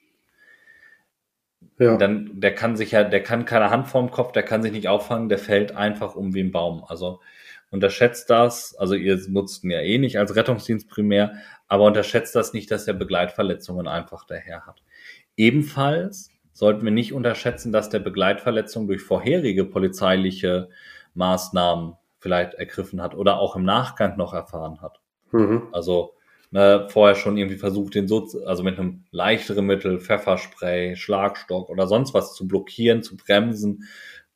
Ja. 1.78 1.98
Dann, 1.98 2.40
der 2.40 2.56
kann 2.56 2.76
sich 2.76 2.92
ja, 2.92 3.04
der 3.04 3.22
kann 3.22 3.46
keine 3.46 3.70
Hand 3.70 3.88
vorm 3.88 4.10
Kopf, 4.10 4.32
der 4.32 4.44
kann 4.44 4.64
sich 4.64 4.72
nicht 4.72 4.88
auffangen, 4.88 5.30
der 5.30 5.38
fällt 5.38 5.76
einfach 5.76 6.16
um 6.16 6.34
wie 6.34 6.42
ein 6.42 6.52
Baum. 6.52 6.84
Also 6.88 7.20
unterschätzt 7.70 8.30
das, 8.30 8.76
also 8.76 8.96
ihr 8.96 9.20
nutzt 9.28 9.64
ihn 9.64 9.72
ja 9.72 9.82
eh 9.82 9.98
nicht 9.98 10.18
als 10.18 10.36
Rettungsdienst 10.36 10.90
primär, 10.90 11.34
aber 11.68 11.86
unterschätzt 11.86 12.36
das 12.36 12.54
nicht, 12.54 12.72
dass 12.72 12.88
er 12.88 12.94
Begleitverletzungen 12.94 13.88
einfach 13.88 14.26
daher 14.26 14.66
hat. 14.66 14.82
Ebenfalls 15.36 16.32
sollten 16.56 16.86
wir 16.86 16.92
nicht 16.92 17.14
unterschätzen, 17.14 17.74
dass 17.74 17.90
der 17.90 18.00
Begleitverletzung 18.00 18.88
durch 18.88 19.02
vorherige 19.02 19.66
polizeiliche 19.66 20.70
Maßnahmen 21.14 21.96
vielleicht 22.20 22.56
ergriffen 22.56 23.02
hat 23.02 23.14
oder 23.14 23.40
auch 23.40 23.58
im 23.58 23.66
Nachgang 23.66 24.18
noch 24.18 24.34
erfahren 24.34 24.82
hat. 24.82 25.02
Mhm. 25.32 25.64
Also 25.74 26.14
ne, 26.52 26.88
vorher 26.90 27.16
schon 27.16 27.38
irgendwie 27.38 27.58
versucht, 27.58 27.94
den 27.94 28.08
so, 28.08 28.26
also 28.46 28.64
mit 28.64 28.80
einem 28.80 29.04
leichteren 29.12 29.66
Mittel, 29.66 30.00
Pfefferspray, 30.00 30.96
Schlagstock 30.96 31.70
oder 31.70 31.88
sonst 31.88 32.14
was 32.14 32.34
zu 32.34 32.48
blockieren, 32.48 33.04
zu 33.04 33.18
bremsen, 33.18 33.84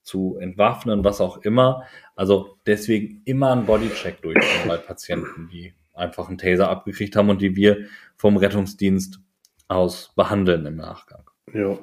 zu 0.04 0.38
entwaffnen, 0.40 1.06
was 1.06 1.22
auch 1.22 1.38
immer. 1.38 1.84
Also 2.18 2.58
deswegen 2.66 3.22
immer 3.24 3.54
einen 3.54 3.66
Bodycheck 3.66 4.22
durchführen 4.22 4.68
bei 4.68 4.78
Patienten, 4.78 5.48
die 5.50 5.74
einfach 5.94 6.28
einen 6.28 6.38
Taser 6.38 6.70
abgekriegt 6.70 7.16
haben 7.16 7.30
und 7.30 7.42
die 7.42 7.56
wir 7.56 7.86
vom 8.18 8.36
Rettungsdienst 8.36 9.22
aus 9.70 10.12
behandeln 10.18 10.66
im 10.66 10.76
Nachgang. 10.76 11.24
Ja. 11.54 11.78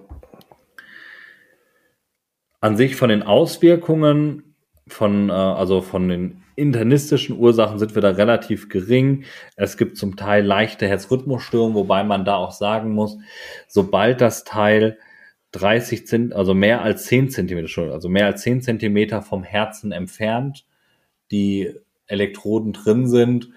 An 2.61 2.77
sich 2.77 2.97
von 2.97 3.09
den 3.09 3.23
Auswirkungen 3.23 4.55
von, 4.89 5.31
äh, 5.31 5.33
also 5.33 5.81
von 5.81 6.09
den 6.09 6.43
internistischen 6.57 7.39
Ursachen 7.39 7.79
sind 7.79 7.95
wir 7.95 8.03
da 8.03 8.11
relativ 8.11 8.69
gering. 8.69 9.25
Es 9.57 9.77
gibt 9.77 9.99
zum 9.99 10.17
Teil 10.17 10.45
leichte 10.45 10.89
Herzrhythmusstörungen, 10.89 11.75
wobei 11.75 12.03
man 12.03 12.25
da 12.25 12.37
auch 12.37 12.53
sagen 12.53 12.93
muss, 12.93 13.19
sobald 13.69 14.21
das 14.21 14.45
Teil 14.45 14.99
30 15.53 16.07
Zent, 16.07 16.35
also 16.35 16.55
mehr 16.55 16.83
als 16.83 17.05
10 17.05 17.31
Zentimeter, 17.31 17.93
also 17.93 18.09
mehr 18.09 18.27
als 18.27 18.43
10 18.43 18.63
Zentimeter 18.63 19.23
vom 19.23 19.43
Herzen 19.43 19.93
entfernt, 19.93 20.65
die 21.31 21.75
Elektroden 22.07 22.73
drin 22.73 23.07
sind, 23.07 23.51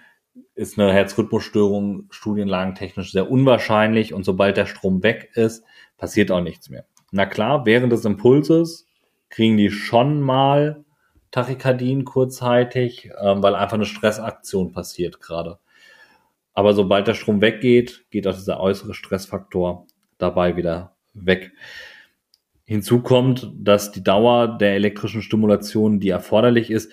ist 0.56 0.78
eine 0.78 0.92
Herzrhythmusstörung 0.92 2.08
studienlagentechnisch 2.10 3.12
sehr 3.14 3.32
unwahrscheinlich 3.32 4.14
und 4.14 4.24
sobald 4.24 4.58
der 4.58 4.66
Strom 4.66 5.04
weg 5.04 5.30
ist, 5.36 5.64
passiert 5.98 6.32
auch 6.32 6.42
nichts 6.42 6.70
mehr. 6.70 6.86
Na 7.12 7.26
klar, 7.26 7.66
während 7.66 7.94
des 7.94 8.06
Impulses 8.06 8.89
kriegen 9.30 9.58
die 9.58 9.70
schon 9.70 10.22
mal 10.22 10.84
Tachykardien 11.32 12.06
kurzzeitig, 12.06 13.12
ähm, 13.22 13.44
weil 13.44 13.56
einfach 13.56 13.76
eine 13.76 13.86
Stressaktion 13.86 14.72
passiert 14.72 15.22
gerade. 15.22 15.60
Aber 16.54 16.74
sobald 16.74 17.08
der 17.08 17.14
Strom 17.14 17.42
weggeht, 17.42 18.06
geht 18.10 18.28
auch 18.28 18.36
dieser 18.36 18.60
äußere 18.60 18.94
Stressfaktor 18.94 19.86
dabei 20.18 20.58
wieder 20.58 20.96
weg. 21.14 21.52
Hinzu 22.66 23.02
kommt, 23.02 23.52
dass 23.56 23.92
die 23.92 24.04
Dauer 24.04 24.58
der 24.58 24.76
elektrischen 24.76 25.22
Stimulation, 25.22 26.00
die 26.00 26.10
erforderlich 26.10 26.70
ist, 26.70 26.92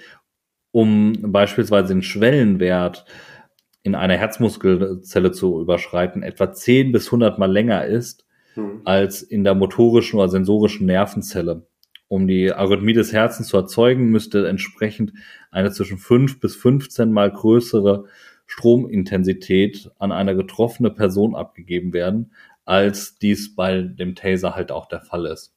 um 0.71 1.15
beispielsweise 1.21 1.95
den 1.95 2.03
Schwellenwert 2.03 3.07
in 3.83 3.95
einer 3.95 4.17
Herzmuskelzelle 4.17 5.33
zu 5.33 5.61
überschreiten, 5.61 6.23
etwa 6.23 6.53
10 6.53 6.93
bis 6.93 7.07
100 7.07 7.39
mal 7.39 7.51
länger 7.51 7.85
ist 7.85 8.27
hm. 8.55 8.83
als 8.85 9.23
in 9.23 9.45
der 9.45 9.55
motorischen 9.55 10.19
oder 10.19 10.29
sensorischen 10.29 10.87
Nervenzelle. 10.87 11.67
Um 12.09 12.29
die 12.29 12.53
Arrhythmie 12.53 12.93
des 12.93 13.13
Herzens 13.13 13.49
zu 13.49 13.57
erzeugen, 13.57 14.11
müsste 14.11 14.47
entsprechend 14.47 15.13
eine 15.51 15.73
zwischen 15.73 15.99
5 15.99 16.39
bis 16.39 16.55
15 16.55 17.11
mal 17.11 17.31
größere 17.31 18.05
Stromintensität 18.47 19.91
an 19.99 20.13
eine 20.13 20.37
getroffene 20.37 20.91
Person 20.91 21.35
abgegeben 21.35 21.93
werden, 21.93 22.33
als 22.65 23.19
dies 23.19 23.55
bei 23.57 23.83
dem 23.83 24.15
Taser 24.15 24.55
halt 24.55 24.71
auch 24.71 24.87
der 24.87 25.01
Fall 25.01 25.27
ist. 25.27 25.53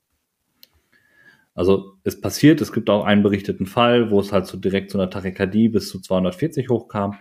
Also 1.53 1.97
es 2.03 2.19
passiert, 2.19 2.61
es 2.61 2.71
gibt 2.71 2.89
auch 2.89 3.03
einen 3.03 3.21
berichteten 3.21 3.65
Fall, 3.65 4.11
wo 4.11 4.19
es 4.19 4.31
halt 4.31 4.47
so 4.47 4.57
direkt 4.57 4.91
zu 4.91 4.97
einer 4.97 5.09
Tachykardie 5.09 5.69
bis 5.69 5.89
zu 5.89 5.99
240 5.99 6.69
hochkam. 6.69 7.17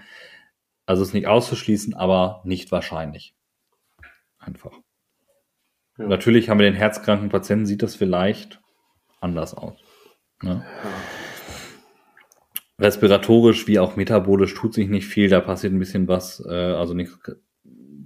Also 0.86 1.02
ist 1.02 1.12
nicht 1.12 1.26
auszuschließen, 1.26 1.92
aber 1.94 2.40
nicht 2.44 2.72
wahrscheinlich. 2.72 3.34
Einfach. 4.38 4.72
Ja. 5.98 6.06
Natürlich 6.06 6.48
haben 6.48 6.60
wir 6.60 6.70
den 6.70 6.76
herzkranken 6.76 7.28
Patienten, 7.28 7.66
sieht 7.66 7.82
das 7.82 7.96
vielleicht 7.96 8.60
anders 9.20 9.54
aus. 9.54 9.78
Ne? 10.42 10.64
Respiratorisch 12.78 13.66
wie 13.66 13.78
auch 13.78 13.96
metabolisch 13.96 14.54
tut 14.54 14.74
sich 14.74 14.88
nicht 14.88 15.06
viel, 15.06 15.28
da 15.28 15.40
passiert 15.40 15.72
ein 15.72 15.80
bisschen 15.80 16.06
was, 16.06 16.44
äh, 16.48 16.52
also 16.52 16.94
nichts 16.94 17.18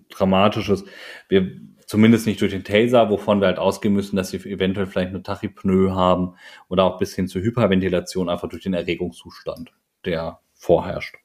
Dramatisches. 0.08 0.84
Wir 1.28 1.58
zumindest 1.86 2.26
nicht 2.26 2.40
durch 2.40 2.52
den 2.52 2.64
Taser, 2.64 3.10
wovon 3.10 3.40
wir 3.40 3.46
halt 3.46 3.58
ausgehen 3.58 3.94
müssen, 3.94 4.16
dass 4.16 4.30
sie 4.30 4.38
eventuell 4.38 4.86
vielleicht 4.86 5.10
eine 5.10 5.22
Tachypnoe 5.22 5.94
haben 5.94 6.36
oder 6.68 6.84
auch 6.84 6.98
bis 6.98 7.14
hin 7.14 7.28
zur 7.28 7.42
Hyperventilation, 7.42 8.28
einfach 8.28 8.48
durch 8.48 8.62
den 8.62 8.74
Erregungszustand, 8.74 9.72
der 10.04 10.40
vorherrscht. 10.54 11.16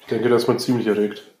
Ich 0.00 0.06
denke, 0.06 0.28
dass 0.28 0.46
man 0.46 0.58
ziemlich 0.58 0.86
erregt. 0.86 1.31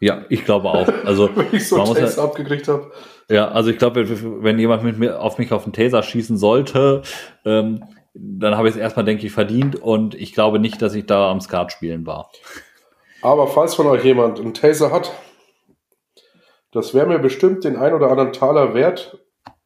Ja, 0.00 0.24
ich 0.28 0.44
glaube 0.44 0.68
auch. 0.68 0.88
Also, 1.04 1.30
wenn 1.36 1.46
ich 1.52 1.68
so 1.68 1.76
einen 1.76 1.94
Taser 1.94 2.22
ja, 2.22 2.24
abgekriegt 2.24 2.68
habe. 2.68 2.90
Ja, 3.30 3.48
also 3.48 3.70
ich 3.70 3.78
glaube, 3.78 4.06
wenn 4.42 4.58
jemand 4.58 4.84
mit 4.84 4.98
mir 4.98 5.20
auf 5.20 5.38
mich 5.38 5.52
auf 5.52 5.64
den 5.64 5.72
Taser 5.72 6.02
schießen 6.02 6.36
sollte, 6.36 7.02
ähm, 7.44 7.84
dann 8.14 8.56
habe 8.56 8.68
ich 8.68 8.74
es 8.74 8.80
erstmal, 8.80 9.04
denke 9.04 9.26
ich, 9.26 9.32
verdient 9.32 9.76
und 9.76 10.14
ich 10.14 10.34
glaube 10.34 10.58
nicht, 10.58 10.80
dass 10.82 10.94
ich 10.94 11.06
da 11.06 11.30
am 11.30 11.40
Skat 11.40 11.72
spielen 11.72 12.06
war. 12.06 12.30
Aber 13.22 13.46
falls 13.46 13.74
von 13.74 13.86
euch 13.86 14.04
jemand 14.04 14.38
einen 14.38 14.54
Taser 14.54 14.92
hat, 14.92 15.10
das 16.70 16.92
wäre 16.92 17.06
mir 17.06 17.18
bestimmt 17.18 17.64
den 17.64 17.76
ein 17.76 17.94
oder 17.94 18.10
anderen 18.10 18.32
Taler 18.32 18.74
wert, 18.74 19.18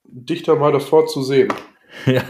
dich 0.05 0.45
da 0.45 0.55
mal 0.55 0.73
davor 0.73 1.07
zu 1.07 1.23
sehen. 1.23 1.53
Ja, 2.05 2.23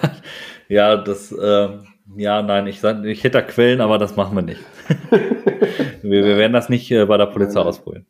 ja, 0.69 0.97
das, 0.97 1.33
äh, 1.33 1.69
ja, 2.17 2.43
nein, 2.43 2.67
ich, 2.67 2.83
ich 2.83 3.25
hätte 3.25 3.39
da 3.39 3.43
Quellen, 3.43 3.81
aber 3.81 3.99
das 3.99 4.17
machen 4.17 4.37
wir 4.37 4.43
nicht. 4.43 4.61
wir, 6.03 6.25
wir, 6.25 6.37
werden 6.37 6.53
das 6.53 6.69
nicht 6.69 6.91
äh, 6.91 7.05
bei 7.07 7.17
der 7.17 7.27
Polizei 7.27 7.61
ausprobieren. 7.61 8.07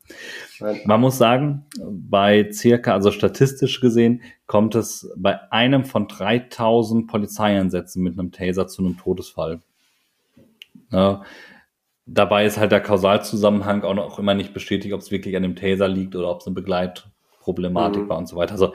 Man 0.84 1.00
muss 1.00 1.18
sagen, 1.18 1.66
bei 1.80 2.50
circa, 2.52 2.92
also 2.92 3.10
statistisch 3.10 3.80
gesehen, 3.80 4.22
kommt 4.46 4.74
es 4.74 5.10
bei 5.16 5.50
einem 5.52 5.84
von 5.84 6.08
3000 6.08 7.06
Polizeieinsätzen 7.06 8.02
mit 8.02 8.18
einem 8.18 8.32
Taser 8.32 8.66
zu 8.66 8.82
einem 8.82 8.96
Todesfall. 8.98 9.60
Ja, 10.90 11.22
Dabei 12.10 12.46
ist 12.46 12.56
halt 12.56 12.72
der 12.72 12.80
Kausalzusammenhang 12.80 13.82
auch 13.82 13.92
noch 13.92 14.18
immer 14.18 14.32
nicht 14.32 14.54
bestätigt, 14.54 14.94
ob 14.94 15.02
es 15.02 15.10
wirklich 15.10 15.36
an 15.36 15.42
dem 15.42 15.56
Taser 15.56 15.88
liegt 15.88 16.16
oder 16.16 16.30
ob 16.30 16.40
es 16.40 16.46
eine 16.46 16.54
Begleitproblematik 16.54 18.04
mhm. 18.04 18.08
war 18.08 18.16
und 18.16 18.26
so 18.26 18.36
weiter. 18.36 18.52
Also 18.52 18.74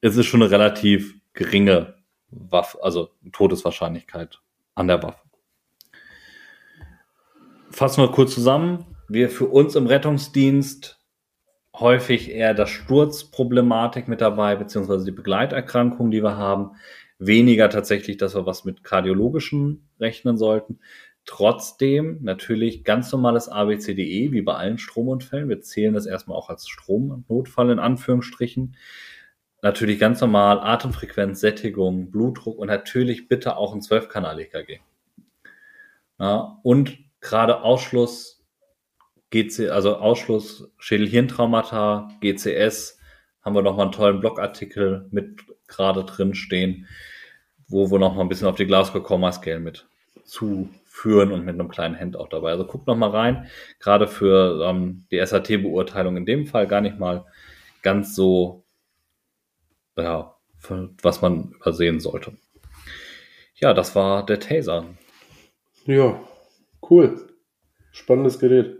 es 0.00 0.16
ist 0.16 0.26
schon 0.26 0.42
eine 0.42 0.50
relativ 0.50 1.14
geringe 1.34 1.94
Waffe, 2.30 2.82
also 2.82 3.10
Todeswahrscheinlichkeit 3.30 4.40
an 4.74 4.88
der 4.88 5.02
Waffe. 5.02 5.20
Fassen 7.70 8.02
wir 8.02 8.10
kurz 8.10 8.34
zusammen. 8.34 8.96
Wir 9.08 9.28
für 9.28 9.46
uns 9.46 9.74
im 9.74 9.86
Rettungsdienst 9.86 11.00
häufig 11.74 12.30
eher 12.30 12.54
das 12.54 12.70
Sturzproblematik 12.70 14.06
mit 14.08 14.20
dabei, 14.20 14.56
beziehungsweise 14.56 15.04
die 15.04 15.10
Begleiterkrankung, 15.10 16.10
die 16.10 16.22
wir 16.22 16.36
haben. 16.36 16.76
Weniger 17.18 17.68
tatsächlich, 17.68 18.16
dass 18.16 18.34
wir 18.34 18.46
was 18.46 18.64
mit 18.64 18.84
kardiologischen 18.84 19.88
rechnen 20.00 20.36
sollten. 20.36 20.78
Trotzdem 21.26 22.18
natürlich 22.22 22.84
ganz 22.84 23.10
normales 23.10 23.48
ABCDE, 23.48 24.32
wie 24.32 24.42
bei 24.42 24.54
allen 24.54 24.78
Stromunfällen. 24.78 25.48
Wir 25.48 25.60
zählen 25.62 25.94
das 25.94 26.06
erstmal 26.06 26.36
auch 26.36 26.50
als 26.50 26.68
Stromnotfall 26.68 27.70
in 27.70 27.78
Anführungsstrichen. 27.78 28.76
Natürlich 29.64 29.98
ganz 29.98 30.20
normal 30.20 30.60
Atemfrequenz, 30.60 31.40
Sättigung, 31.40 32.10
Blutdruck 32.10 32.58
und 32.58 32.66
natürlich 32.66 33.28
bitte 33.28 33.56
auch 33.56 33.72
ein 33.74 33.80
12-Kanal-EKG. 33.80 34.80
Ja, 36.18 36.58
und 36.62 36.98
gerade 37.22 37.62
Ausschluss, 37.62 38.44
GC, 39.30 39.70
also 39.70 39.96
Ausschluss 39.96 40.70
Schädel-Hirntraumata, 40.76 42.10
GCS, 42.20 42.98
haben 43.40 43.54
wir 43.54 43.62
nochmal 43.62 43.86
einen 43.86 43.92
tollen 43.92 44.20
Blogartikel 44.20 45.08
mit 45.10 45.40
gerade 45.66 46.04
drin 46.04 46.34
stehen, 46.34 46.86
wo 47.66 47.90
wir 47.90 47.98
nochmal 47.98 48.26
ein 48.26 48.28
bisschen 48.28 48.48
auf 48.48 48.56
die 48.56 48.66
Glasgow 48.66 49.02
Coma 49.02 49.32
Scale 49.32 49.60
mit 49.60 49.88
zu 50.24 50.68
führen 50.84 51.32
und 51.32 51.46
mit 51.46 51.54
einem 51.54 51.70
kleinen 51.70 51.98
Handout 51.98 52.28
dabei. 52.32 52.50
Also 52.50 52.66
guckt 52.66 52.86
noch 52.86 52.96
mal 52.96 53.08
rein, 53.08 53.46
gerade 53.80 54.08
für 54.08 54.62
ähm, 54.68 55.06
die 55.10 55.24
SAT-Beurteilung 55.24 56.18
in 56.18 56.26
dem 56.26 56.46
Fall 56.46 56.66
gar 56.66 56.82
nicht 56.82 56.98
mal 56.98 57.24
ganz 57.80 58.14
so, 58.14 58.63
ja, 59.96 60.34
was 61.02 61.22
man 61.22 61.52
übersehen 61.52 62.00
sollte. 62.00 62.32
Ja, 63.56 63.74
das 63.74 63.94
war 63.94 64.24
der 64.24 64.40
Taser. 64.40 64.84
Ja, 65.86 66.20
cool. 66.90 67.28
Spannendes 67.92 68.38
Gerät. 68.38 68.78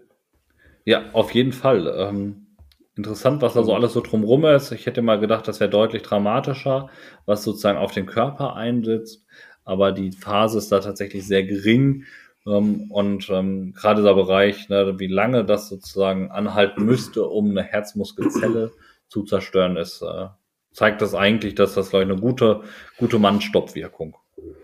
Ja, 0.84 1.10
auf 1.12 1.32
jeden 1.32 1.52
Fall. 1.52 1.94
Ähm, 1.96 2.56
interessant, 2.96 3.42
was 3.42 3.54
da 3.54 3.62
so 3.62 3.74
alles 3.74 3.92
so 3.92 4.00
drumrum 4.00 4.44
ist. 4.44 4.72
Ich 4.72 4.86
hätte 4.86 5.02
mal 5.02 5.20
gedacht, 5.20 5.46
das 5.46 5.60
wäre 5.60 5.70
deutlich 5.70 6.02
dramatischer, 6.02 6.90
was 7.26 7.44
sozusagen 7.44 7.78
auf 7.78 7.92
den 7.92 8.06
Körper 8.06 8.56
einsetzt 8.56 9.24
aber 9.64 9.92
die 9.92 10.12
Phase 10.12 10.58
ist 10.58 10.70
da 10.70 10.80
tatsächlich 10.80 11.26
sehr 11.26 11.44
gering. 11.44 12.04
Ähm, 12.46 12.90
und 12.90 13.28
ähm, 13.30 13.72
gerade 13.72 14.02
der 14.02 14.14
Bereich, 14.14 14.68
ne, 14.68 14.98
wie 14.98 15.06
lange 15.06 15.44
das 15.44 15.68
sozusagen 15.68 16.30
anhalten 16.30 16.84
müsste, 16.84 17.26
um 17.26 17.50
eine 17.50 17.62
Herzmuskelzelle 17.62 18.72
zu 19.08 19.24
zerstören, 19.24 19.76
ist, 19.76 20.02
äh, 20.02 20.28
zeigt 20.74 21.00
das 21.00 21.14
eigentlich, 21.14 21.54
dass 21.54 21.74
das 21.74 21.88
vielleicht 21.88 22.10
eine 22.10 22.20
gute, 22.20 22.60
gute 22.98 23.18
Mannstoppwirkung 23.18 24.16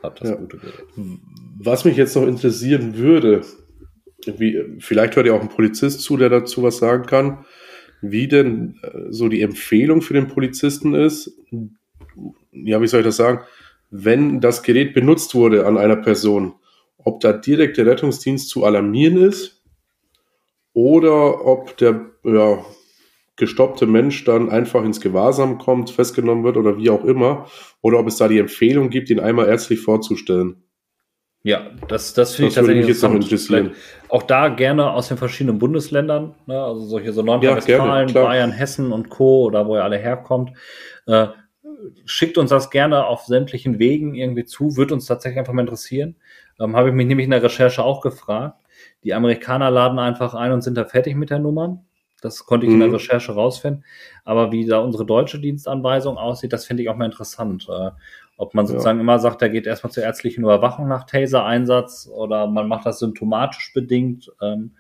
hat, 0.03 0.21
das 0.21 0.31
ja. 0.31 0.37
gute 0.37 0.59
Gerät. 0.59 0.85
Was 1.59 1.85
mich 1.85 1.97
jetzt 1.97 2.15
noch 2.17 2.27
interessieren 2.27 2.97
würde, 2.97 3.43
wie, 4.27 4.63
vielleicht 4.81 5.17
hört 5.17 5.27
ja 5.27 5.33
auch 5.33 5.41
ein 5.41 5.49
Polizist 5.49 6.03
zu, 6.03 6.19
der 6.19 6.29
dazu 6.29 6.63
was 6.63 6.79
sagen 6.79 7.07
kann, 7.07 7.47
wie 8.03 8.29
denn 8.29 8.79
äh, 8.83 9.11
so 9.11 9.29
die 9.29 9.41
Empfehlung 9.41 10.03
für 10.03 10.15
den 10.15 10.29
Polizisten 10.29 10.95
ist, 10.95 11.33
ja, 12.53 12.83
wie 12.83 12.87
soll 12.87 13.01
ich 13.01 13.07
das 13.07 13.17
sagen, 13.17 13.41
wenn 13.91 14.41
das 14.41 14.63
Gerät 14.63 14.95
benutzt 14.95 15.35
wurde 15.35 15.67
an 15.67 15.79
einer 15.79 15.97
Person, 15.97 16.55
ob 16.99 17.21
da 17.21 17.33
direkt 17.33 17.77
der 17.77 17.87
Rettungsdienst 17.87 18.49
zu 18.49 18.65
alarmieren 18.65 19.17
ist 19.17 19.63
oder 20.73 21.47
ob 21.47 21.77
der 21.77 22.11
ja, 22.25 22.65
gestoppte 23.41 23.87
Mensch 23.87 24.23
dann 24.23 24.49
einfach 24.51 24.85
ins 24.85 25.01
Gewahrsam 25.01 25.59
kommt, 25.59 25.91
festgenommen 25.91 26.45
wird 26.45 26.57
oder 26.57 26.77
wie 26.77 26.91
auch 26.91 27.05
immer, 27.05 27.47
oder 27.83 27.99
ob 27.99 28.07
es 28.07 28.17
da 28.17 28.29
die 28.29 28.39
Empfehlung 28.39 28.91
gibt, 28.91 29.11
ihn 29.11 29.19
einmal 29.19 29.49
ärztlich 29.49 29.81
vorzustellen. 29.81 30.63
Ja, 31.43 31.71
das, 31.89 32.13
das 32.13 32.35
finde 32.35 32.51
ich 32.51 32.55
tatsächlich 32.55 32.87
jetzt 32.87 33.03
noch 33.03 33.15
interessieren. 33.15 33.73
Auch 34.11 34.23
da 34.23 34.49
gerne 34.49 34.91
aus 34.91 35.09
den 35.09 35.17
verschiedenen 35.17 35.59
Bundesländern, 35.59 36.35
ne, 36.47 36.63
also 36.63 36.85
solche 36.85 37.13
so 37.13 37.23
Nordrhein-Westfalen, 37.23 38.09
ja, 38.09 38.23
Bayern, 38.23 38.53
Hessen 38.53 38.93
und 38.93 39.09
Co. 39.09 39.47
oder 39.47 39.67
wo 39.67 39.75
ihr 39.75 39.83
alle 39.83 39.97
herkommt. 39.97 40.53
Äh, 41.07 41.29
schickt 42.05 42.37
uns 42.37 42.51
das 42.51 42.71
gerne 42.71 43.07
auf 43.07 43.23
sämtlichen 43.23 43.79
Wegen 43.79 44.15
irgendwie 44.15 44.45
zu, 44.45 44.77
wird 44.77 44.93
uns 44.93 45.07
tatsächlich 45.07 45.39
einfach 45.39 45.55
mal 45.55 45.63
interessieren. 45.63 46.17
Ähm, 46.61 46.77
Habe 46.77 46.91
ich 46.91 46.95
mich 46.95 47.07
nämlich 47.07 47.25
in 47.25 47.31
der 47.31 47.43
Recherche 47.43 47.83
auch 47.83 48.03
gefragt. 48.03 48.63
Die 49.03 49.15
Amerikaner 49.15 49.71
laden 49.71 49.99
einfach 49.99 50.35
ein 50.35 50.53
und 50.53 50.61
sind 50.61 50.77
da 50.77 50.85
fertig 50.85 51.17
mit 51.17 51.31
der 51.31 51.39
Nummer. 51.39 51.83
Das 52.21 52.47
konnte 52.47 52.67
ich 52.67 52.71
mhm. 52.71 52.75
in 52.75 52.81
der 52.81 52.89
mhm. 52.89 52.95
Recherche 52.95 53.33
rausfinden. 53.33 53.85
Aber 54.25 54.53
wie 54.53 54.67
da 54.67 54.79
unsere 54.79 55.07
deutsche 55.07 55.41
Dienstanweisung 55.41 56.19
aussieht, 56.19 56.53
das 56.53 56.67
finde 56.67 56.83
ich 56.83 56.89
auch 56.89 56.97
mal 56.97 57.07
interessant. 57.07 57.67
Äh, 57.69 57.91
ob 58.37 58.55
man 58.55 58.67
sozusagen 58.67 58.99
ja. 58.99 59.03
immer 59.03 59.19
sagt, 59.19 59.43
er 59.43 59.51
geht 59.51 59.67
erstmal 59.67 59.93
zur 59.93 60.03
ärztlichen 60.03 60.45
Überwachung 60.45 60.89
nach 60.89 61.05
Taser-Einsatz 61.05 62.09
oder 62.11 62.47
man 62.47 62.69
macht 62.69 62.87
das 62.87 62.99
symptomatisch 62.99 63.73
bedingt. 63.75 64.33
Ähm, 64.41 64.73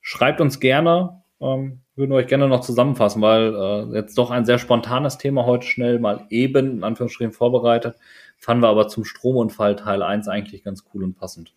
schreibt 0.00 0.40
uns 0.40 0.60
gerne. 0.60 1.20
Ähm, 1.40 1.80
würden 1.96 2.10
wir 2.12 2.18
euch 2.18 2.28
gerne 2.28 2.48
noch 2.48 2.60
zusammenfassen, 2.60 3.20
weil 3.20 3.54
äh, 3.54 3.96
jetzt 3.96 4.16
doch 4.16 4.30
ein 4.30 4.44
sehr 4.44 4.58
spontanes 4.58 5.18
Thema 5.18 5.44
heute 5.46 5.66
schnell 5.66 5.98
mal 5.98 6.26
eben, 6.30 6.78
in 6.78 6.84
Anführungsstrichen, 6.84 7.32
vorbereitet. 7.32 7.96
Fanden 8.38 8.62
wir 8.62 8.68
aber 8.68 8.86
zum 8.86 9.04
Stromunfall 9.04 9.74
Teil 9.74 10.02
1 10.02 10.28
eigentlich 10.28 10.62
ganz 10.62 10.84
cool 10.94 11.02
und 11.02 11.18
passend. 11.18 11.52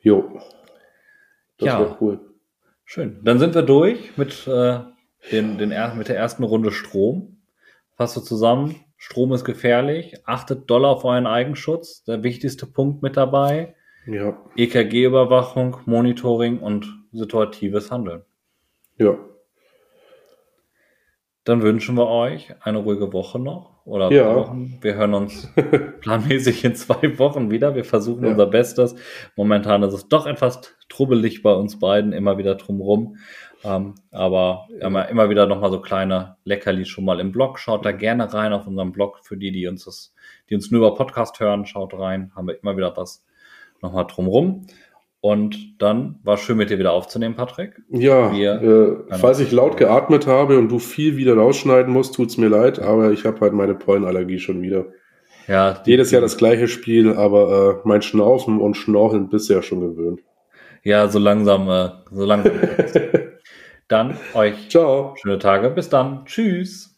Jo. 0.00 0.40
Das 1.58 1.66
ja. 1.66 1.96
cool. 2.00 2.20
Schön. 2.92 3.20
Dann 3.24 3.38
sind 3.38 3.54
wir 3.54 3.62
durch 3.62 4.18
mit, 4.18 4.46
äh, 4.46 4.80
den, 5.30 5.56
den, 5.56 5.72
mit 5.96 6.08
der 6.08 6.18
ersten 6.18 6.44
Runde 6.44 6.70
Strom. 6.70 7.38
Fasse 7.96 8.22
zusammen. 8.22 8.74
Strom 8.98 9.32
ist 9.32 9.46
gefährlich. 9.46 10.16
Achtet 10.26 10.68
doll 10.68 10.84
auf 10.84 11.02
euren 11.06 11.26
Eigenschutz. 11.26 12.04
Der 12.04 12.22
wichtigste 12.22 12.66
Punkt 12.66 13.02
mit 13.02 13.16
dabei. 13.16 13.74
Ja. 14.04 14.36
EKG-Überwachung, 14.58 15.78
Monitoring 15.86 16.58
und 16.58 16.86
situatives 17.12 17.90
Handeln. 17.90 18.24
Ja. 18.98 19.16
Dann 21.44 21.62
wünschen 21.62 21.96
wir 21.96 22.06
euch 22.06 22.54
eine 22.60 22.78
ruhige 22.78 23.12
Woche 23.12 23.38
noch 23.38 23.84
oder 23.84 24.12
ja. 24.12 24.34
Wochen. 24.34 24.78
Wir 24.80 24.94
hören 24.94 25.14
uns 25.14 25.52
planmäßig 26.00 26.64
in 26.64 26.76
zwei 26.76 27.18
Wochen 27.18 27.50
wieder. 27.50 27.74
Wir 27.74 27.84
versuchen 27.84 28.24
ja. 28.24 28.30
unser 28.30 28.46
Bestes. 28.46 28.94
Momentan 29.34 29.82
ist 29.82 29.92
es 29.92 30.08
doch 30.08 30.26
etwas 30.26 30.60
trubbelig 30.88 31.42
bei 31.42 31.52
uns 31.52 31.80
beiden, 31.80 32.12
immer 32.12 32.38
wieder 32.38 32.54
drumrum. 32.54 33.16
Ähm, 33.64 33.94
aber 34.10 34.68
ja 34.80 35.02
immer 35.02 35.30
wieder 35.30 35.46
nochmal 35.46 35.70
so 35.70 35.80
kleine 35.80 36.36
Leckerlis 36.44 36.88
schon 36.88 37.04
mal 37.04 37.20
im 37.20 37.32
Blog. 37.32 37.58
Schaut 37.58 37.84
da 37.84 37.92
gerne 37.92 38.32
rein 38.32 38.52
auf 38.52 38.66
unserem 38.66 38.92
Blog. 38.92 39.20
Für 39.22 39.36
die, 39.36 39.50
die 39.50 39.66
uns 39.66 39.84
das, 39.84 40.14
die 40.48 40.54
uns 40.54 40.70
nur 40.70 40.86
über 40.86 40.94
Podcast 40.94 41.40
hören, 41.40 41.66
schaut 41.66 41.94
rein. 41.94 42.32
Haben 42.36 42.48
wir 42.48 42.60
immer 42.60 42.76
wieder 42.76 42.96
was 42.96 43.24
nochmal 43.80 44.06
drumrum. 44.06 44.66
Und 45.24 45.80
dann 45.80 46.18
war 46.24 46.36
schön 46.36 46.56
mit 46.56 46.70
dir 46.70 46.80
wieder 46.80 46.92
aufzunehmen, 46.92 47.36
Patrick. 47.36 47.80
Ja, 47.90 48.32
Wir, 48.32 48.60
äh, 49.08 49.16
falls 49.18 49.38
ich 49.38 49.52
laut 49.52 49.76
geatmet 49.76 50.26
habe 50.26 50.58
und 50.58 50.68
du 50.68 50.80
viel 50.80 51.16
wieder 51.16 51.36
rausschneiden 51.36 51.92
musst, 51.92 52.16
tut's 52.16 52.38
mir 52.38 52.48
leid, 52.48 52.80
aber 52.80 53.12
ich 53.12 53.24
habe 53.24 53.38
halt 53.38 53.52
meine 53.52 53.76
Pollenallergie 53.76 54.40
schon 54.40 54.62
wieder. 54.62 54.86
Ja, 55.46 55.80
Jedes 55.86 56.10
Jahr 56.10 56.22
das 56.22 56.36
gleiche 56.36 56.66
Spiel, 56.66 57.12
aber 57.14 57.80
äh, 57.84 57.88
mein 57.88 58.02
Schnaufen 58.02 58.60
und 58.60 58.74
Schnorcheln 58.74 59.28
bisher 59.28 59.62
schon 59.62 59.80
gewöhnt. 59.80 60.18
Ja, 60.82 61.06
so 61.06 61.20
langsam, 61.20 61.68
äh, 61.68 61.90
so 62.10 62.24
langsam. 62.24 62.54
dann 63.88 64.16
euch 64.34 64.70
Ciao. 64.70 65.14
schöne 65.22 65.38
Tage. 65.38 65.70
Bis 65.70 65.88
dann. 65.88 66.24
Tschüss. 66.24 66.91